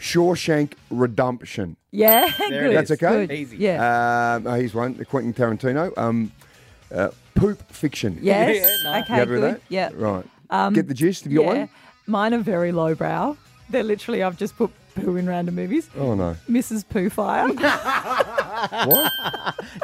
Shawshank 0.00 0.72
Redemption. 0.90 1.76
yeah, 1.92 2.28
There 2.50 2.68
good. 2.68 2.76
That's 2.76 2.90
is. 2.90 3.02
okay? 3.02 3.26
Good. 3.26 3.32
Easy. 3.32 3.56
Yeah. 3.58 4.34
Um, 4.36 4.46
oh, 4.46 4.54
here's 4.54 4.74
one, 4.74 4.94
the 4.96 5.04
Quentin 5.04 5.32
Tarantino. 5.32 5.96
Um, 5.96 6.32
uh, 6.92 7.10
poop 7.34 7.62
Fiction. 7.72 8.18
yes. 8.20 8.56
Yeah, 8.84 8.90
nice. 8.90 9.02
Okay. 9.04 9.12
You 9.14 9.18
happy 9.20 9.30
with 9.30 9.40
Good. 9.40 9.54
that? 9.54 9.60
Yeah. 9.68 9.90
Right. 9.94 10.24
Um, 10.50 10.74
Get 10.74 10.88
the 10.88 10.94
gist? 10.94 11.24
Have 11.24 11.32
you 11.32 11.38
got 11.44 11.52
yeah. 11.54 11.58
one? 11.60 11.68
Mine 12.06 12.34
are 12.34 12.38
very 12.38 12.72
lowbrow. 12.72 13.36
They're 13.70 13.84
literally 13.84 14.22
I've 14.24 14.36
just 14.36 14.56
put 14.56 14.70
poo 14.96 15.16
in 15.16 15.26
random 15.28 15.54
movies. 15.54 15.88
Oh, 15.96 16.14
no. 16.14 16.36
Mrs. 16.50 16.84
Pooh 16.88 17.08
Fire. 17.08 17.48
What? 18.62 19.12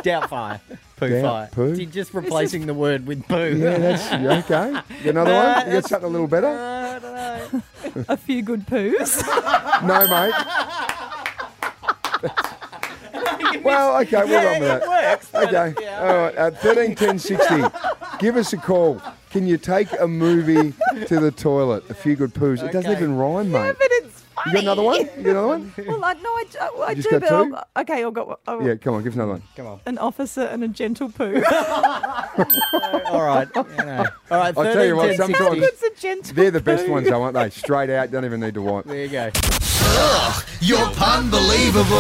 Doubtfire. 0.04 0.60
Poo 0.96 1.08
Doubt 1.08 1.22
fire. 1.22 1.48
poo? 1.52 1.72
You're 1.74 1.90
just 1.90 2.14
replacing 2.14 2.66
the 2.66 2.74
word 2.74 3.06
with 3.06 3.26
poo. 3.26 3.56
Yeah, 3.56 3.76
that's 3.78 4.12
okay. 4.50 4.68
You 5.04 5.12
got 5.12 5.26
another 5.26 5.34
one? 5.34 5.46
You 5.48 5.54
got 5.54 5.64
that's- 5.66 5.88
something 5.88 6.08
a 6.08 6.12
little 6.12 6.26
better? 6.28 6.46
I 7.88 7.90
don't 7.94 8.08
know. 8.08 8.14
a 8.14 8.16
few 8.16 8.42
good 8.42 8.66
poos. 8.66 9.22
No, 9.86 10.00
mate. 10.08 10.34
well, 13.62 14.00
okay, 14.02 14.24
we'll 14.24 14.44
run 14.44 14.60
with 14.60 14.70
it 14.70 14.80
that. 14.80 14.88
works. 14.88 15.34
Okay. 15.34 15.74
yeah, 15.80 16.00
All 16.00 16.16
right. 16.16 16.34
At 16.34 16.60
thirteen 16.60 16.94
ten 16.96 17.18
sixty, 17.18 17.62
give 18.18 18.36
us 18.36 18.52
a 18.52 18.56
call. 18.56 19.00
Can 19.30 19.46
you 19.46 19.56
take 19.58 19.88
a 20.00 20.08
movie 20.08 20.72
to 21.06 21.20
the 21.20 21.30
toilet? 21.30 21.88
A 21.90 21.94
few 21.94 22.16
good 22.16 22.34
poos. 22.34 22.62
It 22.62 22.72
doesn't 22.72 22.90
even 22.90 23.16
rhyme, 23.16 23.52
mate. 23.52 23.76
but 23.78 23.88
it's 23.90 24.07
funny. 24.44 24.46
You 24.46 24.52
got 24.52 24.62
another 24.62 24.82
one? 24.82 24.96
You 24.98 25.04
got 25.06 25.18
another 25.30 25.48
one? 25.48 25.72
Well, 25.88 26.04
I, 26.04 26.12
no, 26.14 26.28
I, 26.28 26.44
I, 26.60 26.84
I 26.88 26.94
just 26.94 27.08
do, 27.08 27.18
got 27.18 27.20
but 27.20 27.28
two? 27.44 27.56
I'll, 27.56 27.82
okay, 27.82 28.04
I've 28.04 28.14
got 28.14 28.40
oh, 28.46 28.66
Yeah, 28.66 28.74
come 28.76 28.94
on, 28.94 29.02
give 29.02 29.12
us 29.12 29.16
another 29.16 29.32
one. 29.32 29.42
Come 29.56 29.66
on. 29.66 29.80
an 29.86 29.98
officer 29.98 30.42
and 30.42 30.64
a 30.64 30.68
gentle 30.68 31.10
poo. 31.10 31.42
All 33.06 33.22
right. 33.24 33.48
You 33.54 33.62
know. 33.84 34.04
All 34.30 34.38
right. 34.38 34.56
I'll 34.56 34.64
tell 34.64 34.84
you 34.84 34.96
what, 34.96 35.16
13, 35.16 35.34
10, 35.34 35.36
sometimes- 35.36 35.62
It's 35.66 35.82
a 35.82 36.00
gentle 36.00 36.34
They're 36.34 36.50
the 36.50 36.60
best 36.60 36.86
poo. 36.86 36.92
ones, 36.92 37.08
though, 37.08 37.22
aren't 37.22 37.34
they? 37.34 37.50
Straight 37.50 37.90
out, 37.90 38.10
don't 38.10 38.24
even 38.24 38.40
need 38.40 38.54
to 38.54 38.62
wipe. 38.62 38.84
There 38.84 39.04
you 39.04 39.08
go. 39.08 39.30
You're 40.60 40.78
unbelievable. 40.78 41.96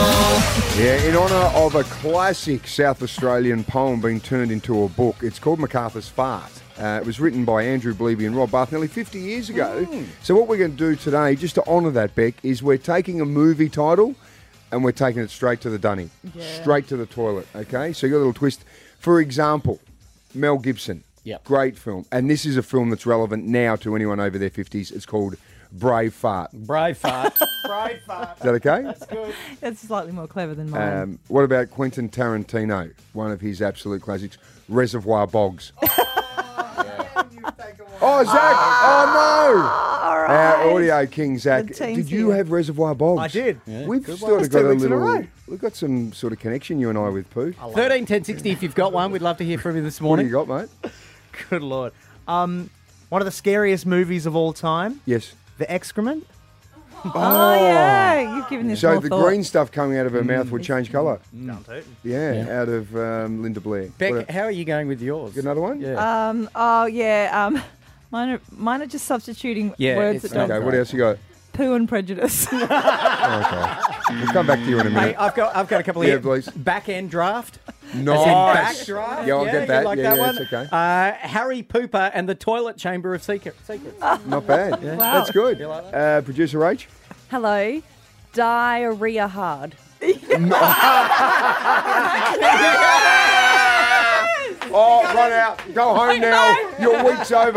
Yeah, 0.76 1.02
in 1.04 1.16
honour 1.16 1.34
of 1.56 1.74
a 1.74 1.84
classic 1.84 2.66
South 2.68 3.02
Australian 3.02 3.64
poem 3.64 4.00
being 4.00 4.20
turned 4.20 4.52
into 4.52 4.84
a 4.84 4.88
book, 4.88 5.16
it's 5.22 5.38
called 5.38 5.58
MacArthur's 5.58 6.08
Fart. 6.08 6.50
Uh, 6.78 7.00
it 7.00 7.06
was 7.06 7.18
written 7.18 7.44
by 7.44 7.62
Andrew 7.64 7.92
Bleeby 7.92 8.26
and 8.26 8.36
Rob 8.36 8.50
Bath 8.52 8.70
nearly 8.70 8.86
50 8.86 9.18
years 9.18 9.50
ago. 9.50 9.86
So, 10.22 10.36
what 10.36 10.46
we're 10.46 10.58
going 10.58 10.72
to 10.72 10.76
do 10.76 10.94
today, 10.96 11.34
just 11.34 11.56
to 11.56 11.66
honour 11.66 11.90
that, 11.90 12.14
Beck, 12.14 12.34
is 12.44 12.62
we're 12.62 12.78
taking 12.78 13.20
a 13.20 13.24
movie 13.24 13.68
title 13.68 14.14
and 14.70 14.84
we're 14.84 14.92
taking 14.92 15.22
it 15.22 15.30
straight 15.30 15.60
to 15.62 15.70
the 15.70 15.78
dunny, 15.78 16.10
straight 16.60 16.86
to 16.88 16.96
the 16.96 17.06
toilet. 17.06 17.46
Okay, 17.54 17.92
so 17.92 18.06
you 18.06 18.12
got 18.12 18.18
a 18.18 18.18
little 18.18 18.32
twist. 18.32 18.64
For 19.00 19.20
example, 19.20 19.80
Mel 20.34 20.58
Gibson, 20.58 21.02
Yep. 21.24 21.44
great 21.44 21.76
film, 21.78 22.04
and 22.12 22.30
this 22.30 22.46
is 22.46 22.56
a 22.56 22.62
film 22.62 22.90
that's 22.90 23.06
relevant 23.06 23.44
now 23.46 23.74
to 23.76 23.96
anyone 23.96 24.20
over 24.20 24.38
their 24.38 24.50
50s. 24.50 24.92
It's 24.92 25.06
called 25.06 25.36
Brave 25.72 26.14
Fart. 26.14 26.52
Brave 26.52 26.96
fart. 26.96 27.36
Brave 27.66 28.00
fart. 28.06 28.36
Is 28.38 28.42
that 28.44 28.54
okay? 28.54 28.82
That's 28.82 29.04
good. 29.06 29.34
That's 29.60 29.80
slightly 29.80 30.12
more 30.12 30.26
clever 30.26 30.54
than 30.54 30.70
mine. 30.70 30.96
Um, 30.98 31.18
what 31.28 31.42
about 31.44 31.70
Quentin 31.70 32.08
Tarantino? 32.08 32.92
One 33.12 33.30
of 33.32 33.40
his 33.40 33.60
absolute 33.60 34.00
classics, 34.00 34.38
Reservoir 34.68 35.26
Bogs. 35.26 35.72
Oh, 38.20 38.24
Zach! 38.24 38.34
Oh 38.34 40.02
All 40.02 40.10
Our 40.36 40.70
audio 40.74 41.06
king 41.06 41.38
Zach. 41.38 41.66
The 41.68 41.74
team's 41.74 41.96
Did 41.98 42.10
you 42.10 42.28
here. 42.28 42.36
have 42.38 42.50
Reservoir 42.50 42.94
Bogs? 42.94 43.20
I 43.20 43.28
did. 43.28 43.60
We've 43.66 44.02
Good 44.02 44.18
sort 44.18 44.32
one. 44.32 44.40
of 44.40 44.46
It's 44.46 44.52
got 44.54 44.60
two 44.60 44.66
a 44.66 44.70
weeks 44.70 44.82
in 44.82 44.92
a 44.92 44.96
little. 44.96 45.14
row. 45.20 45.26
We've 45.46 45.60
got 45.60 45.74
some 45.76 46.12
sort 46.12 46.32
of 46.32 46.38
connection, 46.40 46.78
you 46.80 46.88
and 46.90 46.98
I, 46.98 47.08
with 47.08 47.30
Pooh. 47.30 47.52
13 47.52 48.06
10 48.06 48.24
60 48.24 48.50
if 48.50 48.62
you've 48.62 48.74
got 48.74 48.92
one. 48.92 49.12
We'd 49.12 49.22
love 49.22 49.36
to 49.38 49.44
hear 49.44 49.58
from 49.58 49.76
you 49.76 49.82
this 49.82 50.00
What 50.00 50.16
do 50.16 50.22
morning. 50.22 50.26
you 50.26 50.32
got, 50.32 50.48
mate? 50.48 50.92
Good 51.50 51.62
lord. 51.62 51.92
Um, 52.26 52.70
one 53.08 53.22
of 53.22 53.26
the 53.26 53.30
scariest 53.32 53.86
movies 53.86 54.26
of 54.26 54.34
all 54.36 54.52
time, 54.52 55.00
Yes. 55.06 55.34
The 55.58 55.70
Excrement. 55.72 56.26
Oh, 57.04 57.54
yeah, 57.54 58.36
you've 58.36 58.48
given 58.48 58.66
this 58.66 58.80
So 58.80 58.90
more 58.92 59.00
the 59.00 59.08
thought. 59.08 59.24
green 59.24 59.44
stuff 59.44 59.70
coming 59.70 59.96
out 59.98 60.06
of 60.06 60.12
her 60.14 60.24
mouth 60.24 60.50
would 60.50 60.64
change 60.64 60.90
colour. 60.90 61.20
Can't. 61.32 61.64
Yeah, 62.02 62.46
out 62.60 62.68
of 62.68 62.94
um, 62.96 63.40
Linda 63.40 63.60
Blair. 63.60 63.88
Beck, 63.98 64.28
a- 64.28 64.32
how 64.32 64.40
are 64.42 64.50
you 64.50 64.64
going 64.64 64.88
with 64.88 65.00
yours? 65.00 65.32
Got 65.34 65.44
another 65.44 65.60
one? 65.60 65.80
Yeah. 65.80 66.28
Um. 66.28 66.50
Oh 66.56 66.86
yeah. 66.86 67.30
Um. 67.46 67.62
Mine 68.10 68.30
are, 68.30 68.40
mine 68.50 68.82
are 68.82 68.86
just 68.86 69.04
substituting 69.04 69.74
Yeah, 69.76 69.96
words 69.96 70.24
it's 70.24 70.32
that 70.32 70.48
don't. 70.48 70.50
Okay, 70.50 70.64
what 70.64 70.74
else 70.74 70.92
you 70.92 70.98
got? 70.98 71.18
Poo 71.52 71.74
and 71.74 71.88
prejudice. 71.88 72.46
Oh, 72.52 72.56
okay. 72.62 74.14
We'll 74.22 74.32
come 74.32 74.46
back 74.46 74.60
to 74.60 74.64
you 74.66 74.78
in 74.80 74.86
a 74.86 74.90
Hey, 74.90 74.96
minute. 74.96 75.16
I've 75.18 75.34
got 75.34 75.56
I've 75.56 75.68
got 75.68 75.80
a 75.80 75.84
couple 75.84 76.04
Yeah, 76.04 76.14
of 76.14 76.22
please. 76.22 76.48
back 76.50 76.88
end 76.88 77.10
draft. 77.10 77.58
Nice. 77.94 78.24
Back 78.24 78.86
draft. 78.86 79.26
Yeah, 79.26 79.34
I'll 79.34 79.44
yeah, 79.46 79.52
get 79.52 79.60
you 79.62 79.66
that. 79.68 79.84
Like 79.84 79.98
yeah, 79.98 80.10
that 80.10 80.16
yeah, 80.16 80.22
one? 80.22 80.38
it's 80.38 80.52
okay. 80.52 80.68
Uh, 80.70 81.12
Harry 81.26 81.62
Pooper 81.62 82.10
and 82.14 82.28
the 82.28 82.34
Toilet 82.34 82.76
Chamber 82.76 83.12
of 83.14 83.22
Secret, 83.22 83.56
Secrets. 83.66 83.98
Not 84.26 84.46
bad. 84.46 84.82
Wow. 84.82 84.96
That's 84.98 85.30
good. 85.32 85.58
You 85.58 85.66
like 85.66 85.92
Uh, 85.92 86.20
Producer 86.22 86.64
H? 86.64 86.88
Hello. 87.30 87.82
Diarrhea 88.34 89.26
hard. 89.26 89.74
Oh, 94.80 95.02
run 95.02 95.32
out. 95.32 95.60
Go 95.74 95.94
home 95.94 96.20
now. 96.20 96.56
Your 96.78 97.02
week's 97.04 97.32
over. 97.32 97.48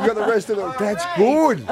You 0.00 0.06
got 0.06 0.14
the 0.14 0.26
rest 0.28 0.50
of 0.50 0.58
it. 0.58 0.78
That's 0.78 1.04
good. 1.16 1.66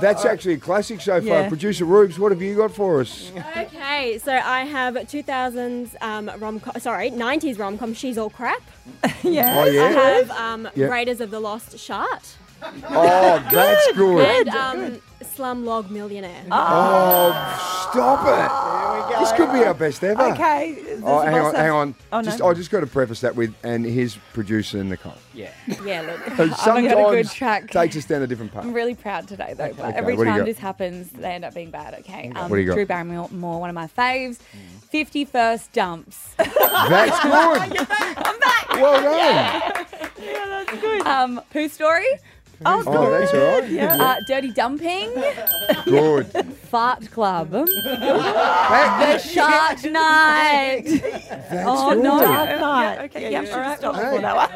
That's 0.00 0.24
actually 0.24 0.54
a 0.54 0.58
classic 0.58 1.00
so 1.00 1.20
far. 1.20 1.22
Yeah. 1.42 1.48
Producer 1.48 1.84
Rubes, 1.84 2.18
what 2.18 2.32
have 2.32 2.42
you 2.42 2.56
got 2.56 2.72
for 2.74 3.00
us? 3.00 3.32
Okay, 3.56 4.18
so 4.18 4.32
I 4.32 4.64
have 4.64 4.94
2000s 4.94 5.94
um, 6.00 6.30
rom 6.38 6.60
com, 6.60 6.74
sorry, 6.80 7.10
90s 7.10 7.58
rom 7.58 7.78
com, 7.78 7.94
She's 7.94 8.18
All 8.18 8.30
Crap. 8.30 8.62
yeah. 9.22 9.54
Oh, 9.58 9.62
I 9.62 9.92
have 9.92 10.30
um, 10.32 10.68
Yeah. 10.74 10.86
Raiders 10.86 11.20
of 11.20 11.30
the 11.30 11.40
Lost 11.40 11.78
Shart 11.78 12.36
Oh, 12.62 13.46
that's 13.52 13.92
good. 13.96 14.48
and 14.48 14.94
um, 14.94 15.02
Slumlog 15.22 15.90
Millionaire. 15.90 16.44
Oh, 16.50 17.88
stop 17.90 18.26
it. 18.26 19.20
This 19.20 19.32
could 19.32 19.52
be 19.52 19.64
our 19.64 19.74
best 19.74 20.02
ever. 20.02 20.20
Okay. 20.32 20.76
Oh, 21.02 21.20
hang 21.20 21.34
on, 21.34 21.54
hang 21.54 21.70
on. 21.70 21.94
Oh, 22.12 22.20
no. 22.20 22.22
Just, 22.22 22.42
I 22.42 22.54
just 22.54 22.70
got 22.70 22.80
to 22.80 22.86
preface 22.86 23.20
that 23.20 23.36
with, 23.36 23.54
and 23.62 23.84
his 23.84 24.16
producer 24.32 24.78
in 24.78 24.88
Nicole. 24.88 25.14
Yeah. 25.34 25.50
Yeah, 25.84 26.00
look. 26.02 26.18
Who 26.20 26.42
I 26.44 26.46
haven't 26.46 26.84
got 26.88 27.12
a 27.12 27.16
good 27.16 27.26
sometimes 27.26 27.34
track. 27.34 27.70
takes 27.70 27.96
us 27.96 28.04
down 28.06 28.22
a 28.22 28.26
different 28.26 28.52
path. 28.52 28.64
I'm 28.64 28.72
really 28.72 28.94
proud 28.94 29.28
today, 29.28 29.54
though. 29.56 29.72
But 29.74 29.86
Okay, 29.86 29.98
every 29.98 30.16
what 30.16 30.24
time 30.24 30.44
this 30.44 30.58
happens, 30.58 31.10
they 31.10 31.32
end 31.32 31.44
up 31.44 31.54
being 31.54 31.70
bad. 31.70 31.94
Okay. 32.00 32.32
Um, 32.34 32.50
What 32.50 32.56
do 32.56 32.62
you 32.62 32.68
got? 32.68 32.74
Drew 32.74 32.86
Barrymore, 32.86 33.28
more 33.30 33.60
one 33.60 33.68
of 33.70 33.74
my 33.74 33.86
faves. 33.86 34.38
Fifty 34.90 35.24
first 35.24 35.72
dumps. 35.72 36.34
That's 36.38 37.22
good. 37.22 37.86
I'm 37.90 38.38
back. 38.40 38.68
Well 38.70 39.00
done. 39.02 39.86
Yeah, 40.18 40.46
that's 40.46 40.80
good. 40.80 41.02
Um, 41.06 41.40
Pooh 41.52 41.68
story. 41.68 42.06
Oh, 42.64 42.82
Oh, 42.86 43.10
good. 43.10 43.20
that's 43.22 43.34
all 43.34 43.60
right. 43.60 43.70
Yeah. 43.70 43.96
Uh, 44.02 44.16
dirty 44.26 44.50
dumping. 44.52 45.10
Good. 45.84 46.26
Fart 46.70 47.10
club. 47.10 47.50
the 47.50 47.64
That- 47.66 49.20
shark 49.20 49.84
night. 49.84 50.82
That's 51.50 51.68
Oh, 51.68 51.90
good. 51.94 52.02
no. 52.02 52.20
Dark 52.20 52.60
Knight. 52.60 52.98
Okay, 53.04 53.30
yeah, 53.30 53.42
yeah, 53.42 53.52
all 53.54 53.60
right. 53.60 53.78
stop 53.78 53.94
Stop 53.94 54.04
before 54.04 54.20
that 54.20 54.36
one. 54.36 54.48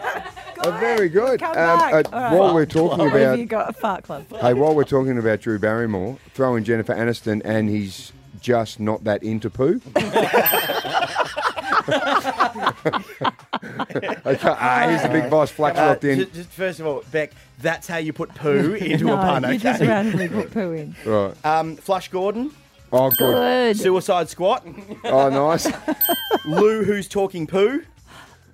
Oh, 0.65 0.71
very 0.79 1.09
good. 1.09 1.41
Come 1.41 1.53
Um, 1.53 1.59
uh, 1.59 1.61
All 1.61 1.93
right. 1.93 2.11
while 2.33 2.55
we're 2.55 2.67
talking 2.67 2.99
What 2.99 3.13
have 3.13 3.23
about 3.23 3.39
you 3.39 3.47
got? 3.47 3.71
A 3.71 3.73
fart 3.73 4.05
club. 4.05 4.25
Hey, 4.41 4.55
while 4.55 4.75
we're 4.75 4.85
talking 4.85 5.19
about 5.19 5.41
Drew 5.41 5.59
Barrymore, 5.59 6.19
throw 6.35 6.57
in 6.57 6.65
Jennifer 6.65 6.95
Aniston, 6.95 7.41
and 7.45 7.69
he's 7.69 8.13
just 8.41 8.81
not 8.81 9.05
that 9.05 9.23
into 9.23 9.51
poo. 9.51 9.81
okay, 13.63 14.17
ah, 14.27 14.89
he's 14.91 15.03
the 15.03 15.09
big 15.09 15.31
boss. 15.31 15.51
Flax 15.51 15.79
Uh, 15.79 15.87
locked 15.87 16.05
in. 16.05 16.19
just, 16.21 16.33
just 16.35 16.49
first 16.51 16.81
of 16.81 16.87
all, 16.87 17.03
Beck, 17.13 17.33
that's 17.61 17.87
how 17.87 17.99
you 17.99 18.13
put 18.13 18.35
poo 18.35 18.75
into 18.81 19.05
no, 19.05 19.15
a 19.15 19.17
pun, 19.17 19.53
you 19.53 19.59
just 19.59 19.81
randomly 19.81 20.29
put 20.29 20.51
poo 20.53 20.73
in. 20.73 20.95
Right. 21.05 21.35
Um, 21.45 21.77
Flush 21.77 22.09
Gordon, 22.09 22.51
Oh, 22.93 23.09
good. 23.11 23.19
Good. 23.35 23.77
Suicide 23.79 24.29
Squat, 24.29 24.67
Oh, 25.05 25.29
nice. 25.29 25.69
Lou 26.45 26.83
who's 26.85 27.07
talking 27.09 27.47
poo. 27.47 27.85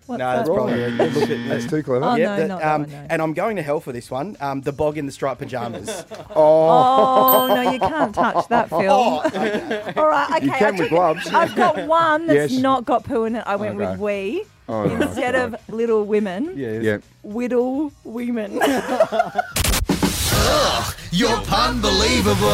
What's 0.06 0.18
No, 0.20 0.36
that's 0.36 0.48
probably 0.48 0.84
a 0.84 0.88
look 0.88 1.16
at 1.30 1.48
That's 1.48 1.66
too 1.66 1.82
clever. 1.82 2.04
Oh, 2.04 2.14
Yep, 2.14 2.28
no, 2.28 2.36
that- 2.36 2.48
not 2.48 2.60
that 2.60 2.74
um, 2.74 2.80
one, 2.82 2.90
no. 2.92 3.06
And 3.10 3.22
I'm 3.22 3.34
going 3.34 3.56
to 3.56 3.62
hell 3.62 3.80
for 3.80 3.90
this 3.92 4.08
one. 4.08 4.36
Um, 4.40 4.60
the 4.60 4.70
bog 4.70 4.98
in 4.98 5.06
the 5.06 5.10
striped 5.12 5.40
pajamas. 5.40 6.04
Oh, 6.30 7.48
Oh 7.48 7.54
no, 7.54 7.70
you 7.72 7.78
can't 7.80 8.14
touch 8.14 8.46
that, 8.48 8.68
Phil. 8.68 8.90
All 8.92 9.22
right, 9.22 10.30
okay. 10.36 10.44
You 10.44 10.52
can 10.52 10.62
I 10.66 10.70
with 10.72 10.78
took- 10.80 10.88
gloves. 10.90 11.26
I've 11.32 11.54
got 11.56 11.86
one 11.88 12.26
that's 12.26 12.52
Yes. 12.52 12.60
not 12.62 12.84
got 12.84 13.02
poo 13.04 13.24
in 13.24 13.36
it. 13.36 13.42
I 13.46 13.56
went 13.56 13.76
Okay. 13.80 13.90
with 13.90 13.98
we 14.00 14.44
Oh, 14.68 14.82
instead 14.84 15.34
that's 15.34 15.54
of 15.68 15.74
Little 15.74 16.04
Women. 16.04 16.56
yeah. 16.56 16.98
Whittle 17.22 17.92
women. 18.04 18.58
Ugh, 20.48 20.94
You're 21.12 21.30
unbelievable. 21.30 22.48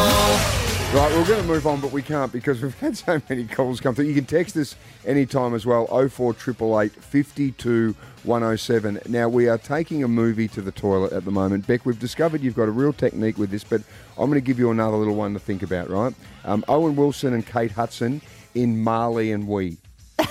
Right, 0.93 1.11
we're 1.11 1.25
going 1.25 1.41
to 1.41 1.47
move 1.47 1.65
on, 1.65 1.81
but 1.81 1.91
we 1.91 2.03
can't 2.03 2.31
because 2.31 2.61
we've 2.61 2.79
had 2.79 2.95
so 2.95 3.19
many 3.27 3.45
calls 3.47 3.79
come 3.81 3.95
through. 3.95 4.05
You 4.05 4.13
can 4.13 4.25
text 4.25 4.55
us 4.57 4.75
anytime 5.07 5.55
as 5.55 5.65
well, 5.65 5.87
04888 5.87 6.91
52 7.03 7.95
107. 8.23 8.99
Now, 9.09 9.27
we 9.27 9.47
are 9.49 9.57
taking 9.57 10.03
a 10.03 10.07
movie 10.07 10.47
to 10.49 10.61
the 10.61 10.71
toilet 10.71 11.11
at 11.11 11.25
the 11.25 11.31
moment. 11.31 11.65
Beck, 11.65 11.83
we've 11.85 11.97
discovered 11.97 12.41
you've 12.41 12.55
got 12.55 12.67
a 12.67 12.71
real 12.71 12.93
technique 12.93 13.39
with 13.39 13.49
this, 13.49 13.63
but 13.63 13.81
I'm 14.19 14.29
going 14.29 14.33
to 14.33 14.41
give 14.45 14.59
you 14.59 14.69
another 14.69 14.95
little 14.97 15.15
one 15.15 15.33
to 15.33 15.39
think 15.39 15.63
about, 15.63 15.89
right? 15.89 16.13
Um, 16.45 16.63
Owen 16.67 16.95
Wilson 16.95 17.33
and 17.33 17.45
Kate 17.45 17.71
Hudson 17.71 18.21
in 18.53 18.83
Marley 18.83 19.31
and 19.31 19.47
We. 19.47 19.77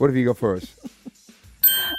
what 0.00 0.08
have 0.08 0.16
you 0.16 0.24
got 0.26 0.38
for 0.38 0.56
us? 0.56 0.66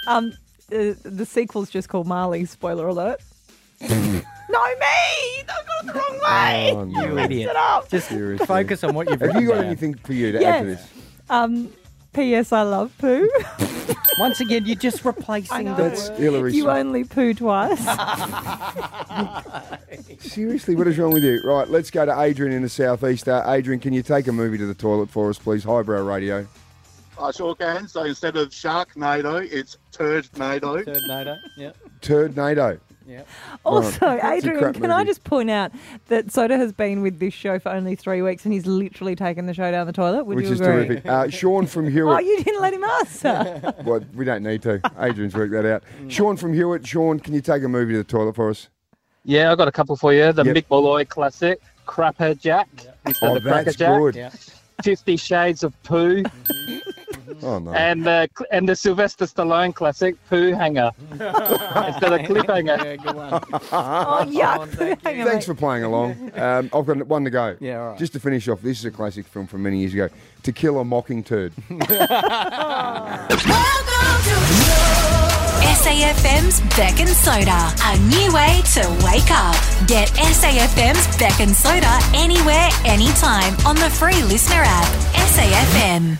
um, 0.06 0.32
uh, 0.72 0.92
the 1.02 1.24
sequel's 1.26 1.70
just 1.70 1.88
called 1.88 2.06
Marley. 2.06 2.44
Spoiler 2.44 2.88
alert. 2.88 3.20
no, 3.80 3.88
me. 3.88 3.92
I 4.50 5.44
got 5.46 5.84
it 5.84 5.86
the 5.86 5.92
wrong 5.94 6.20
way. 6.22 6.72
Oh, 6.74 6.84
no. 6.84 7.02
you 7.04 7.18
idiot. 7.18 7.50
it 7.50 7.56
up. 7.56 7.88
Just 7.88 8.08
Seriously. 8.08 8.46
focus 8.46 8.84
on 8.84 8.94
what 8.94 9.08
you've 9.10 9.20
Have 9.20 9.40
you 9.40 9.48
got 9.48 9.56
down. 9.56 9.64
anything 9.66 9.94
for 9.94 10.12
you 10.12 10.32
to 10.32 10.40
Yeah. 10.40 10.48
add 10.56 10.60
to 10.60 10.66
this? 10.66 10.88
Um, 11.30 11.72
P.S. 12.12 12.52
I 12.52 12.62
love 12.62 12.92
poo. 12.98 13.28
Once 14.18 14.40
again, 14.40 14.66
you're 14.66 14.76
just 14.76 15.04
replacing 15.06 15.64
know. 15.64 15.74
the. 15.76 15.82
That's 15.84 16.08
Hillary. 16.10 16.52
you 16.54 16.68
only 16.70 17.04
poo 17.04 17.32
twice. 17.34 17.80
Seriously, 20.20 20.76
what 20.76 20.86
is 20.86 20.98
wrong 20.98 21.12
with 21.12 21.24
you? 21.24 21.40
Right, 21.42 21.68
let's 21.68 21.90
go 21.90 22.04
to 22.06 22.20
Adrian 22.20 22.52
in 22.52 22.62
the 22.62 22.68
southeast. 22.68 23.28
Uh, 23.28 23.42
Adrian, 23.46 23.80
can 23.80 23.92
you 23.92 24.02
take 24.02 24.26
a 24.28 24.32
movie 24.32 24.58
to 24.58 24.66
the 24.66 24.74
toilet 24.74 25.10
for 25.10 25.30
us, 25.30 25.38
please? 25.38 25.64
Highbrow 25.64 26.02
Radio. 26.02 26.46
I 27.20 27.30
sure 27.30 27.54
can. 27.54 27.86
So 27.88 28.04
instead 28.04 28.36
of 28.36 28.48
Sharknado, 28.50 29.46
it's 29.50 29.76
Turdnado. 29.92 30.84
Third 30.84 31.02
NATO. 31.06 31.36
Yeah. 31.56 31.72
Turd 32.00 32.36
NATO. 32.36 32.78
Yeah. 33.04 33.22
Also, 33.64 34.10
It's 34.12 34.24
Adrian, 34.24 34.58
crap 34.60 34.74
can 34.76 34.90
I 34.92 34.98
movie. 34.98 35.10
just 35.10 35.24
point 35.24 35.50
out 35.50 35.72
that 36.06 36.30
Soda 36.30 36.56
has 36.56 36.72
been 36.72 37.02
with 37.02 37.18
this 37.18 37.34
show 37.34 37.58
for 37.58 37.70
only 37.70 37.96
three 37.96 38.22
weeks 38.22 38.44
and 38.44 38.54
he's 38.54 38.64
literally 38.64 39.16
taken 39.16 39.46
the 39.46 39.52
show 39.54 39.70
down 39.72 39.86
the 39.88 39.92
toilet? 39.92 40.24
Would 40.24 40.36
which 40.36 40.46
you 40.46 40.52
is 40.52 40.60
agree? 40.60 40.86
terrific. 40.86 41.06
Uh, 41.06 41.28
Sean 41.28 41.66
from 41.66 41.88
Hewett. 41.90 42.14
Oh, 42.14 42.22
Hewett. 42.22 42.38
you 42.38 42.44
didn't 42.44 42.60
let 42.62 42.72
him 42.72 42.84
answer. 42.84 43.74
well, 43.84 44.00
we 44.14 44.24
don't 44.24 44.44
need 44.44 44.62
to. 44.62 44.80
Adrian's 45.00 45.34
worked 45.34 45.52
that 45.52 45.66
out. 45.66 45.82
Sean 46.08 46.36
from 46.36 46.54
Hewett. 46.54 46.86
Sean, 46.86 47.18
can 47.18 47.34
you 47.34 47.40
take 47.40 47.64
a 47.64 47.68
movie 47.68 47.92
to 47.92 47.98
the 47.98 48.04
toilet 48.04 48.36
for 48.36 48.48
us? 48.50 48.68
Yeah, 49.24 49.50
I've 49.50 49.58
got 49.58 49.68
a 49.68 49.72
couple 49.72 49.96
for 49.96 50.12
you. 50.14 50.32
The 50.32 50.44
Yep. 50.44 50.56
Mick 50.56 50.64
Molloy 50.70 51.04
classic, 51.04 51.60
Crapper 51.86 52.38
Jack, 52.38 52.68
instead 53.06 53.30
Oh, 53.32 53.36
of 53.36 53.42
Cracker 53.42 53.64
that's 53.64 53.76
Jack. 53.76 53.98
good. 54.00 54.30
Fifty 54.84 55.16
Shades 55.16 55.62
of 55.64 55.80
Pooh, 55.84 56.22
Oh, 57.42 57.58
no. 57.58 57.72
and 57.72 58.04
the 58.04 58.28
and 58.50 58.68
the 58.68 58.76
Sylvester 58.76 59.24
Stallone 59.26 59.74
classic, 59.74 60.16
Pooh 60.28 60.52
Hanger, 60.52 60.90
instead 61.10 62.12
of 62.12 62.20
Cliffhanger. 62.20 62.84
Yeah, 62.84 62.96
good 62.96 63.16
one. 63.16 63.32
oh, 63.52 64.24
yuck. 64.28 65.02
Hang 65.02 65.20
on, 65.20 65.26
Thanks 65.26 65.46
for 65.46 65.54
playing 65.54 65.84
along. 65.84 66.30
Um, 66.38 66.70
I've 66.72 66.86
got 66.86 67.06
one 67.06 67.24
to 67.24 67.30
go. 67.30 67.56
Yeah, 67.60 67.80
all 67.80 67.88
right. 67.90 67.98
Just 67.98 68.12
to 68.14 68.20
finish 68.20 68.48
off, 68.48 68.60
this 68.62 68.78
is 68.78 68.84
a 68.84 68.90
classic 68.90 69.26
film 69.26 69.46
from 69.46 69.62
many 69.62 69.78
years 69.80 69.92
ago. 69.94 70.08
To 70.44 70.52
Kill 70.52 70.78
a 70.78 70.84
Mocking 70.84 71.22
Turd. 71.24 71.52
SAFM's 75.62 76.60
Beck 76.76 77.00
and 77.00 77.08
Soda, 77.08 77.70
a 77.84 77.98
new 78.08 78.32
way 78.34 78.60
to 78.74 78.80
wake 79.04 79.30
up. 79.30 79.54
Get 79.86 80.08
SAFM's 80.10 81.16
Beck 81.18 81.40
and 81.40 81.54
Soda 81.54 81.98
anywhere, 82.14 82.68
anytime 82.84 83.54
on 83.66 83.76
the 83.76 83.90
free 83.90 84.22
listener 84.24 84.62
app. 84.64 84.86
SAFM. 85.14 86.18